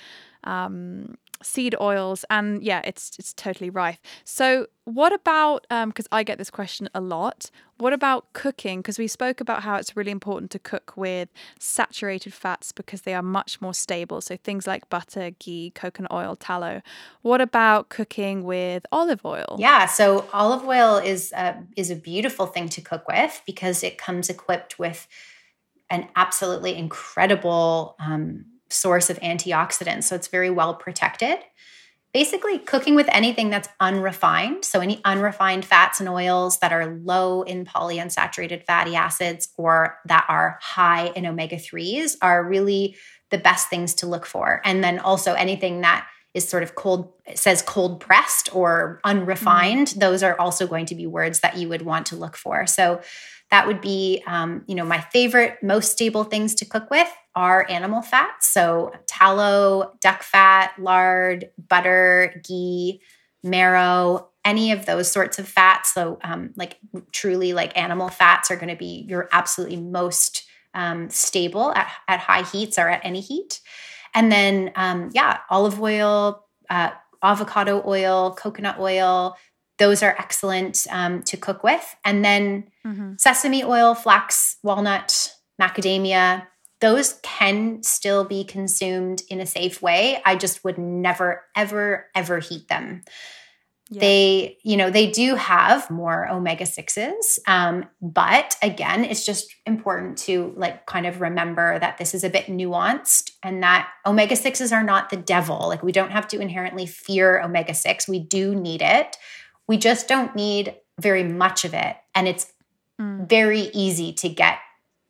um, 0.44 1.16
seed 1.44 1.74
oils, 1.80 2.24
and 2.30 2.62
yeah, 2.62 2.80
it's 2.84 3.16
it's 3.18 3.32
totally 3.32 3.70
rife. 3.70 4.00
So, 4.24 4.66
what 4.84 5.12
about 5.12 5.66
because 5.68 6.06
um, 6.06 6.18
I 6.18 6.22
get 6.22 6.38
this 6.38 6.50
question 6.50 6.88
a 6.94 7.00
lot? 7.00 7.50
What 7.78 7.92
about 7.92 8.32
cooking? 8.34 8.80
Because 8.80 8.98
we 8.98 9.08
spoke 9.08 9.40
about 9.40 9.64
how 9.64 9.76
it's 9.76 9.96
really 9.96 10.12
important 10.12 10.50
to 10.52 10.58
cook 10.60 10.92
with 10.96 11.28
saturated 11.58 12.32
fats 12.32 12.70
because 12.70 13.02
they 13.02 13.14
are 13.14 13.22
much 13.22 13.60
more 13.60 13.74
stable. 13.74 14.20
So 14.20 14.36
things 14.36 14.66
like 14.66 14.88
butter, 14.88 15.32
ghee, 15.40 15.72
coconut 15.74 16.12
oil, 16.12 16.36
tallow. 16.36 16.82
What 17.22 17.40
about 17.40 17.88
cooking 17.88 18.44
with 18.44 18.86
olive 18.92 19.24
oil? 19.24 19.56
Yeah, 19.58 19.86
so 19.86 20.28
olive 20.32 20.64
oil 20.64 20.98
is 20.98 21.32
a, 21.32 21.64
is 21.76 21.90
a 21.90 21.96
beautiful 21.96 22.46
thing 22.46 22.68
to 22.70 22.80
cook 22.80 23.08
with 23.08 23.42
because 23.44 23.82
it 23.82 23.98
comes 23.98 24.30
equipped 24.30 24.78
with 24.78 25.08
an 25.90 26.08
absolutely 26.14 26.76
incredible 26.76 27.96
um, 27.98 28.44
source 28.70 29.10
of 29.10 29.18
antioxidants. 29.20 30.04
So 30.04 30.14
it's 30.14 30.28
very 30.28 30.50
well 30.50 30.74
protected. 30.74 31.38
Basically, 32.12 32.60
cooking 32.60 32.94
with 32.94 33.08
anything 33.10 33.50
that's 33.50 33.68
unrefined, 33.80 34.64
so 34.64 34.78
any 34.78 35.00
unrefined 35.04 35.64
fats 35.64 35.98
and 35.98 36.08
oils 36.08 36.60
that 36.60 36.72
are 36.72 36.96
low 37.02 37.42
in 37.42 37.64
polyunsaturated 37.64 38.64
fatty 38.64 38.94
acids 38.94 39.48
or 39.58 39.98
that 40.06 40.24
are 40.28 40.58
high 40.62 41.08
in 41.16 41.26
omega 41.26 41.56
3s, 41.56 42.16
are 42.22 42.44
really 42.44 42.96
the 43.30 43.38
best 43.38 43.68
things 43.68 43.94
to 43.96 44.06
look 44.06 44.26
for. 44.26 44.60
And 44.64 44.84
then 44.84 45.00
also 45.00 45.34
anything 45.34 45.80
that 45.80 46.06
is 46.34 46.48
sort 46.48 46.62
of 46.62 46.74
cold 46.74 47.12
says 47.34 47.62
cold 47.62 48.00
pressed 48.00 48.54
or 48.54 49.00
unrefined 49.04 49.88
mm. 49.88 50.00
those 50.00 50.22
are 50.22 50.38
also 50.38 50.66
going 50.66 50.84
to 50.84 50.94
be 50.94 51.06
words 51.06 51.40
that 51.40 51.56
you 51.56 51.68
would 51.68 51.82
want 51.82 52.06
to 52.06 52.16
look 52.16 52.36
for 52.36 52.66
so 52.66 53.00
that 53.50 53.66
would 53.66 53.80
be, 53.80 54.22
um, 54.26 54.64
you 54.66 54.74
know, 54.74 54.84
my 54.84 55.00
favorite, 55.00 55.58
most 55.62 55.92
stable 55.92 56.24
things 56.24 56.54
to 56.56 56.64
cook 56.64 56.90
with 56.90 57.08
are 57.34 57.66
animal 57.68 58.02
fats. 58.02 58.48
So 58.48 58.92
tallow, 59.06 59.92
duck 60.00 60.22
fat, 60.22 60.72
lard, 60.78 61.50
butter, 61.68 62.40
ghee, 62.46 63.00
marrow, 63.42 64.28
any 64.44 64.72
of 64.72 64.86
those 64.86 65.10
sorts 65.10 65.38
of 65.38 65.48
fats. 65.48 65.94
So, 65.94 66.18
um, 66.22 66.52
like 66.56 66.78
truly, 67.12 67.52
like 67.52 67.76
animal 67.78 68.08
fats 68.08 68.50
are 68.50 68.56
going 68.56 68.68
to 68.68 68.76
be 68.76 69.06
your 69.08 69.28
absolutely 69.32 69.76
most 69.76 70.44
um, 70.74 71.08
stable 71.10 71.72
at, 71.74 71.90
at 72.08 72.20
high 72.20 72.42
heats 72.42 72.78
or 72.78 72.88
at 72.88 73.04
any 73.04 73.20
heat. 73.20 73.60
And 74.14 74.30
then, 74.30 74.72
um, 74.76 75.10
yeah, 75.12 75.38
olive 75.50 75.80
oil, 75.80 76.44
uh, 76.70 76.90
avocado 77.22 77.82
oil, 77.86 78.34
coconut 78.34 78.78
oil, 78.78 79.36
those 79.78 80.02
are 80.02 80.14
excellent 80.18 80.86
um, 80.90 81.22
to 81.24 81.36
cook 81.36 81.64
with. 81.64 81.96
And 82.04 82.24
then 82.24 82.68
mm-hmm. 82.86 83.14
sesame 83.18 83.64
oil, 83.64 83.94
flax, 83.94 84.56
walnut, 84.62 85.34
macadamia, 85.60 86.46
those 86.80 87.18
can 87.22 87.82
still 87.82 88.24
be 88.24 88.44
consumed 88.44 89.22
in 89.30 89.40
a 89.40 89.46
safe 89.46 89.80
way. 89.80 90.20
I 90.24 90.36
just 90.36 90.64
would 90.64 90.78
never, 90.78 91.42
ever, 91.56 92.06
ever 92.14 92.38
heat 92.40 92.68
them. 92.68 93.02
Yeah. 93.90 94.00
They, 94.00 94.58
you 94.62 94.76
know, 94.76 94.90
they 94.90 95.10
do 95.10 95.34
have 95.34 95.90
more 95.90 96.28
omega 96.28 96.64
6s. 96.64 97.38
Um, 97.46 97.86
but 98.00 98.56
again, 98.62 99.04
it's 99.04 99.26
just 99.26 99.54
important 99.66 100.18
to 100.18 100.54
like 100.56 100.86
kind 100.86 101.06
of 101.06 101.20
remember 101.20 101.78
that 101.78 101.98
this 101.98 102.14
is 102.14 102.24
a 102.24 102.30
bit 102.30 102.46
nuanced 102.46 103.30
and 103.42 103.62
that 103.62 103.88
omega 104.06 104.36
6s 104.36 104.72
are 104.72 104.82
not 104.82 105.10
the 105.10 105.16
devil. 105.16 105.68
Like 105.68 105.82
we 105.82 105.92
don't 105.92 106.12
have 106.12 106.26
to 106.28 106.40
inherently 106.40 106.86
fear 106.86 107.40
omega 107.40 107.74
6. 107.74 108.08
We 108.08 108.20
do 108.20 108.54
need 108.54 108.80
it. 108.82 109.16
We 109.68 109.76
just 109.76 110.08
don't 110.08 110.34
need 110.34 110.74
very 111.00 111.24
much 111.24 111.64
of 111.64 111.74
it. 111.74 111.96
And 112.14 112.28
it's 112.28 112.52
mm. 113.00 113.28
very 113.28 113.70
easy 113.72 114.12
to 114.14 114.28
get 114.28 114.58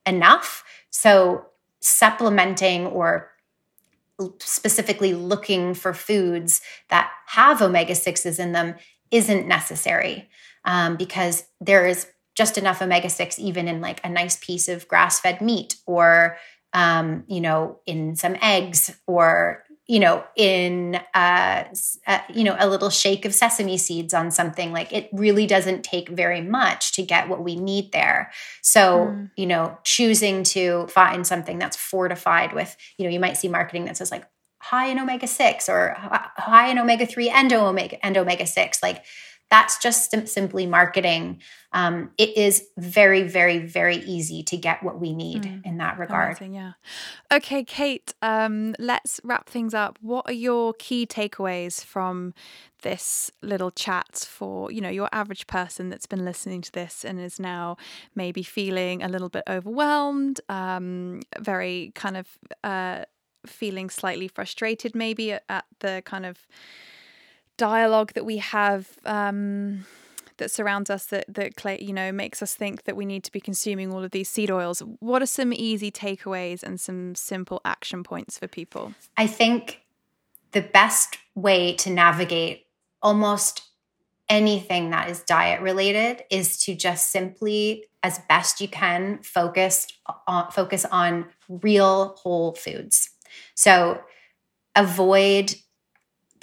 enough. 0.07 0.65
So, 0.91 1.47
supplementing 1.81 2.87
or 2.87 3.31
specifically 4.41 5.13
looking 5.13 5.75
for 5.75 5.93
foods 5.93 6.61
that 6.89 7.11
have 7.27 7.61
omega 7.61 7.93
6s 7.93 8.39
in 8.39 8.53
them 8.53 8.77
isn't 9.11 9.47
necessary 9.47 10.29
um, 10.65 10.97
because 10.97 11.45
there 11.61 11.87
is 11.87 12.07
just 12.35 12.59
enough 12.59 12.81
omega 12.81 13.11
6 13.11 13.39
even 13.39 13.69
in 13.69 13.81
like 13.81 14.01
a 14.05 14.09
nice 14.09 14.37
piece 14.37 14.69
of 14.69 14.89
grass 14.89 15.21
fed 15.21 15.41
meat 15.41 15.77
or 15.87 16.37
um, 16.73 17.25
you 17.27 17.41
know 17.41 17.81
in 17.87 18.17
some 18.17 18.37
eggs 18.41 18.97
or 19.07 19.65
you 19.87 20.01
know, 20.01 20.25
in 20.35 20.99
uh, 21.15 21.65
uh, 22.07 22.19
you 22.33 22.45
know 22.45 22.57
a 22.59 22.69
little 22.69 22.91
shake 22.91 23.25
of 23.25 23.35
sesame 23.35 23.77
seeds 23.77 24.15
on 24.15 24.31
something. 24.31 24.73
Like 24.73 24.93
it 24.93 25.11
really 25.13 25.47
doesn't 25.47 25.85
take 25.85 26.09
very 26.09 26.41
much 26.41 26.93
to 26.93 27.03
get 27.03 27.29
what 27.29 27.43
we 27.43 27.57
need 27.57 27.93
there. 27.93 28.31
So 28.63 29.07
mm. 29.07 29.31
you 29.37 29.47
know, 29.47 29.79
choosing 29.85 30.43
to 30.45 30.87
find 30.87 31.27
something 31.27 31.59
that's 31.59 31.77
fortified 31.77 32.55
with, 32.55 32.77
you 32.97 33.05
know, 33.05 33.11
you 33.11 33.21
might 33.21 33.37
see 33.37 33.49
marketing 33.49 33.85
that 33.85 33.97
says 33.97 34.11
like 34.11 34.25
high 34.59 34.87
in 34.87 34.99
omega 34.99 35.27
six 35.27 35.69
or 35.69 35.95
high 35.99 36.69
in 36.69 36.79
omega 36.79 37.05
three 37.05 37.29
and 37.29 37.53
omega 37.53 38.05
and 38.05 38.17
omega 38.17 38.47
six. 38.47 38.83
Like 38.83 39.05
that's 39.51 39.79
just 39.79 40.11
sim- 40.11 40.27
simply 40.27 40.67
marketing. 40.67 41.41
Um, 41.73 42.11
it 42.19 42.37
is 42.37 42.67
very, 42.77 43.23
very, 43.23 43.59
very 43.59 43.97
easy 43.97 44.43
to 44.45 44.57
get 44.57 44.83
what 44.83 45.01
we 45.01 45.13
need 45.13 45.43
mm, 45.43 45.65
in 45.65 45.79
that 45.79 45.99
regard. 45.99 46.31
Amazing, 46.31 46.55
yeah. 46.55 46.73
Okay, 47.33 47.65
Kate, 47.65 48.15
um, 48.23 48.75
let's 48.79 49.21
wrap 49.23 49.49
things 49.49 49.75
up. 49.75 49.99
What 50.01 50.29
are 50.29 50.33
your 50.33 50.73
key 50.75 51.07
takeaways 51.07 51.85
from 51.85 52.35
this 52.83 53.31
little 53.43 53.71
chat 53.71 54.29
for 54.31 54.71
you 54.71 54.81
know 54.81 54.91
your 54.91 55.09
average 55.11 55.47
person 55.47 55.89
that's 55.89 56.07
been 56.07 56.25
listening 56.25 56.61
to 56.61 56.71
this 56.73 57.03
and 57.03 57.19
is 57.19 57.41
now 57.41 57.77
maybe 58.15 58.43
feeling 58.43 59.03
a 59.03 59.09
little 59.09 59.31
bit 59.31 59.43
overwhelmed 59.49 60.41
um, 60.51 61.21
very 61.41 61.93
kind 61.95 62.19
of 62.19 62.29
uh, 62.63 63.03
feeling 63.47 63.89
slightly 63.89 64.29
frustrated 64.29 64.95
maybe 64.95 65.33
at, 65.33 65.43
at 65.49 65.65
the 65.81 66.03
kind 66.05 66.27
of 66.27 66.47
dialogue 67.57 68.13
that 68.15 68.25
we 68.25 68.39
have 68.39 68.99
um, 69.05 69.85
that 70.39 70.51
surrounds 70.51 70.91
us 70.91 71.07
that 71.07 71.25
that 71.29 71.83
you 71.83 71.93
know 71.93 72.13
makes 72.13 72.43
us 72.43 72.55
think 72.55 72.85
that 72.85 72.97
we 72.97 73.05
need 73.05 73.25
to 73.25 73.33
be 73.33 73.41
consuming 73.41 73.93
all 73.93 74.03
of 74.03 74.11
these 74.11 74.29
seed 74.29 74.51
oils. 74.51 74.83
What 75.01 75.23
are 75.23 75.27
some 75.27 75.53
easy 75.53 75.91
takeaways 75.91 76.63
and 76.63 76.81
some 76.81 77.15
simple 77.15 77.61
action 77.65 78.03
points 78.03 78.39
for 78.39 78.49
people? 78.49 78.95
I 79.17 79.27
think 79.27 79.83
the 80.53 80.63
best 80.63 81.19
way 81.35 81.75
to 81.77 81.91
navigate 81.91 82.67
almost 83.03 83.63
anything 84.29 84.91
that 84.91 85.11
is 85.11 85.21
diet 85.21 85.61
related 85.61 86.25
is 86.31 86.59
to 86.59 86.75
just 86.75 87.11
simply 87.11 87.85
as 88.03 88.21
best 88.29 88.61
you 88.61 88.69
can 88.69 89.19
focus 89.23 89.87
on 90.27 90.51
focus 90.51 90.87
on 90.87 91.27
real 91.49 92.17
whole 92.19 92.55
foods 92.55 93.11
so 93.55 94.01
avoid 94.75 95.55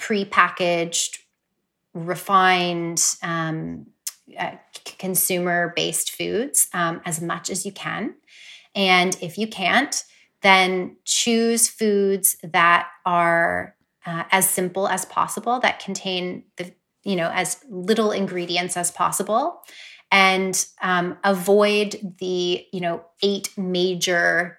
prepackaged 0.02 1.20
refined 1.94 3.04
um, 3.22 3.86
uh, 4.38 4.52
consumer 4.98 5.74
based 5.76 6.12
foods 6.12 6.68
um, 6.74 7.02
as 7.06 7.22
much 7.22 7.50
as 7.50 7.66
you 7.66 7.72
can. 7.72 8.16
And 8.74 9.16
if 9.22 9.38
you 9.38 9.48
can't 9.48 10.04
then 10.42 10.98
choose 11.06 11.68
foods 11.68 12.36
that 12.44 12.88
are 13.06 13.76
uh, 14.06 14.24
as 14.32 14.50
simple 14.50 14.88
as 14.88 15.06
possible 15.06 15.60
that 15.60 15.80
contain 15.80 16.44
the 16.58 16.72
you 17.04 17.16
know 17.16 17.32
as 17.34 17.58
little 17.70 18.12
ingredients 18.12 18.76
as 18.78 18.92
possible 18.92 19.62
and 20.12 20.66
um, 20.82 21.18
avoid 21.24 22.16
the 22.20 22.66
you 22.72 22.82
know 22.82 23.04
eight 23.22 23.50
major 23.58 24.58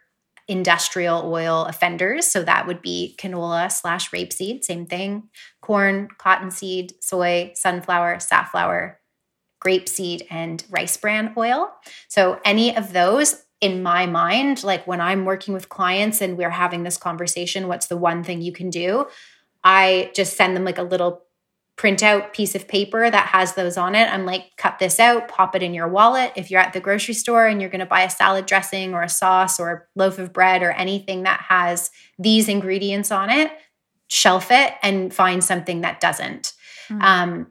industrial 0.48 1.32
oil 1.32 1.64
offenders. 1.64 2.26
So 2.26 2.42
that 2.42 2.66
would 2.66 2.82
be 2.82 3.14
canola 3.18 3.70
slash 3.70 4.10
rapeseed 4.10 4.64
same 4.64 4.86
thing. 4.86 5.28
Corn 5.60 6.08
cottonseed 6.18 6.94
soy 7.02 7.52
sunflower 7.54 8.20
safflower 8.20 9.00
grapeseed 9.64 10.26
and 10.30 10.64
rice 10.70 10.96
bran 10.96 11.32
oil. 11.36 11.72
So 12.08 12.40
any 12.44 12.76
of 12.76 12.92
those 12.92 13.44
in 13.60 13.82
my 13.82 14.06
mind, 14.06 14.64
like 14.64 14.86
when 14.86 15.00
I'm 15.00 15.24
working 15.24 15.54
with 15.54 15.68
clients 15.68 16.20
and 16.20 16.36
we're 16.36 16.50
having 16.50 16.82
this 16.82 16.96
conversation, 16.96 17.68
what's 17.68 17.86
the 17.86 17.96
one 17.96 18.24
thing 18.24 18.42
you 18.42 18.52
can 18.52 18.70
do? 18.70 19.06
I 19.62 20.10
just 20.14 20.36
send 20.36 20.56
them 20.56 20.64
like 20.64 20.78
a 20.78 20.82
little 20.82 21.22
printout 21.76 22.32
piece 22.32 22.54
of 22.54 22.68
paper 22.68 23.10
that 23.10 23.28
has 23.28 23.54
those 23.54 23.76
on 23.76 23.94
it. 23.94 24.12
I'm 24.12 24.26
like, 24.26 24.52
cut 24.56 24.78
this 24.78 25.00
out, 25.00 25.28
pop 25.28 25.56
it 25.56 25.62
in 25.62 25.74
your 25.74 25.88
wallet. 25.88 26.32
If 26.36 26.50
you're 26.50 26.60
at 26.60 26.72
the 26.72 26.80
grocery 26.80 27.14
store 27.14 27.46
and 27.46 27.60
you're 27.60 27.70
going 27.70 27.80
to 27.80 27.86
buy 27.86 28.02
a 28.02 28.10
salad 28.10 28.46
dressing 28.46 28.94
or 28.94 29.02
a 29.02 29.08
sauce 29.08 29.58
or 29.58 29.70
a 29.70 29.82
loaf 29.98 30.18
of 30.18 30.32
bread 30.32 30.62
or 30.62 30.70
anything 30.72 31.22
that 31.22 31.40
has 31.48 31.90
these 32.18 32.48
ingredients 32.48 33.10
on 33.10 33.30
it, 33.30 33.50
shelf 34.08 34.50
it 34.50 34.74
and 34.82 35.12
find 35.12 35.42
something 35.42 35.80
that 35.80 36.00
doesn't. 36.00 36.52
Mm-hmm. 36.88 37.02
Um, 37.02 37.46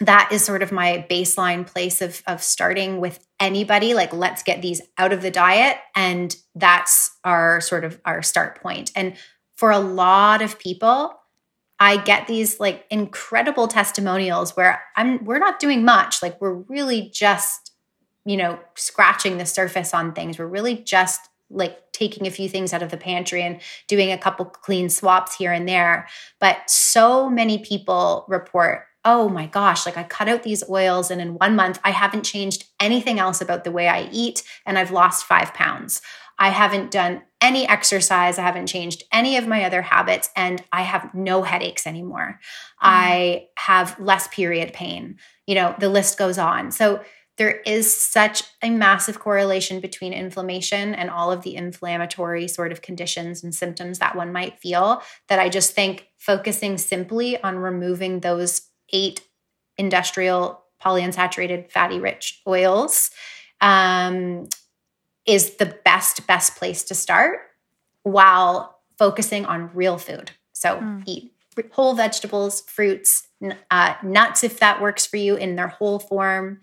that 0.00 0.28
is 0.30 0.44
sort 0.44 0.62
of 0.62 0.70
my 0.70 1.04
baseline 1.10 1.66
place 1.66 2.00
of 2.00 2.22
of 2.26 2.42
starting 2.42 3.00
with 3.00 3.26
anybody 3.40 3.94
like 3.94 4.12
let's 4.12 4.42
get 4.42 4.62
these 4.62 4.80
out 4.96 5.12
of 5.12 5.22
the 5.22 5.30
diet 5.30 5.76
and 5.96 6.36
that's 6.54 7.16
our 7.24 7.60
sort 7.60 7.84
of 7.84 8.00
our 8.04 8.22
start 8.22 8.60
point. 8.62 8.62
point 8.62 8.92
and 8.94 9.16
for 9.56 9.70
a 9.70 9.78
lot 9.78 10.40
of 10.40 10.58
people 10.58 11.17
i 11.80 11.96
get 11.96 12.26
these 12.26 12.58
like 12.58 12.84
incredible 12.90 13.68
testimonials 13.68 14.56
where 14.56 14.82
i'm 14.96 15.18
we're 15.24 15.38
not 15.38 15.60
doing 15.60 15.84
much. 15.84 16.22
Like 16.22 16.40
we're 16.40 16.54
really 16.54 17.10
just 17.12 17.72
you 18.24 18.36
know 18.36 18.58
scratching 18.74 19.38
the 19.38 19.46
surface 19.46 19.94
on 19.94 20.12
things. 20.12 20.38
We're 20.38 20.46
really 20.46 20.76
just 20.76 21.20
like 21.50 21.92
taking 21.92 22.26
a 22.26 22.30
few 22.30 22.48
things 22.48 22.72
out 22.72 22.82
of 22.82 22.90
the 22.90 22.96
pantry 22.96 23.42
and 23.42 23.60
doing 23.86 24.12
a 24.12 24.18
couple 24.18 24.44
clean 24.44 24.88
swaps 24.90 25.34
here 25.36 25.52
and 25.52 25.68
there. 25.68 26.06
But 26.38 26.68
so 26.68 27.30
many 27.30 27.58
people 27.58 28.24
report 28.28 28.84
oh 29.04 29.28
my 29.28 29.46
gosh, 29.46 29.86
like 29.86 29.96
I 29.96 30.02
cut 30.02 30.28
out 30.28 30.42
these 30.42 30.68
oils 30.68 31.10
and 31.10 31.20
in 31.20 31.38
one 31.38 31.56
month 31.56 31.78
I 31.82 31.92
haven't 31.92 32.24
changed 32.24 32.64
anything 32.78 33.18
else 33.18 33.40
about 33.40 33.64
the 33.64 33.70
way 33.70 33.88
I 33.88 34.08
eat 34.12 34.42
and 34.66 34.76
I've 34.76 34.90
lost 34.90 35.24
five 35.24 35.54
pounds. 35.54 36.02
I 36.38 36.50
haven't 36.50 36.90
done 36.90 37.22
any 37.40 37.68
exercise. 37.68 38.38
I 38.38 38.42
haven't 38.42 38.66
changed 38.66 39.04
any 39.12 39.36
of 39.36 39.46
my 39.46 39.64
other 39.64 39.82
habits 39.82 40.30
and 40.36 40.62
I 40.72 40.82
have 40.82 41.14
no 41.14 41.42
headaches 41.42 41.86
anymore. 41.86 42.40
Mm. 42.40 42.42
I 42.80 43.48
have 43.56 43.98
less 43.98 44.28
period 44.28 44.72
pain. 44.72 45.18
You 45.46 45.54
know, 45.54 45.74
the 45.78 45.88
list 45.88 46.18
goes 46.18 46.38
on. 46.38 46.70
So 46.70 47.02
there 47.36 47.60
is 47.64 47.96
such 47.96 48.42
a 48.62 48.70
massive 48.70 49.20
correlation 49.20 49.80
between 49.80 50.12
inflammation 50.12 50.94
and 50.94 51.08
all 51.08 51.30
of 51.30 51.42
the 51.42 51.54
inflammatory 51.54 52.48
sort 52.48 52.72
of 52.72 52.82
conditions 52.82 53.44
and 53.44 53.54
symptoms 53.54 54.00
that 54.00 54.16
one 54.16 54.32
might 54.32 54.58
feel 54.58 55.02
that 55.28 55.38
I 55.38 55.48
just 55.48 55.72
think 55.72 56.08
focusing 56.18 56.76
simply 56.76 57.40
on 57.40 57.58
removing 57.58 58.20
those 58.20 58.62
eight 58.92 59.20
industrial 59.76 60.64
polyunsaturated 60.84 61.70
fatty 61.70 62.00
rich 62.00 62.42
oils 62.46 63.12
um, 63.60 64.48
is 65.28 65.56
the 65.56 65.66
best 65.84 66.26
best 66.26 66.56
place 66.56 66.82
to 66.84 66.94
start 66.94 67.38
while 68.02 68.80
focusing 68.98 69.44
on 69.44 69.70
real 69.74 69.98
food. 69.98 70.32
So 70.52 70.78
mm. 70.78 71.02
eat 71.06 71.32
whole 71.72 71.94
vegetables 71.94 72.62
fruits 72.62 73.26
uh, 73.70 73.94
nuts 74.02 74.44
if 74.44 74.60
that 74.60 74.80
works 74.80 75.06
for 75.06 75.16
you 75.16 75.36
in 75.36 75.56
their 75.56 75.68
whole 75.68 75.98
form 75.98 76.60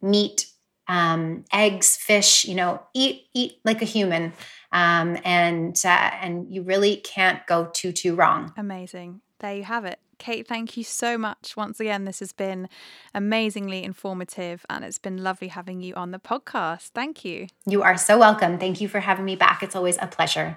meat 0.00 0.46
um, 0.88 1.44
eggs 1.52 1.96
fish 1.96 2.46
you 2.46 2.54
know 2.54 2.82
eat 2.94 3.26
eat 3.34 3.58
like 3.64 3.82
a 3.82 3.84
human 3.84 4.32
um, 4.72 5.18
and 5.24 5.80
uh, 5.84 6.10
and 6.20 6.52
you 6.52 6.62
really 6.62 6.96
can't 6.96 7.46
go 7.46 7.70
too 7.72 7.92
too 7.92 8.14
wrong. 8.14 8.52
Amazing. 8.56 9.20
There 9.40 9.54
you 9.54 9.64
have 9.64 9.84
it 9.84 9.98
Kate, 10.20 10.46
thank 10.46 10.76
you 10.76 10.84
so 10.84 11.18
much. 11.18 11.56
Once 11.56 11.80
again, 11.80 12.04
this 12.04 12.20
has 12.20 12.32
been 12.32 12.68
amazingly 13.14 13.82
informative 13.82 14.64
and 14.70 14.84
it's 14.84 14.98
been 14.98 15.24
lovely 15.24 15.48
having 15.48 15.80
you 15.80 15.94
on 15.94 16.12
the 16.12 16.18
podcast. 16.18 16.90
Thank 16.90 17.24
you. 17.24 17.48
You 17.66 17.82
are 17.82 17.96
so 17.96 18.18
welcome. 18.18 18.58
Thank 18.58 18.80
you 18.80 18.88
for 18.88 19.00
having 19.00 19.24
me 19.24 19.34
back. 19.34 19.62
It's 19.62 19.74
always 19.74 19.96
a 20.00 20.06
pleasure. 20.06 20.56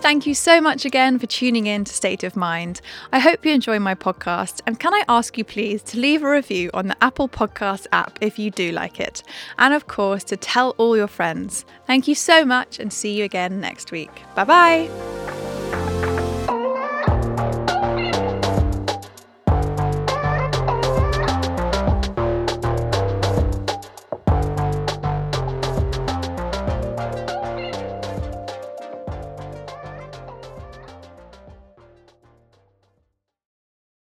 Thank 0.00 0.24
you 0.24 0.34
so 0.34 0.60
much 0.60 0.84
again 0.84 1.18
for 1.18 1.26
tuning 1.26 1.66
in 1.66 1.84
to 1.84 1.92
State 1.92 2.22
of 2.22 2.36
Mind. 2.36 2.80
I 3.12 3.18
hope 3.18 3.44
you 3.44 3.52
enjoy 3.52 3.80
my 3.80 3.96
podcast. 3.96 4.60
And 4.64 4.78
can 4.78 4.94
I 4.94 5.02
ask 5.08 5.36
you, 5.36 5.42
please, 5.42 5.82
to 5.82 5.98
leave 5.98 6.22
a 6.22 6.30
review 6.30 6.70
on 6.72 6.86
the 6.86 6.96
Apple 7.02 7.28
Podcast 7.28 7.88
app 7.90 8.16
if 8.20 8.38
you 8.38 8.52
do 8.52 8.70
like 8.70 9.00
it? 9.00 9.24
And 9.58 9.74
of 9.74 9.88
course, 9.88 10.22
to 10.24 10.36
tell 10.36 10.76
all 10.78 10.96
your 10.96 11.08
friends. 11.08 11.64
Thank 11.88 12.06
you 12.06 12.14
so 12.14 12.44
much 12.44 12.78
and 12.78 12.92
see 12.92 13.18
you 13.18 13.24
again 13.24 13.60
next 13.60 13.90
week. 13.90 14.22
Bye 14.36 14.44
bye. 14.44 15.35